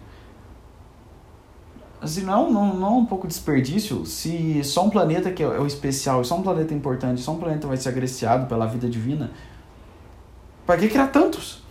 Assim, 2.04 2.24
não, 2.24 2.52
não, 2.52 2.76
não 2.76 2.88
é 2.88 2.98
um 2.98 3.06
pouco 3.06 3.28
desperdício 3.28 4.06
se 4.06 4.64
só 4.64 4.86
um 4.86 4.90
planeta 4.90 5.32
que 5.32 5.42
é 5.42 5.48
o 5.48 5.66
especial, 5.66 6.24
só 6.24 6.38
um 6.38 6.44
planeta 6.44 6.74
importante, 6.74 7.22
só 7.22 7.32
um 7.32 7.40
planeta 7.40 7.66
vai 7.66 7.78
ser 7.78 7.90
agraciado 7.90 8.48
pela 8.48 8.66
vida 8.66 8.90
divina, 8.90 9.32
para 10.66 10.80
que 10.80 10.90
criar 10.90 11.08
tantos? 11.08 11.64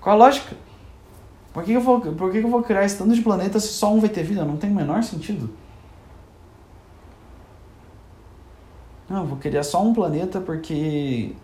Qual 0.00 0.16
a 0.16 0.18
lógica? 0.18 0.56
Por 1.52 1.62
que, 1.62 1.72
eu 1.72 1.80
vou, 1.80 2.00
por 2.00 2.32
que 2.32 2.38
eu 2.38 2.48
vou 2.48 2.62
criar 2.62 2.84
esse 2.84 2.96
tanto 2.96 3.14
de 3.14 3.20
planetas 3.20 3.64
se 3.64 3.74
só 3.74 3.92
um 3.92 4.00
vai 4.00 4.08
ter 4.08 4.22
vida? 4.22 4.44
Não 4.44 4.56
tem 4.56 4.70
o 4.70 4.74
menor 4.74 5.02
sentido. 5.02 5.50
Não, 9.08 9.20
eu 9.20 9.26
vou 9.26 9.36
criar 9.36 9.62
só 9.62 9.82
um 9.82 9.92
planeta 9.92 10.40
porque. 10.40 11.34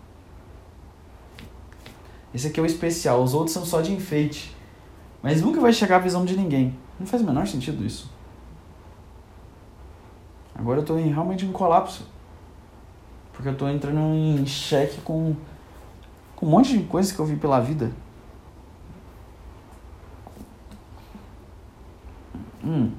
Esse 2.35 2.47
aqui 2.47 2.59
é 2.59 2.63
o 2.63 2.67
especial, 2.67 3.23
os 3.23 3.35
outros 3.35 3.53
são 3.53 3.65
só 3.67 3.83
de 3.83 3.93
enfeite. 3.93 4.57
Mas 5.23 5.43
nunca 5.43 5.61
vai 5.61 5.73
chegar 5.73 5.97
à 5.97 5.99
visão 5.99 6.25
de 6.25 6.37
ninguém. 6.37 6.75
Não 6.99 7.07
faz 7.07 7.23
o 7.23 7.27
menor 7.27 7.47
sentido 7.47 7.85
isso. 7.85 8.11
Agora 10.55 10.79
eu 10.79 10.83
estou 10.83 10.97
realmente 10.97 11.47
em 11.47 11.53
colapso. 11.53 12.05
Porque 13.33 13.49
eu 13.49 13.53
estou 13.53 13.71
entrando 13.71 14.01
em 14.15 14.45
xeque 14.45 15.01
com, 15.03 15.37
com 16.35 16.47
um 16.47 16.51
monte 16.51 16.77
de 16.77 16.85
coisas 16.85 17.13
que 17.13 17.19
eu 17.21 17.25
vi 17.25 17.37
pela 17.37 17.61
vida. 17.61 17.93
Hum. 22.65 22.91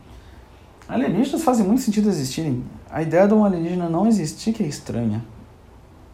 Alienígenas 0.88 1.44
fazem 1.44 1.66
muito 1.68 1.82
sentido 1.82 2.08
existirem. 2.08 2.64
A 2.90 3.02
ideia 3.02 3.28
de 3.28 3.34
um 3.34 3.44
alienígena 3.44 3.90
não 3.90 4.08
existir 4.08 4.54
que 4.54 4.64
é 4.64 4.66
estranha. 4.66 5.24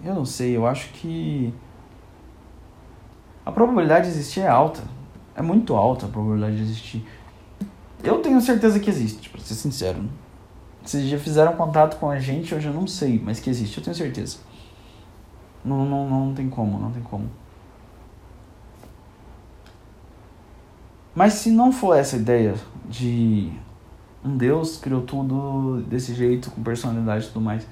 Eu 0.04 0.14
não 0.14 0.26
sei, 0.26 0.58
eu 0.58 0.66
acho 0.66 0.90
que. 0.90 1.54
A 3.46 3.52
probabilidade 3.52 4.08
de 4.08 4.12
existir 4.12 4.42
é 4.42 4.48
alta. 4.48 4.82
É 5.36 5.42
muito 5.42 5.76
alta 5.76 6.08
a 6.08 6.10
probabilidade 6.10 6.58
de 6.58 6.64
existir. 6.64 7.08
Eu 8.06 8.20
tenho 8.20 8.40
certeza 8.40 8.80
que 8.80 8.90
existe, 8.90 9.30
pra 9.30 9.42
ser 9.42 9.56
sincero. 9.56 10.08
Se 10.86 11.08
já 11.08 11.18
fizeram 11.18 11.54
contato 11.54 11.98
com 11.98 12.08
a 12.08 12.20
gente, 12.20 12.54
eu 12.54 12.62
já 12.62 12.72
não 12.72 12.86
sei, 12.86 13.20
mas 13.20 13.40
que 13.40 13.50
existe, 13.50 13.80
eu 13.80 13.84
tenho 13.84 13.96
certeza. 13.96 14.38
Não, 15.64 15.84
não, 15.84 16.08
não 16.08 16.34
tem 16.36 16.48
como, 16.48 16.78
não 16.78 16.92
tem 16.92 17.02
como. 17.02 17.28
Mas 21.16 21.34
se 21.34 21.50
não 21.50 21.72
for 21.72 21.98
essa 21.98 22.16
ideia 22.16 22.54
de 22.88 23.52
um 24.24 24.38
Deus 24.38 24.78
criou 24.78 25.02
tudo 25.02 25.82
desse 25.88 26.14
jeito, 26.14 26.52
com 26.52 26.62
personalidade 26.62 27.26
e 27.26 27.28
tudo 27.30 27.42
mais, 27.42 27.66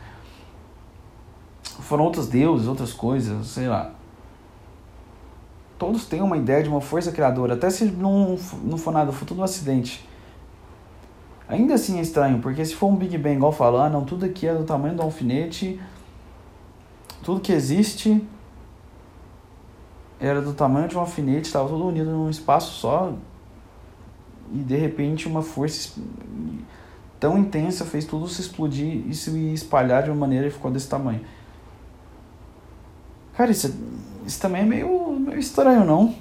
foram 1.62 2.06
outros 2.06 2.28
deuses, 2.28 2.68
outras 2.68 2.94
coisas, 2.94 3.48
sei 3.48 3.68
lá. 3.68 3.92
Todos 5.78 6.06
têm 6.06 6.22
uma 6.22 6.38
ideia 6.38 6.64
de 6.64 6.70
uma 6.70 6.82
força 6.82 7.12
criadora, 7.12 7.54
até 7.54 7.70
se 7.70 7.86
não, 7.86 8.38
não 8.64 8.78
for 8.78 8.92
nada, 8.92 9.12
for 9.12 9.26
tudo 9.26 9.42
um 9.42 9.44
acidente. 9.44 10.08
Ainda 11.54 11.76
assim 11.76 12.00
é 12.00 12.02
estranho, 12.02 12.40
porque 12.40 12.66
se 12.66 12.74
for 12.74 12.88
um 12.88 12.96
Big 12.96 13.16
Bang 13.16 13.36
igual 13.36 13.52
falar, 13.52 13.88
não, 13.88 14.04
tudo 14.04 14.26
aqui 14.26 14.48
é 14.48 14.56
do 14.56 14.64
tamanho 14.64 14.96
do 14.96 15.04
alfinete, 15.04 15.80
tudo 17.22 17.40
que 17.40 17.52
existe 17.52 18.28
era 20.20 20.42
do 20.42 20.56
tamanho 20.56 20.88
de 20.88 20.98
um 20.98 21.00
alfinete, 21.00 21.46
estava 21.46 21.70
tudo 21.70 21.86
unido 21.86 22.10
num 22.10 22.28
espaço 22.28 22.72
só, 22.80 23.14
e 24.52 24.58
de 24.58 24.76
repente 24.76 25.28
uma 25.28 25.44
força 25.44 26.02
tão 27.20 27.38
intensa 27.38 27.86
fez 27.86 28.04
tudo 28.04 28.28
se 28.28 28.42
explodir 28.42 29.08
e 29.08 29.14
se 29.14 29.30
espalhar 29.54 30.02
de 30.02 30.10
uma 30.10 30.18
maneira 30.18 30.48
e 30.48 30.50
ficou 30.50 30.72
desse 30.72 30.90
tamanho. 30.90 31.22
Cara, 33.38 33.52
isso, 33.52 33.72
isso 34.26 34.42
também 34.42 34.64
é 34.64 34.66
meio, 34.66 35.20
meio 35.20 35.38
estranho, 35.38 35.86
não? 35.86 36.16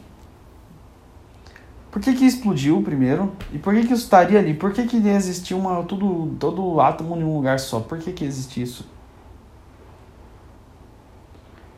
Por 1.93 2.01
que, 2.01 2.14
que 2.14 2.24
explodiu 2.24 2.82
primeiro? 2.82 3.30
E 3.53 3.59
por 3.59 3.74
que, 3.74 3.86
que 3.86 3.93
isso 3.93 4.05
estaria 4.05 4.38
ali? 4.38 4.55
Por 4.55 4.72
que, 4.72 4.86
que 4.86 4.97
existia 4.97 5.55
uma, 5.55 5.82
tudo, 5.82 6.34
todo 6.40 6.80
átomo 6.80 7.14
em 7.18 7.22
um 7.22 7.36
lugar 7.36 7.61
só? 7.61 7.80
Por 7.80 7.99
que, 7.99 8.11
que 8.12 8.24
existe 8.24 8.62
isso? 8.62 8.86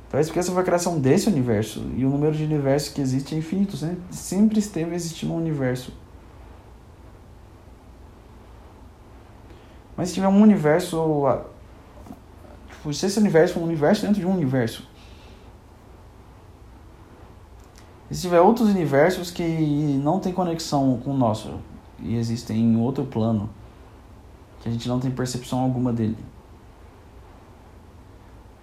Talvez 0.08 0.28
porque 0.28 0.38
essa 0.38 0.52
foi 0.52 0.62
a 0.62 0.64
criação 0.64 1.00
desse 1.00 1.28
universo. 1.28 1.84
E 1.96 2.04
o 2.06 2.08
número 2.08 2.30
de 2.30 2.44
universos 2.44 2.90
que 2.90 3.00
existe 3.00 3.34
é 3.34 3.38
infinito. 3.38 3.76
Né? 3.84 3.96
Sempre 4.08 4.60
esteve 4.60 4.94
existindo 4.94 5.32
um 5.32 5.36
universo. 5.36 5.92
Mas 9.96 10.10
se 10.10 10.14
tiver 10.14 10.28
um 10.28 10.40
universo. 10.40 10.96
Tipo, 12.68 12.94
se 12.94 13.06
esse 13.06 13.18
universo 13.18 13.54
for 13.54 13.60
um 13.60 13.64
universo 13.64 14.02
dentro 14.02 14.20
de 14.20 14.26
um 14.28 14.32
universo. 14.32 14.88
Se 18.14 18.20
tiver 18.20 18.40
outros 18.40 18.68
universos 18.68 19.32
que 19.32 19.42
não 19.42 20.20
tem 20.20 20.32
conexão 20.32 21.00
com 21.02 21.10
o 21.10 21.16
nosso 21.16 21.58
e 21.98 22.14
existem 22.14 22.56
em 22.56 22.76
outro 22.76 23.04
plano, 23.04 23.50
que 24.60 24.68
a 24.68 24.72
gente 24.72 24.86
não 24.86 25.00
tem 25.00 25.10
percepção 25.10 25.58
alguma 25.58 25.92
dele. 25.92 26.16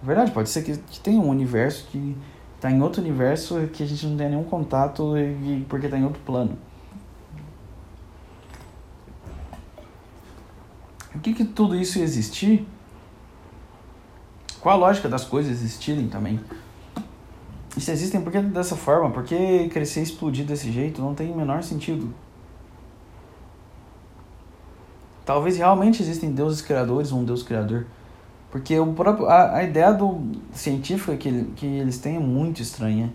É 0.02 0.06
verdade, 0.06 0.30
pode 0.30 0.48
ser 0.48 0.62
que, 0.62 0.78
que 0.78 0.98
tenha 1.00 1.20
um 1.20 1.28
universo 1.28 1.86
que 1.90 2.16
está 2.56 2.70
em 2.70 2.80
outro 2.80 3.02
universo 3.02 3.68
que 3.74 3.82
a 3.82 3.86
gente 3.86 4.06
não 4.06 4.16
tem 4.16 4.30
nenhum 4.30 4.44
contato 4.44 5.18
e, 5.18 5.66
porque 5.68 5.84
está 5.84 5.98
em 5.98 6.04
outro 6.04 6.22
plano. 6.22 6.56
O 11.14 11.18
que 11.18 11.34
que 11.34 11.44
tudo 11.44 11.76
isso 11.76 11.98
existir? 11.98 12.66
Qual 14.62 14.74
a 14.74 14.78
lógica 14.78 15.10
das 15.10 15.26
coisas 15.26 15.52
existirem 15.52 16.08
também? 16.08 16.40
Se 17.78 17.90
existem, 17.90 18.20
por 18.20 18.30
que 18.30 18.40
dessa 18.40 18.76
forma? 18.76 19.10
Por 19.10 19.24
que 19.24 19.68
crescer 19.68 20.00
e 20.00 20.02
explodir 20.02 20.44
desse 20.44 20.70
jeito? 20.70 21.00
Não 21.00 21.14
tem 21.14 21.30
o 21.32 21.36
menor 21.36 21.62
sentido. 21.62 22.12
Talvez 25.24 25.56
realmente 25.56 26.02
existem 26.02 26.32
deuses 26.32 26.60
criadores 26.60 27.12
um 27.12 27.24
deus 27.24 27.42
criador. 27.42 27.86
Porque 28.50 28.78
o 28.78 28.92
próprio, 28.92 29.26
a, 29.26 29.56
a 29.56 29.64
ideia 29.64 29.92
do 29.92 30.20
científica 30.52 31.16
que, 31.16 31.44
que 31.56 31.64
eles 31.64 31.98
têm 31.98 32.16
é 32.16 32.20
muito 32.20 32.60
estranha. 32.60 33.10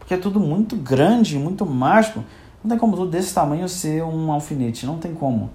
Porque 0.00 0.14
é 0.14 0.16
tudo 0.16 0.40
muito 0.40 0.74
grande, 0.74 1.38
muito 1.38 1.64
mágico. 1.64 2.24
Não 2.64 2.70
tem 2.70 2.78
como 2.78 2.96
tudo 2.96 3.10
desse 3.10 3.32
tamanho 3.32 3.68
ser 3.68 4.02
um 4.02 4.32
alfinete. 4.32 4.84
Não 4.84 4.98
tem 4.98 5.14
como. 5.14 5.50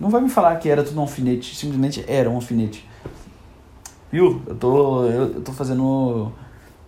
Não 0.00 0.08
vai 0.08 0.22
me 0.22 0.30
falar 0.30 0.56
que 0.56 0.70
era 0.70 0.82
tudo 0.82 0.98
um 0.98 1.02
alfinete. 1.02 1.54
Simplesmente 1.54 2.02
era 2.08 2.30
um 2.30 2.36
alfinete. 2.36 2.88
Viu? 4.10 4.40
Eu 4.46 4.54
tô, 4.54 5.04
eu, 5.04 5.34
eu 5.34 5.40
tô 5.42 5.52
fazendo 5.52 6.32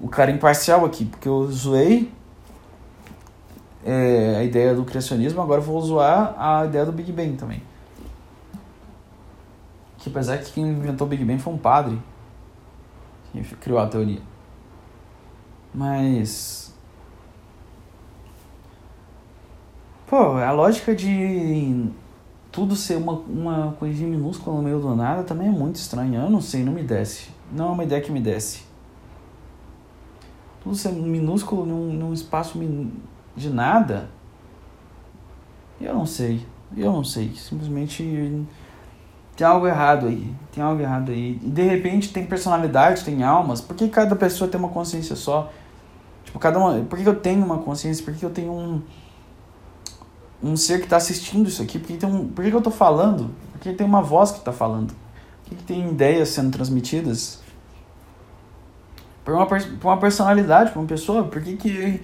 o 0.01 0.09
cara 0.09 0.31
imparcial 0.31 0.85
aqui, 0.85 1.05
porque 1.05 1.29
eu 1.29 1.51
zoei 1.51 2.13
é, 3.85 4.37
a 4.39 4.45
ideia 4.45 4.75
do 4.75 4.85
criacionismo, 4.85 5.41
agora 5.41 5.61
vou 5.61 5.81
zoar 5.81 6.35
a 6.37 6.67
ideia 6.67 6.85
do 6.85 6.93
Big 6.93 7.13
Bang 7.13 7.37
também. 7.37 7.63
Que 9.99 10.09
apesar 10.09 10.39
que 10.39 10.53
quem 10.53 10.65
inventou 10.69 11.07
o 11.07 11.11
Big 11.11 11.25
Bang 11.25 11.39
foi 11.39 11.53
um 11.53 11.59
padre 11.59 11.99
que 13.33 13.43
criou 13.57 13.79
a 13.79 13.87
teoria. 13.87 14.21
Mas. 15.73 16.75
Pô, 20.07 20.37
a 20.37 20.53
lógica 20.53 20.95
de 20.95 21.89
tudo 22.53 22.77
ser 22.77 22.97
uma, 22.97 23.13
uma 23.13 23.73
coisinha 23.79 24.09
minúscula 24.09 24.57
no 24.57 24.63
meio 24.63 24.81
do 24.81 24.95
nada 24.95 25.23
também 25.25 25.49
é 25.49 25.51
muito 25.51 25.77
estranha. 25.77 26.21
Eu 26.21 26.31
não 26.31 26.41
sei, 26.41 26.65
não 26.65 26.73
me 26.73 26.83
desce. 26.83 27.29
Não 27.53 27.69
é 27.69 27.73
uma 27.73 27.85
ideia 27.85 28.01
que 28.01 28.11
me 28.11 28.21
desce 28.21 28.66
tudo 30.67 30.75
ser 30.75 30.91
minúsculo 30.91 31.65
num, 31.65 31.93
num 31.93 32.13
espaço 32.13 32.59
de 33.37 33.51
nada, 33.51 34.11
eu 35.81 35.95
não 35.95 36.05
sei. 36.05 36.45
Eu 36.77 36.91
não 36.91 37.05
sei. 37.05 37.33
Simplesmente 37.37 38.45
tem 39.37 39.47
algo 39.47 39.69
errado 39.69 40.07
aí. 40.07 40.35
Tem 40.53 40.65
algo 40.65 40.83
errado 40.83 41.13
aí. 41.13 41.39
E 41.41 41.49
de 41.49 41.63
repente 41.63 42.13
tem 42.13 42.27
personalidade, 42.27 43.05
tem 43.05 43.23
almas. 43.23 43.61
Por 43.61 43.77
que 43.77 43.89
cada 43.89 44.17
pessoa 44.17 44.51
tem 44.51 44.59
uma 44.59 44.71
consciência 44.71 45.15
só? 45.15 45.53
Tipo, 46.25 46.41
cada 46.41 46.59
uma. 46.59 46.81
Por 46.81 46.99
que 46.99 47.09
eu 47.09 47.15
tenho 47.15 47.45
uma 47.45 47.59
consciência? 47.59 48.05
Por 48.05 48.13
que 48.15 48.25
eu 48.25 48.31
tenho 48.31 48.51
um. 48.51 48.83
Um 50.43 50.57
ser 50.57 50.79
que 50.79 50.85
está 50.85 50.97
assistindo 50.97 51.49
isso 51.49 51.63
aqui? 51.63 51.79
Por 51.79 51.87
que, 51.87 51.97
tem 51.97 52.09
um, 52.09 52.29
por 52.29 52.45
que, 52.45 52.51
eu 52.51 52.59
estou 52.59 52.73
falando? 52.73 53.31
Por 53.53 53.61
que 53.61 53.73
tem 53.73 53.87
uma 53.87 54.03
voz 54.03 54.33
que 54.33 54.39
está 54.39 54.53
falando? 54.53 54.93
Por 55.45 55.57
que 55.57 55.63
tem 55.63 55.89
ideias 55.89 56.31
sendo 56.31 56.51
transmitidas? 56.51 57.41
Por 59.27 59.35
uma, 59.35 59.45
por 59.45 59.89
uma 59.89 59.97
personalidade, 59.97 60.71
por 60.71 60.79
uma 60.79 60.87
pessoa. 60.87 61.25
Por 61.25 61.43
que, 61.43 61.57
que 61.57 62.01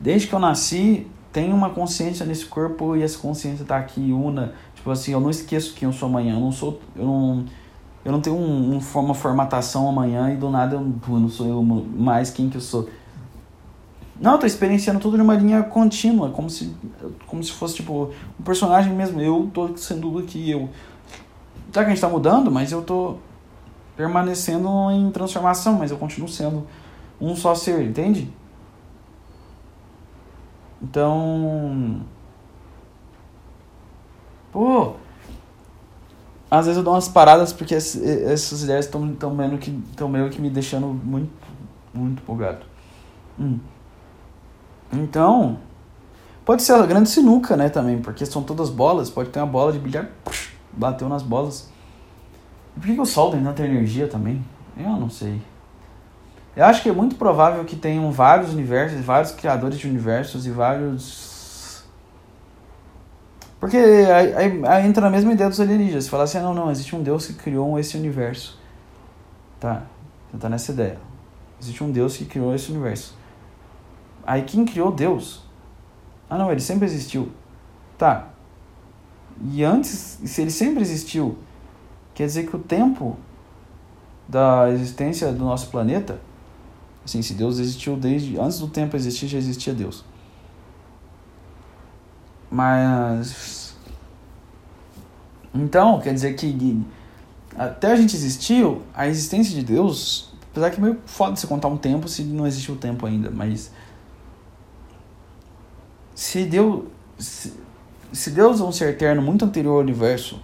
desde 0.00 0.26
que 0.26 0.34
eu 0.34 0.40
nasci 0.40 1.06
tem 1.32 1.52
uma 1.52 1.70
consciência 1.70 2.26
nesse 2.26 2.44
corpo 2.44 2.96
e 2.96 3.04
essa 3.04 3.16
consciência 3.16 3.64
tá 3.64 3.76
aqui 3.76 4.12
una? 4.12 4.52
Tipo 4.74 4.90
assim, 4.90 5.12
eu 5.12 5.20
não 5.20 5.30
esqueço 5.30 5.74
quem 5.74 5.86
eu 5.86 5.92
sou 5.92 6.08
amanhã. 6.08 6.34
Eu 6.34 6.40
não 6.40 6.50
sou. 6.50 6.80
Eu 6.96 7.04
não, 7.04 7.44
eu 8.04 8.10
não 8.10 8.20
tenho 8.20 8.34
um, 8.34 8.74
um, 8.74 8.98
uma 8.98 9.14
formatação 9.14 9.88
amanhã 9.88 10.32
e 10.32 10.36
do 10.36 10.50
nada 10.50 10.74
eu, 10.74 10.80
eu 10.80 11.20
não 11.20 11.28
sou 11.28 11.46
eu 11.46 11.62
mais 11.62 12.30
quem 12.30 12.50
que 12.50 12.56
eu 12.56 12.60
sou. 12.60 12.88
Não, 14.20 14.32
eu 14.32 14.38
tô 14.38 14.46
experienciando 14.46 14.98
tudo 14.98 15.16
de 15.16 15.22
uma 15.22 15.34
linha 15.34 15.62
contínua, 15.62 16.30
como 16.30 16.50
se, 16.50 16.74
como 17.28 17.44
se 17.44 17.52
fosse 17.52 17.76
tipo 17.76 18.10
um 18.40 18.42
personagem 18.42 18.92
mesmo. 18.92 19.20
Eu 19.20 19.48
tô 19.54 19.76
sendo 19.76 20.18
aqui, 20.18 20.50
eu. 20.50 20.68
Tá 21.70 21.84
que 21.84 21.90
a 21.90 21.90
gente 21.90 22.00
tá 22.00 22.08
mudando, 22.08 22.50
mas 22.50 22.72
eu 22.72 22.82
tô 22.82 23.18
permanecendo 23.96 24.68
em 24.90 25.10
transformação, 25.10 25.74
mas 25.74 25.90
eu 25.90 25.96
continuo 25.96 26.28
sendo 26.28 26.66
um 27.20 27.34
só 27.34 27.54
ser, 27.54 27.82
entende? 27.82 28.30
Então. 30.82 32.02
Pô. 34.52 34.94
Às 36.48 36.66
vezes 36.66 36.78
eu 36.78 36.84
dou 36.84 36.94
umas 36.94 37.08
paradas 37.08 37.52
porque 37.52 37.74
essas 37.74 38.62
ideias 38.62 38.84
estão 38.84 39.14
tão 39.14 39.34
meio, 39.34 39.58
que, 39.58 39.70
meio 40.08 40.30
que 40.30 40.40
me 40.40 40.48
deixando 40.48 40.86
muito, 40.86 41.32
muito 41.92 42.22
empolgado. 42.22 42.64
Hum. 43.38 43.58
Então. 44.92 45.58
Pode 46.44 46.62
ser 46.62 46.74
a 46.74 46.86
grande 46.86 47.08
sinuca, 47.08 47.56
né, 47.56 47.68
também, 47.68 48.00
porque 48.00 48.24
são 48.24 48.40
todas 48.40 48.70
bolas. 48.70 49.10
Pode 49.10 49.30
ter 49.30 49.40
uma 49.40 49.46
bola 49.46 49.72
de 49.72 49.80
bilhar, 49.80 50.08
bateu 50.72 51.08
nas 51.08 51.22
bolas. 51.22 51.68
Por 52.76 52.84
que, 52.84 52.94
que 52.94 53.00
o 53.00 53.06
Sol 53.06 53.30
tem 53.30 53.42
tanta 53.42 53.64
energia 53.64 54.06
também? 54.06 54.44
Eu 54.76 54.90
não 54.90 55.08
sei. 55.08 55.40
Eu 56.54 56.64
acho 56.64 56.82
que 56.82 56.88
é 56.88 56.92
muito 56.92 57.16
provável 57.16 57.64
que 57.64 57.74
tenham 57.74 58.10
vários 58.12 58.52
universos, 58.52 59.00
vários 59.00 59.32
criadores 59.32 59.78
de 59.78 59.88
universos 59.88 60.46
e 60.46 60.50
vários. 60.50 61.84
Porque 63.58 63.76
aí, 63.76 64.34
aí, 64.34 64.66
aí 64.66 64.86
entra 64.86 65.02
na 65.02 65.10
mesma 65.10 65.32
ideia 65.32 65.48
dos 65.48 65.60
alienígenas. 65.60 66.04
Você 66.04 66.10
fala 66.10 66.24
assim, 66.24 66.38
ah, 66.38 66.42
não, 66.42 66.54
não, 66.54 66.70
existe 66.70 66.94
um 66.94 67.02
Deus 67.02 67.26
que 67.26 67.34
criou 67.34 67.78
esse 67.78 67.96
universo. 67.96 68.58
Tá, 69.58 69.82
você 70.30 70.38
tá 70.38 70.48
nessa 70.48 70.72
ideia. 70.72 70.98
Existe 71.60 71.82
um 71.82 71.90
Deus 71.90 72.16
que 72.16 72.26
criou 72.26 72.54
esse 72.54 72.70
universo. 72.70 73.16
Aí 74.26 74.42
quem 74.42 74.64
criou 74.66 74.92
Deus? 74.92 75.42
Ah 76.28 76.36
não, 76.36 76.50
ele 76.50 76.60
sempre 76.60 76.84
existiu. 76.84 77.30
Tá. 77.96 78.28
E 79.42 79.62
antes, 79.62 80.20
se 80.24 80.40
ele 80.42 80.50
sempre 80.50 80.82
existiu, 80.82 81.38
Quer 82.16 82.26
dizer 82.26 82.48
que 82.48 82.56
o 82.56 82.58
tempo 82.58 83.16
da 84.28 84.68
existência 84.70 85.32
do 85.32 85.44
nosso 85.44 85.68
planeta 85.70 86.18
Assim, 87.06 87.22
se 87.22 87.34
Deus 87.34 87.60
existiu 87.60 87.96
desde 87.96 88.36
antes 88.36 88.58
do 88.58 88.66
tempo 88.66 88.96
existir, 88.96 89.28
já 89.28 89.38
existia 89.38 89.72
Deus. 89.72 90.04
Mas 92.50 93.76
então, 95.54 96.00
quer 96.00 96.12
dizer 96.12 96.34
que 96.34 96.84
até 97.56 97.92
a 97.92 97.96
gente 97.96 98.16
existiu, 98.16 98.82
a 98.92 99.06
existência 99.06 99.54
de 99.54 99.62
Deus, 99.62 100.32
apesar 100.50 100.70
que 100.70 100.78
é 100.78 100.82
meio 100.82 100.98
foda 101.06 101.36
você 101.36 101.46
contar 101.46 101.68
um 101.68 101.76
tempo 101.76 102.08
se 102.08 102.24
não 102.24 102.44
existiu 102.44 102.74
o 102.74 102.76
tempo 102.76 103.06
ainda, 103.06 103.30
mas 103.30 103.70
se 106.12 106.44
Deus 106.44 106.86
se, 107.16 107.52
se 108.12 108.30
Deus 108.30 108.60
é 108.60 108.64
um 108.64 108.72
ser 108.72 108.90
eterno 108.90 109.22
muito 109.22 109.44
anterior 109.44 109.74
ao 109.74 109.80
universo 109.80 110.40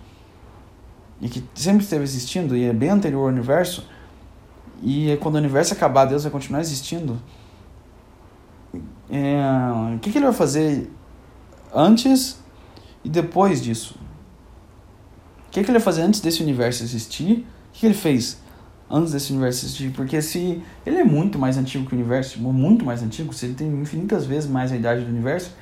e 1.23 1.29
que 1.29 1.43
sempre 1.55 1.85
esteve 1.85 2.03
existindo 2.03 2.57
e 2.57 2.65
é 2.65 2.73
bem 2.73 2.91
anterior 2.91 3.23
ao 3.23 3.29
universo, 3.29 3.87
e 4.83 5.17
quando 5.21 5.37
o 5.37 5.39
universo 5.39 5.73
acabar, 5.73 6.05
Deus 6.05 6.25
vai 6.25 6.33
continuar 6.33 6.61
existindo. 6.61 7.17
É, 9.09 9.41
o 9.95 9.99
que, 10.01 10.11
que 10.11 10.19
ele 10.19 10.25
vai 10.25 10.35
fazer 10.35 10.91
antes 11.73 12.43
e 13.05 13.09
depois 13.09 13.63
disso? 13.63 13.95
O 15.47 15.51
que, 15.53 15.63
que 15.63 15.71
ele 15.71 15.79
vai 15.79 15.85
fazer 15.85 16.03
antes 16.03 16.21
desse 16.21 16.43
universo 16.43 16.83
existir? 16.83 17.47
O 17.69 17.73
que, 17.73 17.81
que 17.81 17.87
ele 17.87 17.95
fez 17.95 18.43
antes 18.91 19.13
desse 19.13 19.31
universo 19.31 19.65
existir? 19.65 19.93
Porque 19.93 20.21
se 20.21 20.61
ele 20.85 20.97
é 20.97 21.05
muito 21.05 21.39
mais 21.39 21.57
antigo 21.57 21.87
que 21.87 21.95
o 21.95 21.99
universo, 21.99 22.41
muito 22.41 22.85
mais 22.85 23.01
antigo, 23.01 23.33
se 23.33 23.47
ele 23.47 23.55
tem 23.55 23.69
infinitas 23.81 24.27
vezes 24.27 24.51
mais 24.51 24.73
a 24.73 24.77
idade 24.77 25.05
do 25.05 25.11
universo, 25.11 25.53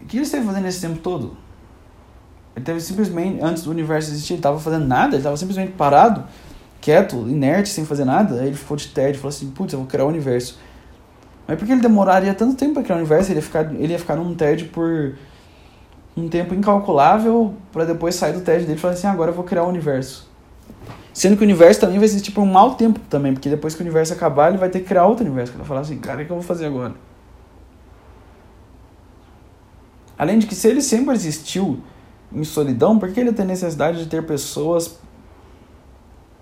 o 0.00 0.06
que 0.06 0.16
ele 0.16 0.24
esteve 0.24 0.46
fazendo 0.46 0.66
esse 0.66 0.80
tempo 0.80 0.98
todo? 1.00 1.36
Ele 2.54 2.64
teve 2.64 2.80
simplesmente, 2.80 3.42
antes 3.42 3.62
do 3.62 3.70
universo 3.70 4.10
existir, 4.10 4.34
ele 4.34 4.40
estava 4.40 4.58
fazendo 4.58 4.86
nada, 4.86 5.08
ele 5.08 5.18
estava 5.18 5.36
simplesmente 5.36 5.72
parado, 5.72 6.24
quieto, 6.80 7.16
inerte, 7.28 7.68
sem 7.68 7.84
fazer 7.84 8.04
nada. 8.04 8.40
Aí 8.40 8.48
ele 8.48 8.56
ficou 8.56 8.76
de 8.76 8.88
tédio, 8.88 9.20
falou 9.20 9.30
assim: 9.30 9.50
putz, 9.50 9.72
eu 9.72 9.78
vou 9.78 9.88
criar 9.88 10.04
o 10.04 10.06
um 10.06 10.10
universo. 10.10 10.58
Mas 11.46 11.58
por 11.58 11.66
que 11.66 11.72
ele 11.72 11.80
demoraria 11.80 12.34
tanto 12.34 12.56
tempo 12.56 12.74
para 12.74 12.82
criar 12.82 12.96
o 12.96 12.98
um 12.98 13.02
universo? 13.02 13.30
Ele 13.30 13.38
ia 13.38 13.42
ficar, 13.42 13.74
ele 13.74 13.92
ia 13.92 13.98
ficar 13.98 14.16
num 14.16 14.34
tédio 14.34 14.68
por 14.68 15.14
um 16.16 16.28
tempo 16.28 16.54
incalculável 16.54 17.54
para 17.72 17.84
depois 17.84 18.14
sair 18.14 18.32
do 18.32 18.40
tédio 18.40 18.66
dele 18.66 18.78
e 18.78 18.80
falar 18.80 18.94
assim: 18.94 19.06
agora 19.06 19.30
eu 19.30 19.34
vou 19.34 19.44
criar 19.44 19.62
o 19.62 19.66
um 19.66 19.68
universo. 19.68 20.28
Sendo 21.12 21.36
que 21.36 21.42
o 21.42 21.44
universo 21.44 21.80
também 21.80 21.98
vai 21.98 22.04
existir 22.04 22.30
por 22.30 22.42
um 22.42 22.46
mau 22.46 22.74
tempo 22.74 23.00
também, 23.10 23.32
porque 23.32 23.48
depois 23.48 23.74
que 23.74 23.80
o 23.80 23.84
universo 23.84 24.12
acabar, 24.12 24.48
ele 24.48 24.58
vai 24.58 24.68
ter 24.68 24.80
que 24.80 24.86
criar 24.86 25.06
outro 25.06 25.24
universo. 25.24 25.52
Ele 25.52 25.58
vai 25.58 25.66
falar 25.66 25.80
assim: 25.80 25.98
cara, 25.98 26.22
o 26.22 26.26
que 26.26 26.30
eu 26.30 26.36
vou 26.36 26.44
fazer 26.44 26.66
agora? 26.66 26.94
Além 30.16 30.38
de 30.38 30.46
que 30.46 30.54
se 30.54 30.68
ele 30.68 30.82
sempre 30.82 31.14
existiu 31.14 31.80
em 32.32 32.44
solidão, 32.44 32.98
por 32.98 33.12
que 33.12 33.20
ele 33.20 33.32
tem 33.32 33.44
necessidade 33.44 33.98
de 33.98 34.06
ter 34.06 34.24
pessoas 34.24 34.98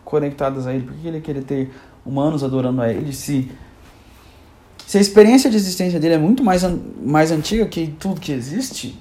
conectadas 0.05 0.67
a 0.67 0.75
ele? 0.75 0.85
Por 0.85 0.95
que 0.95 1.09
ele 1.09 1.21
querer 1.21 1.45
ter 1.45 1.71
humanos 2.05 2.45
adorando 2.45 2.83
a 2.83 2.93
ele? 2.93 3.13
Se, 3.13 3.51
se 4.87 4.99
a 4.99 5.01
experiência 5.01 5.51
de 5.51 5.57
existência 5.57 5.99
dele 5.99 6.15
é 6.15 6.19
muito 6.19 6.45
mais, 6.45 6.63
mais 7.03 7.31
antiga 7.31 7.67
que 7.67 7.89
tudo 7.99 8.21
que 8.21 8.33
existe, 8.33 9.01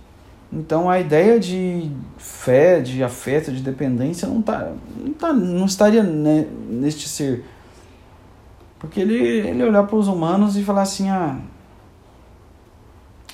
então 0.51 0.89
a 0.89 0.99
ideia 0.99 1.39
de 1.39 1.91
fé, 2.17 2.79
de 2.79 3.03
afeto, 3.03 3.51
de 3.51 3.61
dependência 3.61 4.27
não, 4.27 4.41
tá, 4.41 4.71
não, 4.97 5.13
tá, 5.13 5.33
não 5.33 5.65
estaria 5.65 6.03
né, 6.03 6.47
neste 6.69 7.09
ser. 7.09 7.43
Porque 8.79 9.01
ele, 9.01 9.15
ele 9.15 9.63
olhar 9.63 9.83
para 9.83 9.95
os 9.95 10.07
humanos 10.07 10.55
e 10.55 10.63
falar 10.63 10.83
assim, 10.83 11.09
ah, 11.09 11.37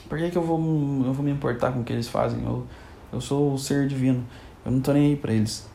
por 0.09 0.17
que, 0.17 0.31
que 0.31 0.37
eu, 0.37 0.41
vou, 0.41 0.57
eu 1.05 1.13
vou 1.13 1.23
me 1.23 1.31
importar 1.31 1.71
com 1.71 1.81
o 1.81 1.83
que 1.83 1.93
eles 1.93 2.07
fazem? 2.07 2.43
Eu, 2.43 2.65
eu 3.13 3.21
sou 3.21 3.53
o 3.53 3.57
ser 3.57 3.87
divino. 3.87 4.25
Eu 4.65 4.71
não 4.71 4.81
tô 4.81 4.91
nem 4.91 5.11
aí 5.11 5.15
pra 5.15 5.31
eles. 5.31 5.67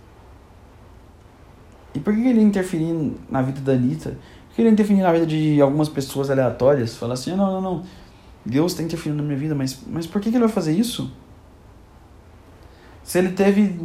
E 1.95 2.01
por 2.01 2.14
que, 2.14 2.20
ele 2.20 2.41
interferir 2.41 3.14
na 3.30 3.41
vida 3.43 3.61
da 3.61 3.72
Anitta? 3.72 4.11
Por 4.49 4.57
que 4.57 4.62
ele 4.62 4.70
interferir 4.70 5.01
na 5.01 5.12
vida 5.12 5.26
de 5.26 5.61
algumas 5.61 5.89
pessoas 5.89 6.30
aleatórias? 6.30 6.97
Falar 6.97 7.14
assim, 7.14 7.34
não, 7.34 7.53
não, 7.53 7.61
não. 7.61 7.82
Deus 8.45 8.74
tem 8.74 8.86
interferir 8.86 9.14
na 9.14 9.22
minha 9.22 9.39
vida, 9.39 9.55
mas, 9.55 9.80
mas 9.86 10.07
por 10.07 10.20
que, 10.20 10.30
que 10.30 10.36
ele 10.36 10.45
vai 10.45 10.53
fazer 10.53 10.72
isso? 10.72 11.11
Se 13.03 13.18
ele 13.18 13.30
teve 13.30 13.78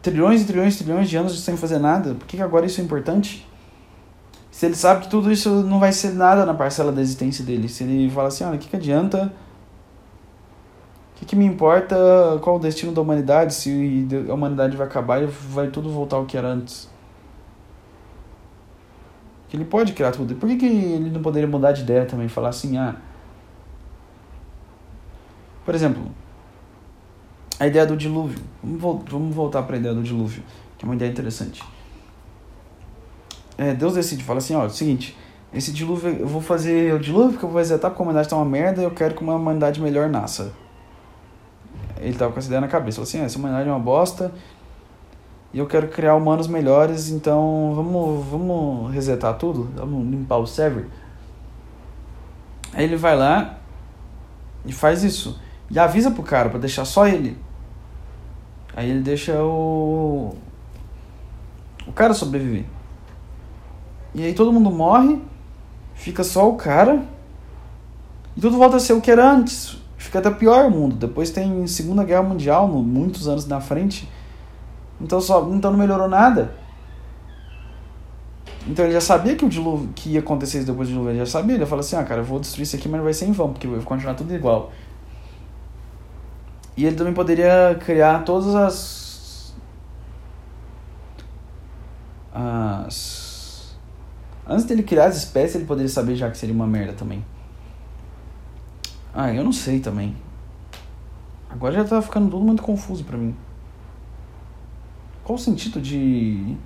trilhões 0.00 0.42
e 0.42 0.46
trilhões 0.46 0.74
e 0.74 0.84
trilhões 0.84 1.08
de 1.08 1.16
anos 1.16 1.38
sem 1.38 1.56
fazer 1.56 1.78
nada, 1.78 2.14
por 2.14 2.26
que, 2.26 2.36
que 2.36 2.42
agora 2.42 2.64
isso 2.64 2.80
é 2.80 2.84
importante? 2.84 3.46
Se 4.50 4.66
ele 4.66 4.74
sabe 4.74 5.02
que 5.02 5.10
tudo 5.10 5.30
isso 5.30 5.50
não 5.64 5.78
vai 5.78 5.92
ser 5.92 6.12
nada 6.14 6.46
na 6.46 6.54
parcela 6.54 6.90
da 6.90 7.02
existência 7.02 7.44
dele. 7.44 7.68
Se 7.68 7.84
ele 7.84 8.10
fala 8.10 8.28
assim, 8.28 8.44
olha, 8.44 8.56
o 8.56 8.58
que, 8.58 8.68
que 8.68 8.76
adianta 8.76 9.32
que, 11.24 11.26
que, 11.26 11.36
me 11.36 11.44
importa 11.44 11.96
qual 12.42 12.56
o 12.56 12.58
destino 12.58 12.92
da 12.92 13.00
humanidade, 13.00 13.54
se 13.54 14.06
a 14.28 14.34
humanidade 14.34 14.76
vai 14.76 14.86
acabar 14.86 15.22
e 15.22 15.26
vai 15.26 15.68
tudo 15.68 15.90
voltar 15.90 16.16
ao 16.16 16.24
que 16.26 16.36
era 16.36 16.48
antes? 16.48 16.88
Que 19.48 19.56
ele 19.56 19.64
pode 19.64 19.92
criar 19.92 20.12
tudo. 20.12 20.34
Por 20.34 20.48
que, 20.48 20.56
que 20.56 20.66
ele 20.66 21.10
não 21.10 21.22
poderia 21.22 21.48
mudar 21.48 21.72
de 21.72 21.82
ideia 21.82 22.04
também? 22.06 22.28
Falar 22.28 22.48
assim, 22.48 22.76
ah. 22.76 22.96
Por 25.64 25.74
exemplo, 25.74 26.02
a 27.58 27.66
ideia 27.66 27.86
do 27.86 27.96
dilúvio. 27.96 28.40
Vamos, 28.62 28.80
vo 28.80 29.04
vamos 29.08 29.34
voltar 29.34 29.62
para 29.62 29.76
a 29.76 29.78
ideia 29.78 29.94
do 29.94 30.02
dilúvio, 30.02 30.42
que 30.76 30.84
é 30.84 30.88
uma 30.88 30.94
ideia 30.94 31.10
interessante. 31.10 31.62
É, 33.56 33.72
Deus 33.72 33.94
decide, 33.94 34.24
fala 34.24 34.38
assim, 34.38 34.54
ó, 34.54 34.64
é 34.64 34.66
o 34.66 34.70
seguinte, 34.70 35.16
esse 35.52 35.72
dilúvio, 35.72 36.10
eu 36.10 36.26
vou 36.26 36.40
fazer 36.40 36.92
o 36.92 36.98
dilúvio 36.98 37.32
porque 37.32 37.44
eu 37.44 37.48
vou 37.48 37.58
resetar 37.58 37.90
porque 37.90 38.02
a 38.02 38.04
humanidade 38.04 38.26
está 38.26 38.36
uma 38.36 38.44
merda 38.44 38.82
e 38.82 38.84
eu 38.84 38.90
quero 38.90 39.14
que 39.14 39.22
uma 39.22 39.36
humanidade 39.36 39.80
melhor 39.80 40.08
nasça 40.08 40.63
ele 42.04 42.18
tava 42.18 42.32
com 42.32 42.38
essa 42.38 42.48
ideia 42.48 42.60
na 42.60 42.68
cabeça. 42.68 42.96
Falou 42.96 43.08
assim, 43.08 43.20
ah, 43.20 43.24
essa 43.24 43.38
humanidade 43.38 43.68
é 43.68 43.72
uma 43.72 43.80
bosta 43.80 44.32
e 45.52 45.58
eu 45.58 45.66
quero 45.66 45.88
criar 45.88 46.14
humanos 46.14 46.46
melhores, 46.46 47.10
então 47.10 47.72
vamos, 47.74 48.26
vamos 48.26 48.92
resetar 48.92 49.38
tudo, 49.38 49.70
vamos 49.74 50.10
limpar 50.10 50.38
o 50.38 50.46
server. 50.46 50.86
Aí 52.72 52.84
ele 52.84 52.96
vai 52.96 53.16
lá 53.16 53.58
e 54.66 54.72
faz 54.72 55.02
isso. 55.04 55.40
E 55.70 55.78
avisa 55.78 56.10
pro 56.10 56.22
cara 56.22 56.50
para 56.50 56.58
deixar 56.58 56.84
só 56.84 57.06
ele. 57.06 57.38
Aí 58.76 58.90
ele 58.90 59.00
deixa 59.00 59.42
o 59.42 60.34
o 61.86 61.92
cara 61.92 62.14
sobreviver. 62.14 62.64
E 64.14 64.24
aí 64.24 64.34
todo 64.34 64.52
mundo 64.52 64.70
morre, 64.70 65.22
fica 65.94 66.24
só 66.24 66.48
o 66.48 66.56
cara. 66.56 67.02
E 68.36 68.40
tudo 68.40 68.58
volta 68.58 68.76
a 68.76 68.80
ser 68.80 68.92
o 68.94 69.00
que 69.00 69.10
era 69.10 69.30
antes 69.30 69.83
fica 70.04 70.18
até 70.18 70.30
pior 70.30 70.66
o 70.66 70.70
mundo. 70.70 70.96
Depois 70.96 71.30
tem 71.30 71.66
Segunda 71.66 72.04
Guerra 72.04 72.22
Mundial, 72.22 72.68
muitos 72.68 73.26
anos 73.28 73.46
na 73.46 73.60
frente. 73.60 74.08
Então, 75.00 75.20
só, 75.20 75.48
então 75.50 75.70
não 75.70 75.78
melhorou 75.78 76.08
nada. 76.08 76.54
Então 78.66 78.84
ele 78.84 78.94
já 78.94 79.00
sabia 79.00 79.36
que 79.36 79.44
o 79.44 79.48
dilúvio 79.48 79.90
que 79.94 80.10
ia 80.10 80.20
acontecer 80.20 80.64
depois 80.64 80.88
do 80.88 80.92
dilúvio, 80.92 81.10
ele 81.12 81.18
já 81.18 81.26
sabia. 81.26 81.56
Ele 81.56 81.66
falou 81.66 81.80
assim: 81.80 81.96
"Ah, 81.96 82.04
cara, 82.04 82.20
eu 82.20 82.24
vou 82.24 82.40
destruir 82.40 82.62
isso 82.62 82.76
aqui, 82.76 82.88
mas 82.88 82.98
não 82.98 83.04
vai 83.04 83.12
ser 83.12 83.26
em 83.26 83.32
vão, 83.32 83.52
porque 83.52 83.66
vai 83.66 83.80
continuar 83.80 84.14
tudo 84.14 84.34
igual". 84.34 84.72
E 86.76 86.84
ele 86.86 86.96
também 86.96 87.12
poderia 87.12 87.78
criar 87.84 88.24
todas 88.24 88.54
as 88.54 89.54
as 92.32 93.76
antes 94.46 94.64
dele 94.64 94.82
criar 94.82 95.06
as 95.06 95.16
espécies, 95.16 95.56
ele 95.56 95.66
poderia 95.66 95.88
saber 95.88 96.16
já 96.16 96.30
que 96.30 96.36
seria 96.36 96.54
uma 96.54 96.66
merda 96.66 96.92
também. 96.94 97.24
Ah, 99.14 99.32
eu 99.32 99.44
não 99.44 99.52
sei 99.52 99.78
também. 99.78 100.16
Agora 101.48 101.72
já 101.72 101.84
tá 101.84 102.02
ficando 102.02 102.28
tudo 102.28 102.44
muito 102.44 102.62
confuso 102.62 103.04
para 103.04 103.16
mim. 103.16 103.34
Qual 105.22 105.36
o 105.36 105.38
sentido 105.38 105.80
de. 105.80 106.56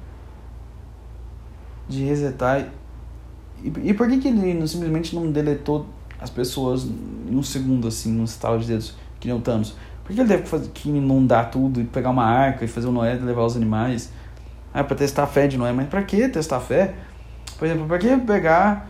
de 1.86 2.04
resetar? 2.04 2.68
E, 3.62 3.68
e 3.90 3.94
por 3.94 4.08
que, 4.08 4.18
que 4.18 4.28
ele 4.28 4.54
não, 4.54 4.66
simplesmente 4.66 5.14
não 5.14 5.30
deletou 5.30 5.86
as 6.18 6.30
pessoas 6.30 6.84
em 6.84 7.36
um 7.36 7.42
segundo, 7.42 7.86
assim, 7.86 8.12
num 8.12 8.24
estalo 8.24 8.58
de 8.58 8.66
dedos, 8.66 8.96
que 9.20 9.28
nem 9.28 9.36
o 9.36 9.40
Thanos? 9.40 9.76
Por 10.02 10.14
que 10.14 10.20
ele 10.20 10.28
deve 10.28 10.44
fazer, 10.44 10.70
que 10.70 10.88
inundar 10.88 11.50
tudo 11.50 11.82
e 11.82 11.84
pegar 11.84 12.08
uma 12.08 12.24
arca 12.24 12.64
e 12.64 12.68
fazer 12.68 12.88
o 12.88 12.92
Noé 12.92 13.14
levar 13.14 13.44
os 13.44 13.56
animais? 13.56 14.10
Ah, 14.72 14.82
pra 14.82 14.96
testar 14.96 15.24
a 15.24 15.26
fé 15.26 15.46
de 15.46 15.58
Noé. 15.58 15.72
Mas 15.72 15.86
pra 15.86 16.02
que 16.02 16.28
testar 16.28 16.56
a 16.56 16.60
fé? 16.60 16.94
Por 17.58 17.66
exemplo, 17.66 17.86
pra 17.86 17.98
que 17.98 18.16
pegar 18.16 18.88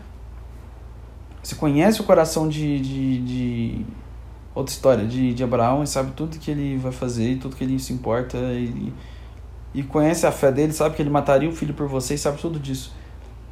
você 1.41 1.55
conhece 1.55 2.01
o 2.01 2.03
coração 2.03 2.47
de, 2.47 2.79
de, 2.79 3.19
de, 3.21 3.85
outra 4.53 4.73
história 4.73 5.07
de, 5.07 5.33
de 5.33 5.43
Abraão 5.43 5.83
e 5.83 5.87
sabe 5.87 6.11
tudo 6.11 6.37
que 6.37 6.51
ele 6.51 6.77
vai 6.77 6.91
fazer 6.91 7.31
e 7.31 7.35
tudo 7.37 7.55
que 7.55 7.63
ele 7.63 7.79
se 7.79 7.93
importa 7.93 8.37
e, 8.37 8.93
e 9.73 9.83
conhece 9.83 10.25
a 10.25 10.31
fé 10.31 10.51
dele, 10.51 10.73
sabe 10.73 10.95
que 10.95 11.01
ele 11.01 11.09
mataria 11.09 11.49
o 11.49 11.53
filho 11.53 11.73
por 11.73 11.87
você 11.87 12.15
e 12.15 12.17
sabe 12.17 12.39
tudo 12.39 12.59
disso. 12.59 12.93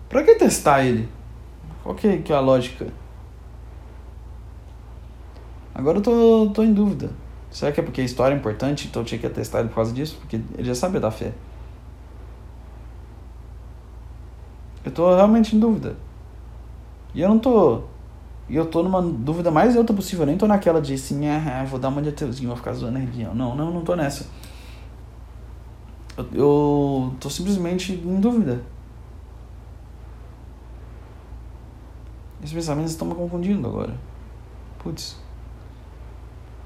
Pra 0.09 0.23
que 0.23 0.35
testar 0.35 0.83
ele? 0.83 1.07
Qual 1.83 1.95
que, 1.95 2.17
que 2.17 2.33
é 2.33 2.35
a 2.35 2.39
lógica? 2.39 2.87
Agora 5.73 5.99
eu 5.99 6.01
tô, 6.01 6.51
tô 6.53 6.63
em 6.63 6.73
dúvida. 6.73 7.11
Será 7.49 7.71
que 7.71 7.79
é 7.79 7.83
porque 7.83 8.01
a 8.01 8.03
história 8.03 8.35
é 8.35 8.37
importante, 8.37 8.87
então 8.87 9.01
eu 9.01 9.05
tinha 9.05 9.19
que 9.19 9.29
testar 9.29 9.59
ele 9.59 9.69
por 9.69 9.75
causa 9.75 9.93
disso? 9.93 10.17
Porque 10.19 10.35
ele 10.57 10.65
já 10.65 10.75
sabia 10.75 10.99
da 10.99 11.11
fé. 11.11 11.31
Eu 14.83 14.91
tô 14.91 15.15
realmente 15.15 15.55
em 15.55 15.59
dúvida. 15.59 15.95
E 17.13 17.21
eu 17.21 17.29
não 17.29 17.39
tô. 17.39 17.81
E 18.49 18.55
eu 18.55 18.65
tô 18.65 18.81
numa 18.81 19.01
dúvida 19.01 19.51
mais 19.51 19.75
alta 19.75 19.93
possível. 19.93 20.23
Eu 20.23 20.27
nem 20.27 20.37
tô 20.37 20.47
naquela 20.47 20.81
de 20.81 20.93
assim, 20.93 21.27
ah, 21.27 21.65
vou 21.69 21.79
dar 21.79 21.89
uma 21.89 22.01
de 22.01 22.09
ateuzinho, 22.09 22.49
vou 22.49 22.57
ficar 22.57 22.73
zoando 22.73 22.97
religião. 22.97 23.35
Não, 23.35 23.55
não, 23.55 23.71
não 23.71 23.81
tô 23.81 23.95
nessa. 23.95 24.27
Eu, 26.17 26.27
eu 26.33 27.15
tô 27.19 27.29
simplesmente 27.29 27.93
em 27.93 28.19
dúvida. 28.19 28.61
Meus 32.39 32.53
pensamentos 32.53 32.91
estão 32.91 33.07
me 33.07 33.15
confundindo 33.15 33.67
agora. 33.67 33.93
Putz. 34.79 35.17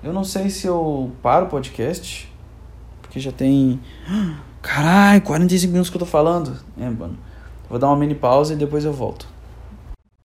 Eu 0.04 0.14
não 0.14 0.24
sei 0.24 0.50
se 0.50 0.68
eu 0.68 1.12
paro 1.22 1.46
o 1.46 1.50
podcast. 1.50 2.32
Porque 3.02 3.20
já 3.20 3.32
tem. 3.32 3.80
Caralho, 4.62 5.22
45 5.22 5.72
minutos 5.72 5.90
que 5.90 5.98
eu 5.98 6.00
tô 6.00 6.06
falando. 6.06 6.58
É, 6.78 6.90
mano. 6.90 7.18
Vou 7.70 7.80
dar 7.80 7.88
uma 7.88 7.96
mini 7.96 8.16
pausa 8.16 8.54
e 8.54 8.58
depois 8.58 8.86
eu 8.86 8.94
volto. 8.94 9.28